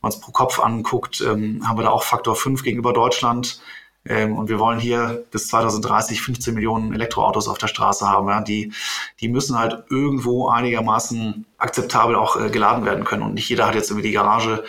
man 0.00 0.10
es 0.10 0.20
pro 0.20 0.32
Kopf 0.32 0.60
anguckt, 0.60 1.20
ähm, 1.20 1.66
haben 1.66 1.78
wir 1.78 1.84
da 1.84 1.90
auch 1.90 2.02
Faktor 2.02 2.36
5 2.36 2.62
gegenüber 2.62 2.92
Deutschland. 2.92 3.60
Ähm, 4.04 4.36
und 4.36 4.48
wir 4.48 4.58
wollen 4.58 4.78
hier 4.78 5.24
bis 5.30 5.48
2030 5.48 6.22
15 6.22 6.54
Millionen 6.54 6.94
Elektroautos 6.94 7.48
auf 7.48 7.58
der 7.58 7.66
Straße 7.66 8.08
haben. 8.08 8.28
Ja. 8.28 8.40
Die, 8.40 8.72
die 9.20 9.28
müssen 9.28 9.58
halt 9.58 9.84
irgendwo 9.90 10.48
einigermaßen 10.48 11.46
akzeptabel 11.58 12.16
auch 12.16 12.40
äh, 12.40 12.48
geladen 12.48 12.84
werden 12.84 13.04
können. 13.04 13.22
Und 13.22 13.34
nicht 13.34 13.48
jeder 13.48 13.66
hat 13.66 13.74
jetzt 13.74 13.90
irgendwie 13.90 14.08
die 14.08 14.14
Garage 14.14 14.64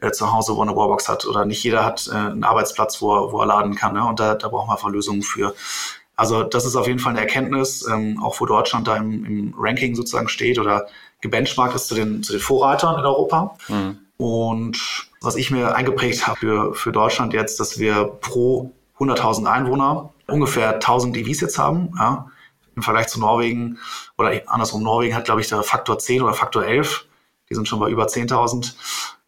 äh, 0.00 0.10
zu 0.10 0.32
Hause, 0.32 0.56
wo 0.56 0.62
er 0.62 0.68
eine 0.68 0.76
Wallbox 0.76 1.08
hat. 1.08 1.26
Oder 1.26 1.44
nicht 1.44 1.62
jeder 1.62 1.84
hat 1.84 2.08
äh, 2.08 2.16
einen 2.16 2.44
Arbeitsplatz, 2.44 3.00
wo 3.00 3.14
er, 3.14 3.32
wo 3.32 3.40
er 3.40 3.46
laden 3.46 3.74
kann. 3.76 3.94
Ja. 3.94 4.04
Und 4.04 4.18
da, 4.18 4.34
da 4.34 4.48
brauchen 4.48 4.68
wir 4.68 4.72
einfach 4.72 4.90
Lösungen 4.90 5.22
für. 5.22 5.54
Also 6.16 6.42
das 6.42 6.64
ist 6.64 6.76
auf 6.76 6.86
jeden 6.86 6.98
Fall 6.98 7.12
eine 7.12 7.20
Erkenntnis, 7.20 7.86
ähm, 7.86 8.22
auch 8.22 8.40
wo 8.40 8.46
Deutschland 8.46 8.86
da 8.86 8.96
im, 8.96 9.24
im 9.24 9.54
Ranking 9.56 9.94
sozusagen 9.94 10.28
steht 10.28 10.58
oder 10.58 10.86
gebenchmarkt 11.20 11.74
ist 11.74 11.88
zu 11.88 11.94
den, 11.94 12.22
zu 12.22 12.32
den 12.32 12.40
Vorreitern 12.40 12.98
in 12.98 13.04
Europa. 13.04 13.56
Mhm. 13.68 13.98
Und 14.22 15.10
was 15.20 15.34
ich 15.34 15.50
mir 15.50 15.74
eingeprägt 15.74 16.28
habe 16.28 16.38
für, 16.38 16.74
für 16.74 16.92
Deutschland 16.92 17.32
jetzt, 17.32 17.58
dass 17.58 17.80
wir 17.80 18.04
pro 18.04 18.70
100.000 19.00 19.46
Einwohner 19.46 20.10
ungefähr 20.28 20.74
1000 20.74 21.16
EVs 21.16 21.40
jetzt 21.40 21.58
haben. 21.58 21.92
Ja. 21.98 22.28
Im 22.76 22.84
Vergleich 22.84 23.08
zu 23.08 23.18
Norwegen 23.18 23.78
oder 24.16 24.40
andersrum, 24.46 24.84
Norwegen 24.84 25.16
hat, 25.16 25.24
glaube 25.24 25.40
ich, 25.40 25.48
der 25.48 25.64
Faktor 25.64 25.98
10 25.98 26.22
oder 26.22 26.34
Faktor 26.34 26.64
11. 26.64 27.04
Die 27.50 27.56
sind 27.56 27.66
schon 27.66 27.80
bei 27.80 27.90
über 27.90 28.06
10.000. 28.06 28.74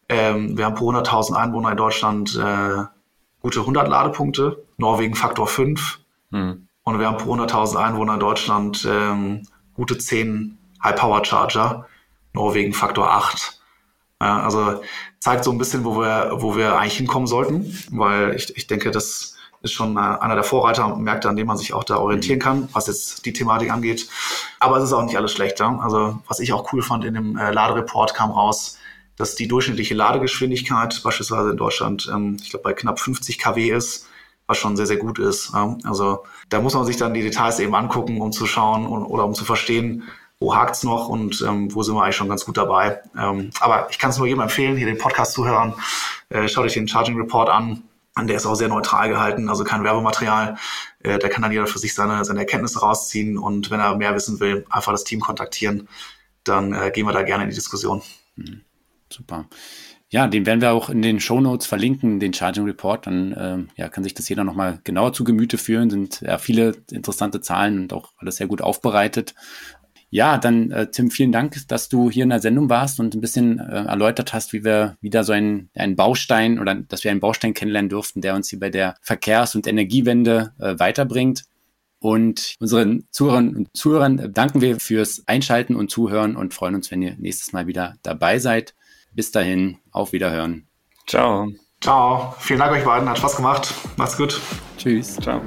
Ähm, 0.07 0.57
wir 0.57 0.63
haben 0.63 0.75
pro 0.75 0.89
100.000 0.93 1.33
Einwohner 1.33 1.71
in 1.71 1.77
Deutschland 1.77 2.33
äh, 2.37 2.85
gute 3.41 3.59
100 3.59 3.89
Ladepunkte. 3.89 4.63
Norwegen 4.77 5.15
Faktor 5.15 5.47
5. 5.47 5.99
Hm. 6.31 6.69
Und 6.83 6.99
wir 6.99 7.07
haben 7.07 7.17
pro 7.17 7.35
100.000 7.35 7.75
Einwohner 7.75 8.13
in 8.13 8.21
Deutschland 8.21 8.87
ähm, 8.89 9.45
gute 9.73 9.97
10 9.97 10.57
High-Power-Charger. 10.81 11.85
Norwegen 12.31 12.71
Faktor 12.71 13.11
8. 13.11 13.59
Also 14.25 14.81
zeigt 15.19 15.43
so 15.43 15.51
ein 15.51 15.57
bisschen, 15.57 15.83
wo 15.83 15.97
wir, 15.97 16.31
wo 16.35 16.55
wir 16.55 16.77
eigentlich 16.77 16.97
hinkommen 16.97 17.27
sollten, 17.27 17.77
weil 17.91 18.35
ich, 18.35 18.55
ich 18.55 18.67
denke, 18.67 18.91
das 18.91 19.35
ist 19.65 19.73
schon 19.73 19.97
einer 19.97 20.35
der 20.35 20.43
Vorreitermärkte, 20.43 21.27
an 21.27 21.35
dem 21.35 21.47
man 21.47 21.57
sich 21.57 21.73
auch 21.73 21.83
da 21.83 21.97
orientieren 21.97 22.39
kann, 22.39 22.69
was 22.73 22.87
jetzt 22.87 23.25
die 23.25 23.33
Thematik 23.33 23.71
angeht. 23.71 24.07
Aber 24.59 24.77
es 24.77 24.83
ist 24.83 24.93
auch 24.93 25.03
nicht 25.03 25.17
alles 25.17 25.31
schlecht. 25.31 25.59
Ja? 25.59 25.79
Also 25.79 26.19
was 26.27 26.39
ich 26.39 26.53
auch 26.53 26.71
cool 26.71 26.81
fand, 26.81 27.03
in 27.03 27.15
dem 27.15 27.37
äh, 27.37 27.51
Ladereport 27.51 28.13
kam 28.13 28.31
raus, 28.31 28.77
dass 29.17 29.35
die 29.35 29.47
durchschnittliche 29.47 29.95
Ladegeschwindigkeit 29.95 31.01
beispielsweise 31.03 31.51
in 31.51 31.57
Deutschland, 31.57 32.09
ähm, 32.13 32.37
ich 32.41 32.51
glaube, 32.51 32.63
bei 32.63 32.73
knapp 32.73 32.99
50 32.99 33.39
kW 33.39 33.71
ist, 33.71 34.07
was 34.47 34.57
schon 34.57 34.77
sehr, 34.77 34.85
sehr 34.85 34.97
gut 34.97 35.19
ist. 35.19 35.51
Ja? 35.53 35.77
Also 35.83 36.23
da 36.49 36.61
muss 36.61 36.75
man 36.75 36.85
sich 36.85 36.97
dann 36.97 37.13
die 37.13 37.23
Details 37.23 37.59
eben 37.59 37.73
angucken, 37.75 38.21
um 38.21 38.31
zu 38.31 38.45
schauen 38.45 38.85
und, 38.85 39.03
oder 39.03 39.25
um 39.25 39.33
zu 39.33 39.45
verstehen, 39.45 40.03
wo 40.39 40.55
hakt's 40.55 40.83
noch 40.83 41.07
und 41.09 41.41
ähm, 41.47 41.73
wo 41.73 41.83
sind 41.83 41.95
wir 41.95 42.03
eigentlich 42.03 42.15
schon 42.15 42.29
ganz 42.29 42.45
gut 42.45 42.57
dabei. 42.57 43.01
Ähm, 43.17 43.51
aber 43.59 43.87
ich 43.89 43.99
kann 43.99 44.09
es 44.09 44.17
nur 44.17 44.27
jedem 44.27 44.41
empfehlen, 44.41 44.77
hier 44.77 44.85
den 44.85 44.97
Podcast 44.97 45.33
zuhören. 45.33 45.73
Äh, 46.29 46.47
schaut 46.47 46.65
euch 46.65 46.73
den 46.73 46.87
Charging 46.87 47.17
Report 47.17 47.49
an. 47.49 47.83
Der 48.17 48.37
ist 48.37 48.45
auch 48.45 48.55
sehr 48.55 48.69
neutral 48.69 49.09
gehalten, 49.09 49.49
also 49.49 49.65
kein 49.65 49.83
Werbematerial. 49.83 50.57
Äh, 50.99 51.19
da 51.19 51.27
kann 51.27 51.41
dann 51.41 51.51
jeder 51.51 51.67
für 51.67 51.79
sich 51.79 51.93
seine, 51.93 52.23
seine 52.23 52.39
Erkenntnisse 52.39 52.79
rausziehen 52.79 53.37
und 53.37 53.71
wenn 53.71 53.81
er 53.81 53.97
mehr 53.97 54.15
wissen 54.15 54.39
will, 54.39 54.65
einfach 54.69 54.93
das 54.93 55.03
Team 55.03 55.19
kontaktieren. 55.19 55.89
Dann 56.45 56.73
äh, 56.73 56.91
gehen 56.91 57.05
wir 57.05 57.13
da 57.13 57.23
gerne 57.23 57.43
in 57.43 57.49
die 57.49 57.55
Diskussion. 57.55 58.01
Mhm. 58.35 58.61
Super. 59.09 59.45
Ja, 60.09 60.27
den 60.27 60.45
werden 60.45 60.61
wir 60.61 60.71
auch 60.71 60.89
in 60.89 61.01
den 61.01 61.19
Show 61.19 61.41
Notes 61.41 61.67
verlinken, 61.67 62.19
den 62.19 62.33
Charging 62.33 62.63
Report. 62.63 63.05
Dann 63.05 63.35
ähm, 63.37 63.69
ja, 63.75 63.89
kann 63.89 64.03
sich 64.03 64.13
das 64.13 64.29
jeder 64.29 64.43
nochmal 64.43 64.79
genauer 64.83 65.11
zu 65.11 65.23
Gemüte 65.23 65.57
führen. 65.57 65.89
Sind 65.89 66.21
ja 66.21 66.37
viele 66.37 66.75
interessante 66.91 67.41
Zahlen 67.41 67.79
und 67.79 67.93
auch 67.93 68.13
alles 68.17 68.37
sehr 68.37 68.47
gut 68.47 68.61
aufbereitet. 68.61 69.35
Ja, 70.15 70.37
dann 70.37 70.71
äh, 70.71 70.89
Tim, 70.89 71.11
vielen 71.11 71.33
Dank, 71.33 71.67
dass 71.67 71.89
du 71.89 72.09
hier 72.09 72.23
in 72.23 72.29
der 72.29 72.39
Sendung 72.39 72.69
warst 72.69 73.01
und 73.01 73.13
ein 73.13 73.19
bisschen 73.19 73.59
äh, 73.59 73.83
erläutert 73.83 74.31
hast, 74.33 74.53
wie 74.53 74.63
wir 74.63 74.95
wieder 75.01 75.25
so 75.25 75.33
einen, 75.33 75.69
einen 75.75 75.97
Baustein 75.97 76.57
oder 76.57 76.73
dass 76.73 77.03
wir 77.03 77.11
einen 77.11 77.19
Baustein 77.19 77.53
kennenlernen 77.53 77.89
durften, 77.89 78.21
der 78.21 78.33
uns 78.33 78.49
hier 78.49 78.61
bei 78.61 78.69
der 78.69 78.95
Verkehrs- 79.01 79.55
und 79.55 79.67
Energiewende 79.67 80.53
äh, 80.57 80.79
weiterbringt. 80.79 81.43
Und 81.99 82.55
unseren 82.61 83.03
Zuhörern 83.11 83.57
und 83.57 83.75
Zuhörern 83.75 84.31
danken 84.31 84.61
wir 84.61 84.79
fürs 84.79 85.21
Einschalten 85.27 85.75
und 85.75 85.91
Zuhören 85.91 86.37
und 86.37 86.53
freuen 86.53 86.75
uns, 86.75 86.91
wenn 86.91 87.01
ihr 87.01 87.17
nächstes 87.17 87.51
Mal 87.51 87.67
wieder 87.67 87.95
dabei 88.01 88.39
seid. 88.39 88.73
Bis 89.11 89.31
dahin, 89.31 89.79
auf 89.91 90.13
Wiederhören. 90.13 90.65
Ciao. 91.07 91.51
Ciao. 91.81 92.33
Vielen 92.39 92.59
Dank 92.59 92.71
euch 92.71 92.85
beiden. 92.85 93.09
Hat 93.09 93.17
Spaß 93.17 93.35
gemacht. 93.35 93.73
Macht's 93.97 94.15
gut. 94.15 94.39
Tschüss. 94.77 95.17
Ciao. 95.17 95.41